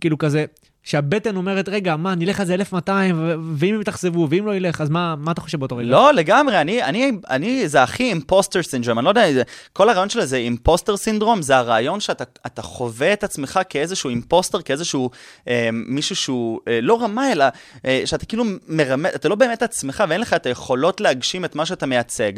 כאילו 0.01 0.17
כזה, 0.17 0.45
שהבטן 0.85 1.35
אומרת, 1.35 1.69
רגע, 1.69 1.95
מה, 1.95 2.15
נלך 2.15 2.39
על 2.39 2.45
זה 2.45 2.53
1200, 2.53 3.19
ו- 3.19 3.33
ואם 3.55 3.75
הם 3.75 3.81
יתאכזבו, 3.81 4.27
ואם 4.29 4.45
לא 4.45 4.55
ילך, 4.55 4.81
אז 4.81 4.89
מה, 4.89 5.15
מה 5.15 5.31
אתה 5.31 5.41
חושב 5.41 5.59
באותו 5.59 5.77
רגע? 5.77 5.89
לא, 5.89 6.13
לגמרי, 6.13 6.61
אני, 6.61 6.83
אני, 6.83 7.11
אני, 7.29 7.69
זה 7.69 7.83
הכי 7.83 8.03
imposter 8.03 8.63
syndrome, 8.63 8.99
אני 8.99 9.05
לא 9.05 9.09
יודע, 9.09 9.43
כל 9.73 9.89
הרעיון 9.89 10.09
של 10.09 10.25
זה 10.25 10.37
imposter 10.37 10.97
syndrome, 10.97 11.41
זה 11.41 11.57
הרעיון 11.57 11.99
שאתה 11.99 12.23
אתה 12.45 12.61
חווה 12.61 13.13
את 13.13 13.23
עצמך 13.23 13.59
כאיזשהו 13.69 14.09
imposter, 14.09 14.61
כאיזשהו 14.61 15.09
אה, 15.47 15.69
מישהו 15.73 16.15
שהוא 16.15 16.59
אה, 16.67 16.79
לא 16.81 17.01
רמה, 17.01 17.31
אלא 17.31 17.45
אה, 17.85 18.01
שאתה 18.05 18.25
כאילו 18.25 18.43
מרמה, 18.67 19.09
אתה 19.09 19.29
לא 19.29 19.35
באמת 19.35 19.63
עצמך 19.63 20.03
ואין 20.09 20.21
לך 20.21 20.33
את 20.33 20.45
היכולות 20.45 21.01
להגשים 21.01 21.45
את 21.45 21.55
מה 21.55 21.65
שאתה 21.65 21.85
מייצג. 21.85 22.31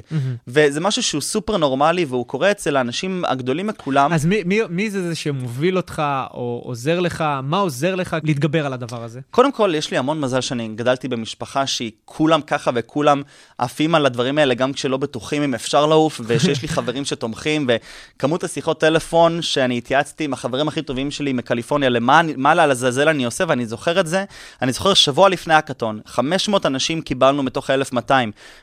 וזה 0.47 0.79
משהו 0.79 1.03
שהוא 1.03 1.21
סופר 1.21 1.57
נורמלי, 1.57 2.05
והוא 2.05 2.25
קורה 2.25 2.51
אצל 2.51 2.77
האנשים 2.77 3.25
הגדולים 3.27 3.67
מכולם. 3.67 4.13
אז 4.13 4.25
מי, 4.25 4.43
מי, 4.45 4.59
מי 4.69 4.89
זה 4.89 5.07
זה 5.07 5.15
שמוביל 5.15 5.77
אותך, 5.77 6.01
או 6.33 6.61
עוזר 6.65 6.99
לך, 6.99 7.23
מה 7.43 7.57
עוזר 7.57 7.95
לך 7.95 8.15
להתגבר 8.37 8.65
על 8.65 8.73
הדבר 8.73 9.03
הזה? 9.03 9.19
קודם 9.31 9.51
כל, 9.51 9.73
יש 9.75 9.91
לי 9.91 9.97
המון 9.97 10.19
מזל 10.19 10.41
שאני 10.41 10.67
גדלתי 10.75 11.07
במשפחה 11.07 11.67
שהיא 11.67 11.91
כולם 12.05 12.41
ככה 12.41 12.71
וכולם 12.73 13.21
עפים 13.57 13.95
על 13.95 14.05
הדברים 14.05 14.37
האלה, 14.37 14.53
גם 14.53 14.73
כשלא 14.73 14.97
בטוחים 14.97 15.43
אם 15.43 15.53
אפשר 15.53 15.85
לעוף, 15.85 16.21
ושיש 16.27 16.61
לי 16.61 16.67
חברים 16.67 17.05
שתומכים, 17.05 17.67
וכמות 17.69 18.43
השיחות 18.43 18.79
טלפון 18.79 19.41
שאני 19.41 19.77
התייעצתי 19.77 20.23
עם 20.23 20.33
החברים 20.33 20.67
הכי 20.67 20.81
טובים 20.81 21.11
שלי 21.11 21.33
מקליפורניה, 21.33 21.89
למה 21.89 22.21
מה 22.37 22.53
לעזאזל 22.55 23.09
אני 23.09 23.25
עושה, 23.25 23.43
ואני 23.47 23.65
זוכר 23.65 23.99
את 23.99 24.07
זה. 24.07 24.25
אני 24.61 24.71
זוכר 24.71 24.93
שבוע 24.93 25.29
לפני 25.29 25.53
הקאטון, 25.53 25.99
500 26.05 26.65
אנשים 26.65 27.01
קיבלנו 27.01 27.43
מתוך 27.43 27.69
ה-1200. 27.69 28.11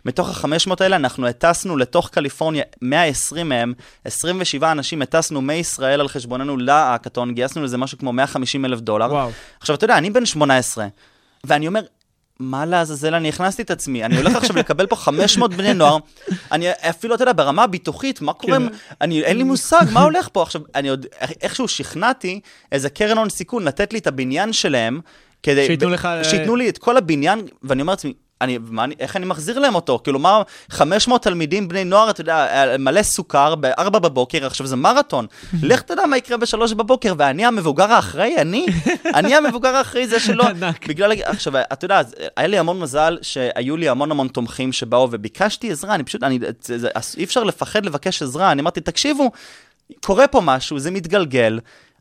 מתוך 0.04 0.44
ה-500 0.44 0.74
האלה 0.80 0.96
אנחנו 0.96 1.26
הטסנו 1.26 1.76
לתוך 1.76 2.08
קליפורניה, 2.08 2.64
120 2.82 3.48
מהם, 3.48 3.72
27 4.04 4.72
אנשים 4.72 5.02
הטסנו 5.02 5.40
מישראל 5.40 6.00
על 6.00 6.08
חשבוננו 6.08 6.56
להאקתון, 6.56 7.34
גייסנו 7.34 7.62
לזה 7.62 7.78
משהו 7.78 7.98
כמו 7.98 8.12
150 8.12 8.64
אלף 8.64 8.80
דולר. 8.80 9.06
וואו. 9.06 9.30
עכשיו, 9.64 9.77
אתה 9.77 9.85
יודע, 9.85 9.98
אני 9.98 10.11
בן 10.11 10.27
18, 10.27 10.87
ואני 11.44 11.66
אומר, 11.66 11.81
מה 12.40 12.66
לעזאזל 12.66 13.14
אני 13.14 13.29
הכנסתי 13.29 13.62
את 13.62 13.70
עצמי? 13.70 14.05
אני 14.05 14.16
הולך 14.16 14.37
עכשיו 14.37 14.57
לקבל 14.57 14.87
פה 14.87 14.96
500 14.96 15.55
בני 15.55 15.74
נוער, 15.74 15.98
אני 16.53 16.66
אפילו, 16.70 17.14
אתה 17.14 17.22
יודע, 17.22 17.33
ברמה 17.33 17.62
הביטוחית, 17.62 18.20
מה 18.20 18.33
קורה? 18.33 18.59
כן. 18.59 18.66
אני, 19.00 19.22
אין 19.22 19.37
לי 19.37 19.42
מושג, 19.42 19.85
מה 19.92 20.03
הולך 20.03 20.29
פה? 20.33 20.42
עכשיו, 20.42 20.61
אני 20.74 20.88
עוד, 20.88 21.07
איכשהו 21.42 21.68
שכנעתי 21.68 22.40
איזה 22.72 22.90
קרן 22.90 23.18
הון 23.18 23.29
סיכון 23.29 23.64
לתת 23.64 23.92
לי 23.92 23.98
את 23.98 24.07
הבניין 24.07 24.53
שלהם, 24.53 25.00
כדי... 25.42 25.66
שייתנו 25.66 25.90
לך, 25.90 26.07
אה, 26.07 26.24
שייתנו 26.24 26.57
לי 26.57 26.68
את 26.68 26.79
כל 26.79 26.96
הבניין, 26.96 27.46
ואני 27.62 27.83
אומר 27.83 27.92
לעצמי, 27.92 28.12
אני, 28.40 28.58
מה, 28.58 28.84
אני, 28.84 28.94
איך 29.00 29.16
אני 29.16 29.26
מחזיר 29.26 29.58
להם 29.58 29.74
אותו? 29.74 30.00
כאילו, 30.04 30.18
מה, 30.18 30.42
500 30.70 31.22
תלמידים, 31.22 31.68
בני 31.68 31.84
נוער, 31.84 32.10
אתה 32.10 32.20
יודע, 32.20 32.66
מלא 32.78 33.02
סוכר, 33.02 33.54
ב-4 33.54 33.90
בבוקר, 33.90 34.46
עכשיו 34.46 34.66
זה 34.66 34.76
מרתון. 34.76 35.26
לך 35.62 35.82
תדע 35.82 36.06
מה 36.06 36.16
יקרה 36.16 36.36
ב-3 36.36 36.74
בבוקר, 36.74 37.14
ואני 37.18 37.46
המבוגר 37.46 37.92
האחראי, 37.92 38.36
אני, 38.36 38.66
אני 39.14 39.34
המבוגר 39.34 39.76
האחראי, 39.76 40.06
זה 40.06 40.20
שלא... 40.20 40.44
בגלל, 40.88 41.12
עכשיו, 41.22 41.52
אתה 41.72 41.84
יודע, 41.84 42.00
אז 42.00 42.14
היה 42.36 42.46
לי 42.46 42.58
המון 42.58 42.80
מזל 42.80 43.18
שהיו 43.22 43.76
לי 43.76 43.88
המון 43.88 44.10
המון 44.10 44.28
תומכים 44.28 44.72
שבאו 44.72 45.08
וביקשתי 45.10 45.72
עזרה, 45.72 45.94
אני 45.94 46.04
פשוט, 46.04 46.22
אני, 46.22 46.38
זה, 46.60 46.78
זה, 46.78 46.88
אי 47.16 47.24
אפשר 47.24 47.44
לפחד 47.44 47.86
לבקש 47.86 48.22
עזרה, 48.22 48.52
אני 48.52 48.62
אמרתי, 48.62 48.80
תקשיבו, 48.80 49.30
קורה 50.04 50.26
פה 50.26 50.40
משהו, 50.40 50.78
זה 50.78 50.90
מתגלגל. 50.90 51.58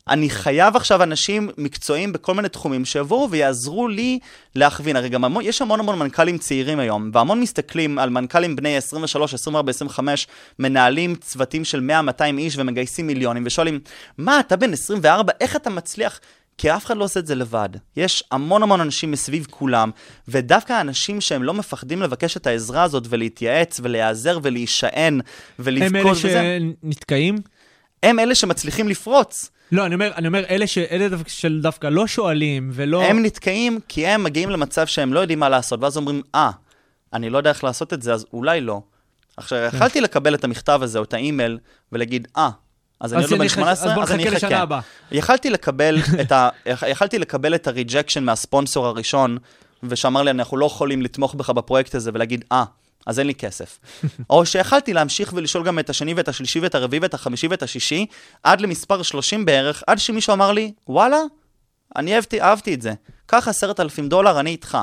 אני 0.08 0.30
חייב 0.30 0.76
עכשיו 0.76 1.02
אנשים 1.02 1.50
מקצועיים 1.58 2.12
בכל 2.12 2.34
מיני 2.34 2.48
תחומים 2.48 2.84
שיבואו 2.84 3.30
ויעזרו 3.30 3.88
לי 3.88 4.18
להכווין. 4.54 4.96
הרי 4.96 5.08
גם 5.08 5.24
המון, 5.24 5.44
יש 5.44 5.62
המון 5.62 5.80
המון 5.80 5.98
מנכ"לים 5.98 6.38
צעירים 6.38 6.78
היום, 6.78 7.10
והמון 7.12 7.40
מסתכלים 7.40 7.98
על 7.98 8.10
מנכ"לים 8.10 8.56
בני 8.56 8.76
23, 8.76 9.34
24, 9.34 9.70
25, 9.70 10.26
מנהלים 10.58 11.14
צוותים 11.14 11.64
של 11.64 11.90
100-200 12.18 12.22
איש 12.38 12.56
ומגייסים 12.58 13.06
מיליונים, 13.06 13.42
ושואלים, 13.46 13.80
מה, 14.18 14.40
אתה 14.40 14.56
בן 14.56 14.72
24, 14.72 15.32
איך 15.40 15.56
אתה 15.56 15.70
מצליח? 15.70 16.20
כי 16.58 16.70
אף 16.70 16.84
אחד 16.86 16.96
לא 16.96 17.04
עושה 17.04 17.20
את 17.20 17.26
זה 17.26 17.34
לבד. 17.34 17.68
יש 17.96 18.24
המון 18.30 18.62
המון 18.62 18.80
אנשים 18.80 19.10
מסביב 19.10 19.46
כולם, 19.50 19.90
ודווקא 20.28 20.72
האנשים 20.72 21.20
שהם 21.20 21.42
לא 21.42 21.54
מפחדים 21.54 22.02
לבקש 22.02 22.36
את 22.36 22.46
העזרה 22.46 22.82
הזאת 22.82 23.04
ולהתייעץ 23.08 23.80
ולהיעזר 23.82 24.38
ולהישען 24.42 25.14
הם 25.14 25.20
ולבכות 25.58 25.94
אלה 26.04 26.10
וזה, 26.10 26.58
שנתקעים? 26.82 27.38
הם 28.02 28.18
אלה 28.18 28.34
שמצליחים 28.34 28.88
לפרוץ. 28.88 29.50
לא, 29.74 29.86
אני 29.86 29.94
אומר, 29.94 30.10
אני 30.16 30.26
אומר, 30.26 30.44
אלה, 30.50 30.66
ש, 30.66 30.78
אלה 30.78 31.08
דווקא 31.08 31.30
של 31.30 31.60
דווקא 31.62 31.86
לא 31.86 32.06
שואלים, 32.06 32.70
ולא... 32.72 33.02
הם 33.02 33.22
נתקעים 33.24 33.78
כי 33.88 34.06
הם 34.06 34.24
מגיעים 34.24 34.50
למצב 34.50 34.86
שהם 34.86 35.12
לא 35.12 35.20
יודעים 35.20 35.38
מה 35.40 35.48
לעשות, 35.48 35.82
ואז 35.82 35.96
אומרים, 35.96 36.22
אה, 36.34 36.50
אני 37.12 37.30
לא 37.30 37.38
יודע 37.38 37.50
איך 37.50 37.64
לעשות 37.64 37.92
את 37.92 38.02
זה, 38.02 38.14
אז 38.14 38.26
אולי 38.32 38.60
לא. 38.60 38.80
עכשיו, 39.36 39.58
כן. 39.70 39.76
יכלתי 39.76 40.00
לקבל 40.00 40.34
את 40.34 40.44
המכתב 40.44 40.80
הזה 40.82 40.98
או 40.98 41.04
את 41.04 41.14
האימייל 41.14 41.58
ולהגיד, 41.92 42.28
אה, 42.36 42.50
אז 43.00 43.12
אני 43.14 43.24
אז 43.24 43.24
עוד 43.24 43.32
לא 43.32 43.36
בן 43.36 43.40
אני 43.40 43.48
חש- 43.48 43.54
18, 43.54 43.88
אז 43.90 43.94
בוא 43.94 44.02
אז 44.02 44.12
אני 44.12 44.22
נחכה 44.24 44.36
לשנה 44.36 44.48
אחכה. 44.50 44.62
הבאה. 44.62 44.80
יכלתי 45.12 45.50
לקבל 45.50 45.98
את 46.20 46.32
ה... 46.32 46.48
יכלתי 46.66 47.18
לקבל 47.18 47.54
את 47.54 47.66
הריג'קשן 47.66 48.24
מהספונסור 48.24 48.86
הראשון, 48.86 49.38
ושאמר 49.82 50.22
לי, 50.22 50.30
אנחנו 50.30 50.56
לא 50.56 50.66
יכולים 50.66 51.02
לתמוך 51.02 51.34
בך 51.34 51.50
בפרויקט 51.50 51.94
הזה, 51.94 52.10
ולהגיד, 52.14 52.44
אה, 52.52 52.64
אז 53.06 53.18
אין 53.18 53.26
לי 53.26 53.34
כסף. 53.34 53.78
או 54.30 54.46
שיכלתי 54.46 54.92
להמשיך 54.92 55.32
ולשאול 55.36 55.64
גם 55.64 55.78
את 55.78 55.90
השני 55.90 56.14
ואת 56.14 56.28
השלישי 56.28 56.60
ואת 56.60 56.74
הרביעי 56.74 57.00
ואת 57.00 57.14
החמישי 57.14 57.46
ואת 57.46 57.62
השישי, 57.62 58.06
עד 58.42 58.60
למספר 58.60 59.02
30 59.02 59.44
בערך, 59.44 59.82
עד 59.86 59.98
שמישהו 59.98 60.32
אמר 60.32 60.52
לי, 60.52 60.72
וואלה, 60.88 61.18
אני 61.96 62.16
אהבתי, 62.16 62.40
אהבתי 62.40 62.74
את 62.74 62.82
זה. 62.82 62.92
קח 63.26 63.48
עשרת 63.48 63.80
אלפים 63.80 64.08
דולר, 64.08 64.40
אני 64.40 64.50
איתך. 64.50 64.78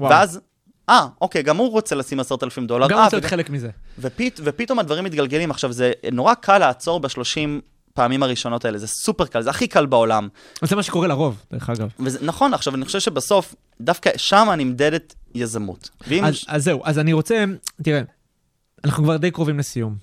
וואו. 0.00 0.10
ואז, 0.10 0.40
אה, 0.88 1.06
אוקיי, 1.20 1.42
גם 1.42 1.56
הוא 1.56 1.70
רוצה 1.70 1.94
לשים 1.94 2.20
עשרת 2.20 2.42
אלפים 2.42 2.66
דולר. 2.66 2.88
גם 2.88 2.98
הוא 2.98 3.04
רוצה 3.04 3.16
אה, 3.16 3.20
להיות 3.20 3.30
חלק 3.30 3.50
מזה. 3.50 3.70
ופת, 3.98 4.40
ופתאום 4.44 4.78
הדברים 4.78 5.04
מתגלגלים. 5.04 5.50
עכשיו, 5.50 5.72
זה 5.72 5.92
נורא 6.12 6.34
קל 6.34 6.58
לעצור 6.58 7.00
בשלושים 7.00 7.60
הפעמים 7.92 8.22
הראשונות 8.22 8.64
האלה, 8.64 8.78
זה 8.78 8.86
סופר 8.86 9.26
קל, 9.26 9.42
זה 9.42 9.50
הכי 9.50 9.68
קל 9.68 9.86
בעולם. 9.86 10.28
זה 10.62 10.76
מה 10.76 10.82
שקורה 10.82 11.08
לרוב, 11.08 11.44
דרך 11.52 11.70
אגב. 11.70 11.88
וזה, 12.00 12.18
נכון, 12.22 12.54
עכשיו 12.54 12.74
אני 12.74 12.84
חושב 12.84 13.00
שבסוף, 13.00 13.54
דווקא 13.80 14.10
שם 14.16 14.48
נמדדת 14.58 15.14
יזמות. 15.34 15.90
ואם... 16.08 16.24
אז, 16.24 16.44
אז 16.48 16.64
זהו, 16.64 16.80
אז 16.84 16.98
אני 16.98 17.12
רוצה, 17.12 17.44
תראה, 17.82 18.00
אנחנו 18.84 19.04
כבר 19.04 19.16
די 19.16 19.30
קרובים 19.30 19.58
לסיום. 19.58 19.96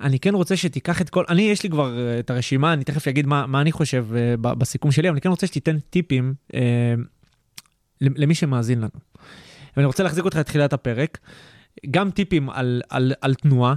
אני 0.00 0.18
כן 0.18 0.34
רוצה 0.34 0.56
שתיקח 0.56 1.02
את 1.02 1.10
כל, 1.10 1.24
אני 1.28 1.42
יש 1.42 1.62
לי 1.62 1.70
כבר 1.70 1.98
אה, 1.98 2.18
את 2.18 2.30
הרשימה, 2.30 2.72
אני 2.72 2.84
תכף 2.84 3.08
אגיד 3.08 3.26
מה, 3.26 3.46
מה 3.46 3.60
אני 3.60 3.72
חושב 3.72 4.06
uh, 4.10 4.40
בסיכום 4.40 4.92
שלי, 4.92 5.08
אבל 5.08 5.14
אני 5.14 5.20
כן 5.20 5.28
רוצה 5.28 5.46
שתיתן 5.46 5.78
טיפים 5.90 6.34
uh, 6.52 6.56
למי 8.00 8.34
שמאזין 8.34 8.78
לנו. 8.78 9.00
ואני 9.76 9.86
רוצה 9.86 10.02
להחזיק 10.02 10.24
אותך 10.24 10.36
לתחילת 10.36 10.72
הפרק, 10.72 11.18
גם 11.90 12.10
טיפים 12.10 12.50
על, 12.50 12.82
על, 12.88 13.12
על 13.20 13.34
תנועה, 13.34 13.74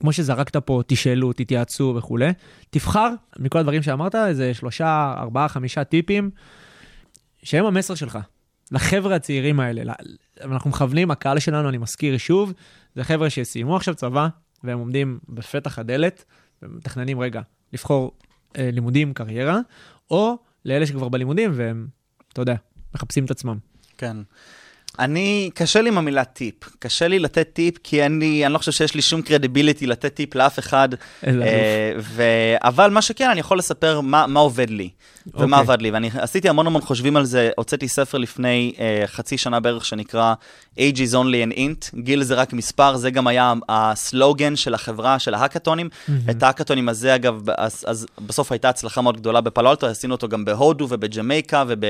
כמו 0.00 0.12
שזרקת 0.12 0.56
פה, 0.56 0.82
תשאלו, 0.86 1.32
תתייעצו 1.32 1.94
וכולי. 1.98 2.30
תבחר 2.70 3.08
מכל 3.38 3.58
הדברים 3.58 3.82
שאמרת, 3.82 4.14
איזה 4.14 4.54
שלושה, 4.54 5.14
ארבעה, 5.18 5.48
חמישה 5.48 5.84
טיפים, 5.84 6.30
שהם 7.42 7.64
המסר 7.64 7.94
שלך. 7.94 8.18
לחבר'ה 8.72 9.16
הצעירים 9.16 9.60
האלה, 9.60 9.92
אנחנו 10.40 10.70
מכוונים, 10.70 11.10
הקהל 11.10 11.38
שלנו, 11.38 11.68
אני 11.68 11.78
מזכיר 11.78 12.18
שוב, 12.18 12.52
זה 12.94 13.04
חבר'ה 13.04 13.30
שסיימו 13.30 13.76
עכשיו 13.76 13.94
צבא, 13.94 14.28
והם 14.64 14.78
עומדים 14.78 15.18
בפתח 15.28 15.78
הדלת, 15.78 16.24
ומתכננים 16.62 17.20
רגע 17.20 17.40
לבחור 17.72 18.12
אה, 18.58 18.70
לימודים, 18.72 19.14
קריירה, 19.14 19.58
או 20.10 20.36
לאלה 20.64 20.86
שכבר 20.86 21.08
בלימודים, 21.08 21.50
והם, 21.54 21.86
אתה 22.32 22.42
יודע, 22.42 22.54
מחפשים 22.94 23.24
את 23.24 23.30
עצמם. 23.30 23.58
כן. 23.98 24.16
אני, 24.98 25.50
קשה 25.54 25.80
לי 25.80 25.88
עם 25.88 25.98
המילה 25.98 26.24
טיפ. 26.24 26.54
קשה 26.78 27.08
לי 27.08 27.18
לתת 27.18 27.48
טיפ, 27.52 27.74
כי 27.84 28.08
לי, 28.08 28.46
אני 28.46 28.52
לא 28.52 28.58
חושב 28.58 28.72
שיש 28.72 28.94
לי 28.94 29.02
שום 29.02 29.22
קרדיביליטי 29.22 29.86
לתת 29.86 30.14
טיפ 30.14 30.34
לאף 30.34 30.58
אחד. 30.58 30.88
אה, 31.26 31.30
ו... 31.98 32.22
אבל 32.62 32.90
מה 32.90 33.02
שכן, 33.02 33.30
אני 33.30 33.40
יכול 33.40 33.58
לספר 33.58 34.00
מה, 34.00 34.26
מה 34.26 34.40
עובד 34.40 34.70
לי, 34.70 34.88
ומה 35.34 35.58
אוקיי. 35.60 35.74
עבד 35.74 35.82
לי. 35.82 35.90
ואני 35.90 36.10
עשיתי 36.18 36.48
המון 36.48 36.66
המון 36.66 36.82
חושבים 36.82 37.16
על 37.16 37.24
זה, 37.24 37.50
הוצאתי 37.56 37.88
ספר 37.88 38.18
לפני 38.18 38.72
אה, 38.78 39.02
חצי 39.06 39.38
שנה 39.38 39.60
בערך, 39.60 39.84
שנקרא 39.84 40.34
Age 40.78 40.96
is 40.96 41.12
only 41.14 41.52
an 41.54 41.56
int, 41.56 42.00
גיל 42.00 42.22
זה 42.22 42.34
רק 42.34 42.52
מספר, 42.52 42.96
זה 42.96 43.10
גם 43.10 43.26
היה 43.26 43.52
הסלוגן 43.68 44.56
של 44.56 44.74
החברה, 44.74 45.18
של 45.18 45.34
ההאקתונים. 45.34 45.88
את 46.30 46.42
ההאקתונים 46.42 46.88
הזה, 46.88 47.14
אגב, 47.14 47.42
אז, 47.56 47.84
אז 47.86 48.06
בסוף 48.26 48.52
הייתה 48.52 48.68
הצלחה 48.68 49.00
מאוד 49.00 49.16
גדולה 49.16 49.40
בפאלו 49.40 49.70
אלטו, 49.70 49.86
עשינו 49.86 50.14
אותו 50.14 50.28
גם 50.28 50.44
בהודו 50.44 50.86
ובג'מייקה 50.90 51.64
וב, 51.68 51.80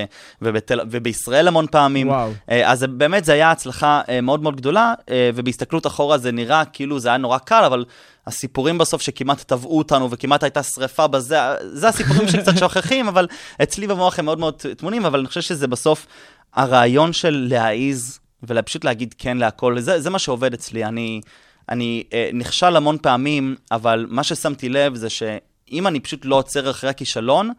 ובתל, 0.43 0.81
ובישראל 0.91 1.49
המון 1.49 1.67
פעמים. 1.71 2.09
וואו. 2.09 2.33
אה, 2.51 2.73
אז 2.73 2.79
זה- 2.79 2.87
באמת 2.99 3.25
זה 3.25 3.33
היה 3.33 3.51
הצלחה 3.51 4.01
אה, 4.09 4.21
מאוד 4.21 4.43
מאוד 4.43 4.57
גדולה, 4.57 4.95
אה, 5.11 5.31
ובהסתכלות 5.35 5.87
אחורה 5.87 6.19
זה 6.19 6.33
נראה 6.33 6.65
כאילו 6.65 6.99
זה 6.99 7.09
היה 7.09 7.19
נורא 7.19 7.39
קל, 7.39 7.65
אבל 7.65 7.85
הסיפורים 8.27 8.79
בסוף 8.79 9.03
שכמעט 9.03 9.41
טבעו 9.43 9.79
אותנו 9.79 10.11
וכמעט 10.11 10.43
הייתה 10.43 10.63
שריפה 10.63 11.07
בזה, 11.07 11.39
זה 11.61 11.89
הסיפורים 11.89 12.29
שקצת 12.29 12.59
שוכחים, 12.59 13.09
אבל 13.09 13.27
אצלי 13.63 13.87
במוח 13.87 14.19
הם 14.19 14.25
מאוד 14.25 14.39
מאוד 14.39 14.63
טמונים, 14.77 15.07
אבל 15.07 15.19
אני 15.19 15.29
חושב 15.29 15.41
שזה 15.41 15.67
בסוף 15.67 16.07
הרעיון 16.55 17.13
של 17.13 17.47
להעיז 17.51 18.19
ופשוט 18.43 18.85
להגיד 18.85 19.15
כן 19.19 19.37
להכל, 19.37 19.81
זה, 19.81 20.01
זה 20.01 20.11
מה 20.11 20.19
שעובד 20.19 20.55
אצלי. 20.55 20.85
אני, 20.85 21.21
אני 21.69 22.05
אה, 22.13 22.31
נכשל 22.33 22.77
המון 22.77 22.99
פעמים, 23.03 23.57
אבל 23.71 24.07
מה 24.09 24.23
ששמתי 24.23 24.69
לב 24.69 24.95
זה 24.95 25.11
שאם 25.11 25.87
אני 25.87 26.01
פשוט 26.01 26.25
לא 26.25 26.37
עוצר 26.37 26.71
אחרי 26.71 26.91
הכישלון, 26.91 27.51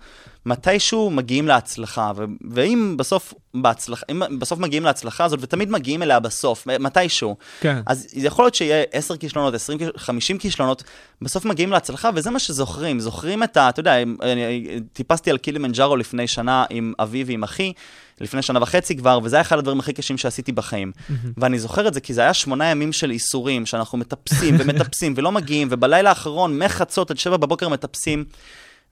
מתישהו 0.48 1.10
מגיעים 1.10 1.48
להצלחה, 1.48 2.12
ו- 2.16 2.24
ואם 2.52 2.96
בסוף, 2.98 3.34
בהצלח, 3.54 4.04
אם 4.12 4.40
בסוף 4.40 4.60
מגיעים 4.60 4.84
להצלחה 4.84 5.26
הזאת, 5.26 5.40
ותמיד 5.42 5.70
מגיעים 5.72 6.04
אליה 6.04 6.20
בסוף, 6.20 6.68
מתישהו, 6.80 7.36
כן. 7.60 7.82
אז 7.86 8.08
יכול 8.14 8.46
להיות 8.46 8.56
שיהיה 8.56 8.84
10 8.92 9.18
כישלונות, 9.18 9.54
20, 9.54 9.80
כיש- 9.80 9.90
50 9.98 10.38
כישלונות, 10.38 10.84
בסוף 11.22 11.46
מגיעים 11.46 11.72
להצלחה, 11.72 12.10
וזה 12.16 12.30
מה 12.30 12.40
שזוכרים. 12.40 13.00
זוכרים 13.00 13.44
את 13.44 13.58
ה... 13.58 13.70
אתה 13.70 13.80
יודע, 13.80 13.96
אני- 14.02 14.80
טיפסתי 14.94 15.30
על 15.32 15.38
קילימנג'ארו 15.38 15.96
לפני 15.96 16.28
שנה 16.28 16.66
עם 16.70 16.94
אבי 17.00 17.24
ועם 17.28 17.44
אחי, 17.44 17.74
לפני 18.22 18.42
שנה 18.42 18.60
וחצי 18.62 18.98
כבר, 18.98 19.20
וזה 19.24 19.36
היה 19.36 19.42
אחד 19.42 19.58
הדברים 19.58 19.80
הכי 19.80 19.94
קשים 19.94 20.18
שעשיתי 20.18 20.52
בחיים. 20.52 20.92
ואני 21.38 21.60
זוכר 21.60 21.88
את 21.88 21.94
זה 21.94 22.00
כי 22.02 22.14
זה 22.14 22.22
היה 22.22 22.34
שמונה 22.34 22.66
ימים 22.66 22.94
של 22.94 23.12
ייסורים, 23.12 23.66
שאנחנו 23.66 23.98
מטפסים 23.98 24.56
ומטפסים 24.60 25.14
ולא 25.18 25.32
מגיעים, 25.32 25.68
ובלילה 25.72 26.10
האחרון, 26.10 26.60
מחצות 26.60 27.12
עד 27.12 27.18
שבע 27.18 27.38
בבוקר 27.38 27.70
מטפסים. 27.70 28.26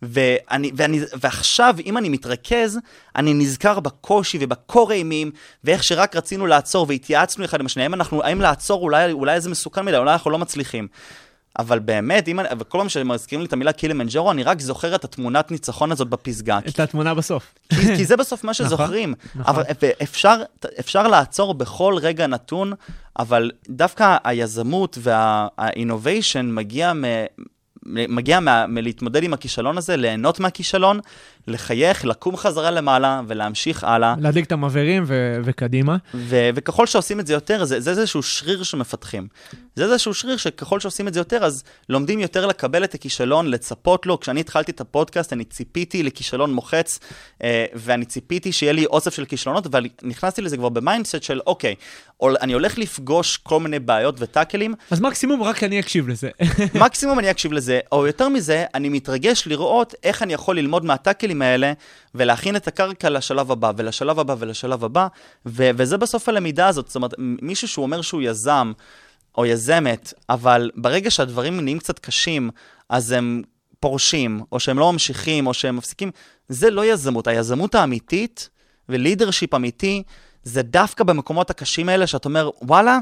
ואני, 0.02 0.72
ואני, 0.76 1.00
ועכשיו, 1.20 1.76
אם 1.86 1.98
אני 1.98 2.10
מתרכז, 2.10 2.80
אני 3.16 3.34
נזכר 3.34 3.80
בקושי 3.80 4.38
ובקור 4.42 4.92
אימים, 4.92 5.32
ואיך 5.64 5.84
שרק 5.84 6.16
רצינו 6.16 6.48
לעצור 6.48 6.86
והתייעצנו 6.90 7.46
אחד 7.46 7.60
עם 7.60 7.66
השני, 7.66 7.84
האם, 7.84 7.94
אנחנו, 7.94 8.24
האם 8.24 8.42
לעצור 8.42 8.82
אולי, 8.82 9.12
אולי 9.12 9.42
זה 9.42 9.50
מסוכן 9.50 9.86
מדי, 9.86 9.98
אולי 9.98 10.14
אנחנו 10.14 10.32
לא 10.32 10.38
מצליחים. 10.40 10.88
אבל 11.60 11.80
באמת, 11.80 12.28
אם, 12.28 12.40
אני- 12.40 12.50
וכל 12.60 12.78
פעם 12.78 12.90
שמזכירים 12.90 13.42
לי 13.42 13.48
את 13.48 13.54
המילה 13.54 13.72
קילימנג'רו, 13.74 14.32
אני 14.32 14.44
רק 14.44 14.62
זוכר 14.62 14.96
את 14.96 15.04
התמונת 15.04 15.52
ניצחון 15.52 15.92
הזאת 15.92 16.10
בפסגה. 16.10 16.60
את 16.68 16.80
התמונה 16.80 17.14
בסוף. 17.14 17.54
כי, 17.70 17.76
כי 17.96 18.06
זה 18.06 18.18
בסוף 18.18 18.44
מה 18.44 18.54
שזוכרים. 18.54 19.14
נכון. 19.36 19.54
אבל 19.56 19.64
אפשר, 20.04 20.36
אפשר 20.80 21.08
לעצור 21.08 21.54
בכל 21.54 21.96
רגע 22.02 22.28
נתון, 22.28 22.74
אבל 23.20 23.52
דווקא 23.70 24.18
היזמות 24.24 24.98
וה-innovation 25.02 26.44
מגיע, 26.44 26.94
מ, 26.94 27.04
מגיע 27.86 28.40
מה, 28.40 28.68
מלהתמודד 28.68 29.24
עם 29.24 29.34
הכישלון 29.34 29.78
הזה, 29.78 29.98
ליהנות 29.98 30.40
מהכישלון, 30.40 31.00
לחייך, 31.48 32.06
לקום 32.06 32.38
חזרה 32.38 32.72
למעלה 32.72 33.22
ולהמשיך 33.28 33.84
הלאה. 33.84 34.16
להדליק 34.20 34.46
את 34.46 34.52
המבערים 34.52 35.04
ו- 35.08 35.40
וקדימה. 35.44 35.98
ו- 36.14 36.50
וככל 36.56 36.88
שעושים 36.88 37.20
את 37.20 37.28
זה 37.28 37.34
יותר, 37.34 37.66
זה, 37.66 37.80
זה 37.80 37.90
איזשהו 37.90 38.24
שריר 38.24 38.64
שמפתחים. 38.64 39.28
זה 39.76 39.84
איזשהו 39.84 40.14
שריר 40.14 40.38
שככל 40.38 40.80
שעושים 40.80 41.08
את 41.08 41.14
זה 41.14 41.20
יותר, 41.20 41.44
אז 41.44 41.64
לומדים 41.90 42.20
יותר 42.20 42.46
לקבל 42.46 42.84
את 42.84 42.94
הכישלון, 42.94 43.48
לצפות 43.48 44.06
לו. 44.06 44.20
כשאני 44.20 44.40
התחלתי 44.40 44.72
את 44.72 44.82
הפודקאסט, 44.82 45.34
אני 45.34 45.44
ציפיתי 45.44 46.04
לכישלון 46.04 46.54
מוחץ, 46.54 47.00
אה, 47.44 47.66
ואני 47.74 48.06
ציפיתי 48.06 48.52
שיהיה 48.52 48.74
לי 48.74 48.86
אוסף 48.86 49.14
של 49.14 49.26
כישלונות, 49.26 49.66
אבל 49.66 49.86
נכנסתי 50.04 50.42
לזה 50.42 50.58
כבר 50.58 50.70
ב 50.70 50.77
mindset 50.77 51.24
של, 51.24 51.40
אוקיי, 51.48 51.76
אני 52.24 52.54
הולך 52.54 52.78
לפגוש 52.78 53.38
כל 53.38 53.60
מיני 53.60 53.80
בעיות 53.80 54.16
וטאקלים, 54.20 54.74
אז 54.92 55.02
מקסימום 55.02 55.44
רק 55.44 55.64
אני 55.64 55.80
אקשיב 55.80 56.08
לזה. 56.08 56.30
מקסימום 56.76 57.20
אני 57.20 57.32
אקשיב 57.32 57.54
לזה, 57.54 57.75
או 57.92 58.08
יותר 58.08 58.30
מזה, 58.30 58.66
אני 58.74 58.90
מתרגש 58.90 59.48
לראות 59.48 59.96
איך 60.04 60.24
אני 60.24 60.34
יכול 60.34 60.58
ללמוד 60.58 60.86
מהטאקלים 60.86 61.42
האלה, 61.42 61.74
ולהכין 62.16 62.56
את 62.56 62.68
הקרקע 62.68 63.10
לשלב 63.10 63.52
הבא, 63.52 63.72
ולשלב 63.78 64.20
הבא, 64.20 64.36
ולשלב 64.40 64.84
הבא, 64.84 65.08
ו- 65.46 65.70
וזה 65.78 65.98
בסוף 65.98 66.30
הלמידה 66.30 66.68
הזאת. 66.68 66.88
זאת 66.88 66.96
אומרת, 66.96 67.14
מישהו 67.18 67.68
שהוא 67.68 67.84
אומר 67.84 68.02
שהוא 68.02 68.22
יזם, 68.22 68.72
או 69.38 69.46
יזמת, 69.46 70.14
אבל 70.30 70.72
ברגע 70.76 71.12
שהדברים 71.12 71.60
נהיים 71.60 71.80
קצת 71.80 72.00
קשים, 72.00 72.50
אז 72.90 73.12
הם 73.12 73.42
פורשים, 73.80 74.42
או 74.52 74.60
שהם 74.60 74.80
לא 74.80 74.92
ממשיכים, 74.92 75.48
או 75.48 75.54
שהם 75.54 75.76
מפסיקים, 75.76 76.12
זה 76.50 76.70
לא 76.70 76.86
יזמות. 76.86 77.28
היזמות 77.28 77.76
האמיתית, 77.76 78.50
ולידרשיפ 78.90 79.54
אמיתי, 79.54 80.04
זה 80.44 80.62
דווקא 80.62 81.04
במקומות 81.04 81.50
הקשים 81.50 81.90
האלה, 81.90 82.08
שאתה 82.08 82.30
אומר, 82.30 82.50
וואלה, 82.62 83.00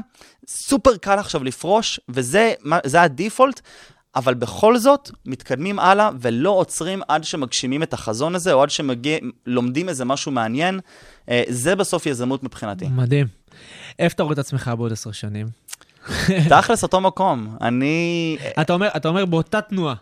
סופר 0.48 0.96
קל 0.96 1.18
עכשיו 1.18 1.44
לפרוש, 1.44 2.00
וזה 2.08 2.52
זה 2.84 3.02
הדיפולט, 3.02 3.60
אבל 4.16 4.34
בכל 4.34 4.78
זאת, 4.78 5.10
מתקדמים 5.26 5.78
הלאה 5.78 6.10
ולא 6.20 6.50
עוצרים 6.50 7.02
עד 7.08 7.24
שמגשימים 7.24 7.82
את 7.82 7.92
החזון 7.92 8.34
הזה, 8.34 8.52
או 8.52 8.62
עד 8.62 8.68
שלומדים 8.70 9.88
איזה 9.88 10.04
משהו 10.04 10.32
מעניין. 10.32 10.80
אה, 11.28 11.42
זה 11.48 11.76
בסוף 11.76 12.06
יזמות 12.06 12.42
מבחינתי. 12.42 12.88
מדהים. 12.88 13.26
איפה 13.98 14.14
אתה 14.14 14.22
רואה 14.22 14.32
את 14.32 14.38
עצמך 14.38 14.70
בעוד 14.76 14.92
עשר 14.92 15.12
שנים? 15.12 15.46
תכלס 16.48 16.82
אותו 16.82 17.00
מקום. 17.00 17.56
אני... 17.60 18.36
אתה 18.60 18.72
אומר, 18.72 18.88
אתה 18.96 19.08
אומר 19.08 19.24
באותה 19.24 19.60
תנועה. 19.60 19.94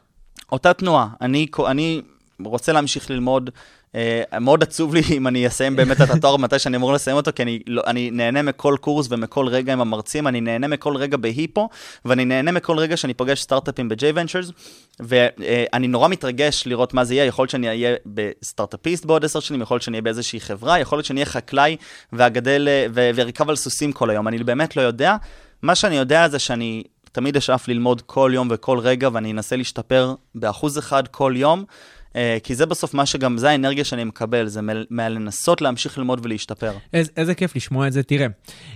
אותה 0.53 0.73
תנועה. 0.73 1.09
אני, 1.21 1.47
אני 1.67 2.03
רוצה 2.45 2.73
להמשיך 2.73 3.11
ללמוד. 3.11 3.51
Uh, 3.93 4.39
מאוד 4.39 4.63
עצוב 4.63 4.95
לי 4.95 5.03
אם 5.11 5.27
אני 5.27 5.47
אסיים 5.47 5.77
באמת 5.77 6.01
את 6.01 6.11
התואר 6.11 6.37
מתי 6.37 6.59
שאני 6.59 6.77
אמור 6.77 6.93
לסיים 6.93 7.17
אותו, 7.17 7.31
כי 7.35 7.43
אני, 7.43 7.59
לא, 7.67 7.83
אני 7.87 8.11
נהנה 8.11 8.43
מכל 8.43 8.77
קורס 8.81 9.07
ומכל 9.11 9.49
רגע 9.49 9.73
עם 9.73 9.81
המרצים, 9.81 10.27
אני 10.27 10.41
נהנה 10.41 10.69
מכל 10.69 10.97
רגע 10.97 11.17
בהיפו, 11.17 11.69
ואני 12.05 12.25
נהנה 12.25 12.53
מכל 12.53 12.79
רגע 12.79 12.97
שאני 12.97 13.15
פוגש 13.15 13.43
סטארט-אפים 13.43 13.89
ב-J 13.89 13.97
Ventures, 13.97 14.53
ואני 15.01 15.87
uh, 15.87 15.91
נורא 15.91 16.09
מתרגש 16.09 16.67
לראות 16.67 16.95
מה 16.95 17.05
זה 17.05 17.15
יהיה, 17.15 17.25
יכול 17.25 17.43
להיות 17.43 17.51
שאני 17.51 17.69
אהיה 17.69 17.95
בסטארט-אפיסט 18.07 19.05
בעוד 19.05 19.25
עשר 19.25 19.41
שנים, 19.41 19.63
יכול 19.63 19.75
להיות 19.75 19.83
שאני 19.83 19.95
אהיה 19.95 20.03
באיזושהי 20.03 20.41
חברה, 20.41 20.79
יכול 20.79 20.99
להיות 20.99 21.07
שאני 21.07 21.21
אהיה 21.21 21.27
חקלאי 21.27 21.77
ואגדל 22.13 22.69
ו- 22.95 23.11
וארכב 23.15 23.51
על 23.51 23.57
סוסים 23.57 23.93
כל 23.93 24.11
היום, 24.11 24.29
אני 24.29 24.39
באמת 24.39 24.77
לא 24.77 24.83
יודע. 24.83 25.17
מה 25.63 25.75
שאני 25.75 25.97
יודע 25.97 26.29
זה 26.29 26.39
שאני 26.39 26.83
תמיד 27.13 27.37
אשאף 27.37 27.69
ללמוד 27.69 28.03
כל 28.07 28.31
יום 28.35 28.49
וכל 28.51 28.79
רגע, 28.79 29.09
ואני 29.13 29.33
אנסה 29.33 29.57
להשתפר 29.57 30.15
באחוז 30.35 30.79
אחד 30.79 31.09
כל 31.09 31.35
יום. 31.37 31.65
Uh, 32.13 32.15
כי 32.43 32.55
זה 32.55 32.67
בסוף 32.67 32.95
מה 32.95 33.07
שגם, 33.07 33.39
זה 33.39 33.51
האנרגיה 33.51 33.85
שאני 33.85 34.05
מקבל, 34.05 34.47
זה 34.47 34.63
מ- 34.63 34.85
מלנסות 34.91 35.61
להמשיך 35.61 35.99
ללמוד 35.99 36.21
ולהשתפר. 36.23 36.73
איזה, 36.93 37.11
איזה 37.17 37.35
כיף 37.35 37.57
לשמוע 37.57 37.87
את 37.87 37.93
זה. 37.93 38.03
תראה, 38.03 38.27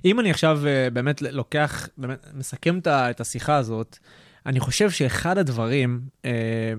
אם 0.05 0.21
אני 0.21 0.31
עכשיו 0.31 0.61
uh, 0.63 0.91
באמת 0.91 1.23
לוקח, 1.23 1.89
באמת 1.99 2.27
מסכם 2.35 2.79
את 2.87 3.21
השיחה 3.21 3.57
הזאת, 3.57 3.99
אני 4.47 4.61
חושב 4.61 4.91
שאחד 4.91 5.39
הדברים, 5.39 6.01
uh, 6.23 6.27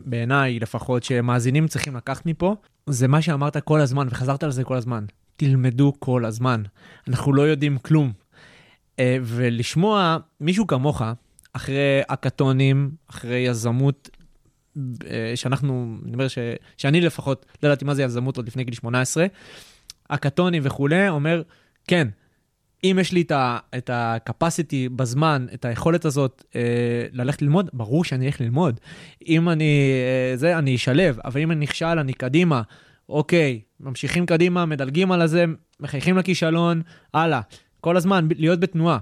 בעיניי 0.05 0.60
לפחות, 0.60 1.03
שמאזינים 1.03 1.68
צריכים 1.68 1.95
לקחת 1.95 2.26
מפה, 2.26 2.55
זה 2.88 3.08
מה 3.08 3.22
שאמרת 3.22 3.58
כל 3.58 3.82
הזמן, 3.82 4.08
וחזרת 4.10 4.43
על 4.43 4.51
זה 4.51 4.64
כל 4.64 4.76
הזמן. 4.76 5.05
תלמדו 5.36 5.93
כל 5.99 6.26
הזמן. 6.26 6.64
אנחנו 7.08 7.34
לא 7.34 7.41
יודעים 7.41 7.78
כלום. 7.78 8.12
Uh, 8.95 8.99
ולשמוע 9.24 10.18
מישהו 10.41 10.68
כמוך, 10.68 11.01
אחרי 11.53 12.01
אקתונים, 12.08 12.91
אחרי 13.10 13.38
יזמות, 13.38 14.10
אה, 14.14 14.16
שאנחנו, 15.36 15.97
אני 16.05 16.13
אומר 16.13 16.28
ש, 16.28 16.38
שאני 16.78 17.01
לפחות, 17.01 17.45
לא 17.63 17.67
ידעתי 17.67 17.86
מה 17.86 17.93
זה 17.93 18.03
יזמות 18.03 18.38
עוד 18.38 18.47
לפני 18.47 18.63
גיל 18.63 18.73
18, 18.73 19.25
אקתונים 20.09 20.61
וכולי, 20.65 21.09
אומר, 21.09 21.41
כן, 21.88 22.07
אם 22.84 22.97
יש 23.01 23.11
לי 23.11 23.23
את 23.78 23.89
ה-capacity 23.89 24.89
בזמן, 24.95 25.45
את 25.53 25.65
היכולת 25.65 26.05
הזאת 26.05 26.43
אה, 26.55 26.61
ללכת 27.11 27.41
ללמוד, 27.41 27.69
ברור 27.73 28.03
שאני 28.03 28.25
אלך 28.25 28.41
ללמוד. 28.41 28.80
אם 29.28 29.49
אני, 29.49 29.91
אה, 30.32 30.38
זה, 30.38 30.57
אני 30.57 30.75
אשלב, 30.75 31.19
אבל 31.25 31.41
אם 31.41 31.51
אני 31.51 31.59
נכשל, 31.59 31.86
אני 31.86 32.13
קדימה. 32.13 32.61
אוקיי, 33.09 33.61
ממשיכים 33.80 34.25
קדימה, 34.25 34.65
מדלגים 34.65 35.11
על 35.11 35.21
הזה, 35.21 35.45
מחייכים 35.80 36.17
לכישלון, 36.17 36.82
הלאה. 37.13 37.41
כל 37.82 37.97
הזמן, 37.97 38.28
להיות 38.38 38.59
בתנועה. 38.59 38.97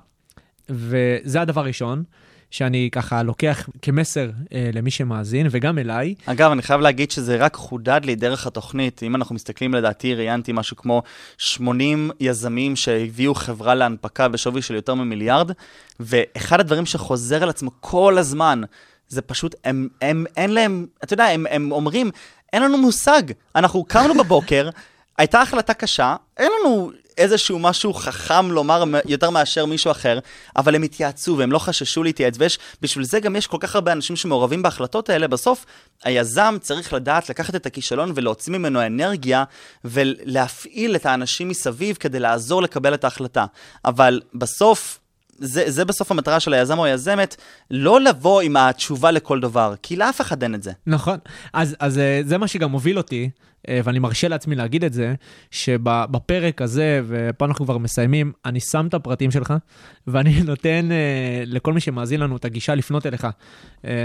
וזה 0.70 1.42
הדבר 1.42 1.62
הראשון, 1.62 2.04
שאני 2.52 2.90
ככה 2.92 3.24
לוקח 3.24 3.70
כמסר 3.82 4.30
אה, 4.54 4.70
למי 4.74 4.92
שמאזין, 4.92 5.48
וגם 5.52 5.78
אליי. 5.78 6.16
אגב, 6.26 6.52
אני 6.52 6.62
חייב 6.62 6.82
להגיד 6.82 7.12
שזה 7.12 7.38
רק 7.38 7.56
חודד 7.56 8.02
לי 8.04 8.16
דרך 8.16 8.48
התוכנית. 8.48 9.04
אם 9.04 9.16
אנחנו 9.16 9.36
מסתכלים, 9.36 9.74
לדעתי, 9.74 10.16
ראיינתי 10.16 10.52
משהו 10.52 10.78
כמו 10.78 11.04
80 11.38 12.12
יזמים 12.20 12.76
שהביאו 12.76 13.36
חברה 13.36 13.76
להנפקה 13.76 14.28
בשווי 14.28 14.62
של 14.62 14.76
יותר 14.76 14.94
ממיליארד, 14.94 15.52
ואחד 16.00 16.60
הדברים 16.60 16.86
שחוזר 16.86 17.44
על 17.44 17.50
עצמו 17.50 17.72
כל 17.80 18.18
הזמן, 18.18 18.62
זה 19.08 19.22
פשוט, 19.22 19.56
הם, 19.64 19.88
הם, 20.02 20.26
אין 20.38 20.54
להם, 20.54 20.86
אתה 21.04 21.14
יודע, 21.14 21.26
הם, 21.26 21.46
הם 21.50 21.72
אומרים, 21.72 22.12
אין 22.54 22.64
לנו 22.64 22.78
מושג. 22.78 23.22
אנחנו 23.56 23.84
קמנו 23.84 24.14
בבוקר, 24.24 24.70
הייתה 25.18 25.42
החלטה 25.42 25.74
קשה, 25.74 26.16
אין 26.38 26.52
לנו 26.60 26.92
איזשהו 27.18 27.60
משהו 27.60 27.94
חכם 27.94 28.52
לומר 28.52 28.84
יותר 29.06 29.30
מאשר 29.30 29.66
מישהו 29.66 29.92
אחר, 29.92 30.20
אבל 30.56 30.76
הם 30.76 30.84
התייעצו 30.84 31.38
והם 31.38 31.52
לא 31.52 31.60
חששו 31.60 32.04
להתייעץ, 32.04 32.36
ויש, 32.38 32.60
בשביל 32.82 33.06
זה 33.06 33.20
גם 33.20 33.36
יש 33.36 33.48
כל 33.48 33.58
כך 33.60 33.76
הרבה 33.76 33.92
אנשים 33.92 34.16
שמעורבים 34.16 34.62
בהחלטות 34.62 35.10
האלה. 35.10 35.28
בסוף, 35.28 35.66
היזם 36.04 36.58
צריך 36.62 36.94
לדעת 36.94 37.30
לקחת 37.30 37.56
את 37.56 37.66
הכישלון 37.66 38.12
ולהוציא 38.16 38.54
ממנו 38.54 38.86
אנרגיה, 38.86 39.44
ולהפעיל 39.86 40.96
את 40.96 41.06
האנשים 41.06 41.50
מסביב 41.50 41.96
כדי 41.96 42.20
לעזור 42.20 42.62
לקבל 42.62 42.94
את 42.94 43.04
ההחלטה. 43.04 43.46
אבל 43.86 44.22
בסוף, 44.34 45.00
זה, 45.38 45.64
זה 45.72 45.86
בסוף 45.86 46.12
המטרה 46.12 46.40
של 46.40 46.54
היזם 46.54 46.80
או 46.80 46.86
היזמת, 46.86 47.36
לא 47.72 48.02
לבוא 48.02 48.42
עם 48.42 48.58
התשובה 48.58 49.12
לכל 49.12 49.40
דבר, 49.40 49.74
כי 49.84 49.96
לאף 49.96 50.22
אחד 50.22 50.44
אין 50.44 50.56
את 50.56 50.64
זה. 50.64 50.72
נכון. 50.88 51.18
אז, 51.54 51.76
אז 51.80 51.98
אה, 51.98 52.22
זה 52.26 52.38
מה 52.38 52.48
שגם 52.48 52.72
מוביל 52.72 52.98
אותי, 52.98 53.30
אה, 53.70 53.80
ואני 53.84 54.00
מרשה 54.00 54.28
לעצמי 54.28 54.56
להגיד 54.56 54.84
את 54.84 54.94
זה, 54.94 55.14
שבפרק 55.52 56.62
הזה, 56.62 57.02
ופה 57.08 57.46
אנחנו 57.46 57.66
כבר 57.66 57.78
מסיימים, 57.78 58.32
אני 58.46 58.60
שם 58.60 58.88
את 58.90 58.94
הפרטים 58.94 59.32
שלך, 59.32 59.54
ואני 60.08 60.44
נותן 60.44 60.92
אה, 60.92 61.44
לכל 61.46 61.74
מי 61.74 61.80
שמאזין 61.80 62.20
לנו 62.20 62.38
את 62.38 62.46
הגישה 62.46 62.76
לפנות 62.76 63.06
אליך. 63.06 63.28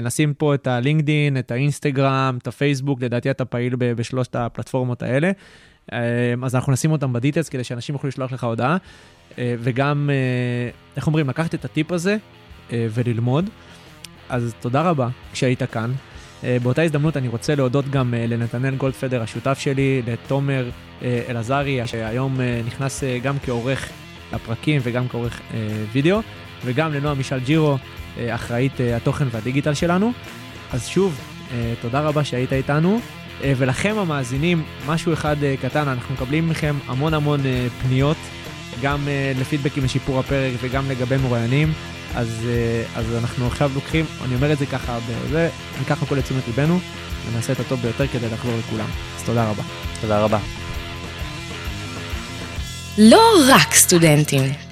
נשים 0.02 0.34
פה 0.34 0.54
את 0.54 0.66
הלינקדין, 0.66 1.38
את 1.38 1.50
האינסטגרם, 1.50 2.38
את 2.42 2.46
הפייסבוק, 2.46 3.02
לדעתי 3.02 3.30
אתה 3.30 3.44
פעיל 3.44 3.74
בשלושת 3.78 4.36
הפלטפורמות 4.36 5.02
האלה. 5.02 5.30
אז 6.42 6.54
אנחנו 6.54 6.72
נשים 6.72 6.92
אותם 6.92 7.12
בדיטלס 7.12 7.48
כדי 7.48 7.64
שאנשים 7.64 7.94
יוכלו 7.94 8.08
לשלוח 8.08 8.32
לך 8.32 8.44
הודעה. 8.44 8.76
אה, 9.38 9.54
וגם, 9.58 10.10
אה, 10.12 10.70
איך 10.96 11.06
אומרים, 11.06 11.28
לקחת 11.28 11.54
את 11.54 11.64
הטיפ 11.64 11.92
הזה 11.92 12.16
אה, 12.72 12.86
וללמוד. 12.90 13.50
אז 14.28 14.54
תודה 14.60 14.82
רבה 14.82 15.08
שהיית 15.34 15.62
כאן. 15.62 15.92
באותה 16.62 16.82
הזדמנות 16.82 17.16
אני 17.16 17.28
רוצה 17.28 17.54
להודות 17.54 17.88
גם 17.88 18.14
לנתנאל 18.16 18.74
גולדפדר, 18.76 19.22
השותף 19.22 19.58
שלי, 19.58 20.02
לתומר 20.06 20.70
אלעזרי, 21.28 21.86
שהיום 21.86 22.38
נכנס 22.66 23.04
גם 23.22 23.38
כעורך 23.38 23.88
לפרקים 24.32 24.80
וגם 24.84 25.08
כעורך 25.08 25.40
וידאו, 25.92 26.20
וגם 26.64 26.92
לנועה 26.92 27.14
מישל 27.14 27.38
ג'ירו, 27.38 27.76
אחראית 28.16 28.72
התוכן 28.96 29.24
והדיגיטל 29.30 29.74
שלנו. 29.74 30.12
אז 30.72 30.86
שוב, 30.86 31.20
תודה 31.80 32.00
רבה 32.00 32.24
שהיית 32.24 32.52
איתנו. 32.52 33.00
ולכם 33.42 33.98
המאזינים, 33.98 34.62
משהו 34.86 35.12
אחד 35.12 35.36
קטן, 35.62 35.88
אנחנו 35.88 36.14
מקבלים 36.14 36.48
מכם 36.48 36.76
המון 36.86 37.14
המון 37.14 37.40
פניות 37.82 38.16
גם 38.82 39.08
לפידבקים 39.40 39.84
לשיפור 39.84 40.18
הפרק 40.18 40.52
וגם 40.60 40.90
לגבי 40.90 41.16
מרואיינים. 41.16 41.72
אז, 42.14 42.28
אז 42.94 43.04
אנחנו 43.18 43.46
עכשיו 43.46 43.70
לוקחים, 43.74 44.04
אני 44.24 44.34
אומר 44.34 44.52
את 44.52 44.58
זה 44.58 44.66
ככה, 44.66 44.98
בזה, 45.28 45.48
ניקח 45.78 46.02
הכל 46.02 46.14
לתשומת 46.14 46.46
ליבנו, 46.46 46.78
ונעשה 47.28 47.52
את 47.52 47.60
הטוב 47.60 47.80
ביותר 47.80 48.06
כדי 48.06 48.26
לחזור 48.32 48.52
לכולם. 48.58 48.88
אז 49.16 49.22
תודה 49.22 49.50
רבה. 49.50 49.62
תודה 50.00 50.20
רבה. 50.20 50.38
לא 52.98 53.20
רק 53.48 53.74
סטודנטים. 53.74 54.69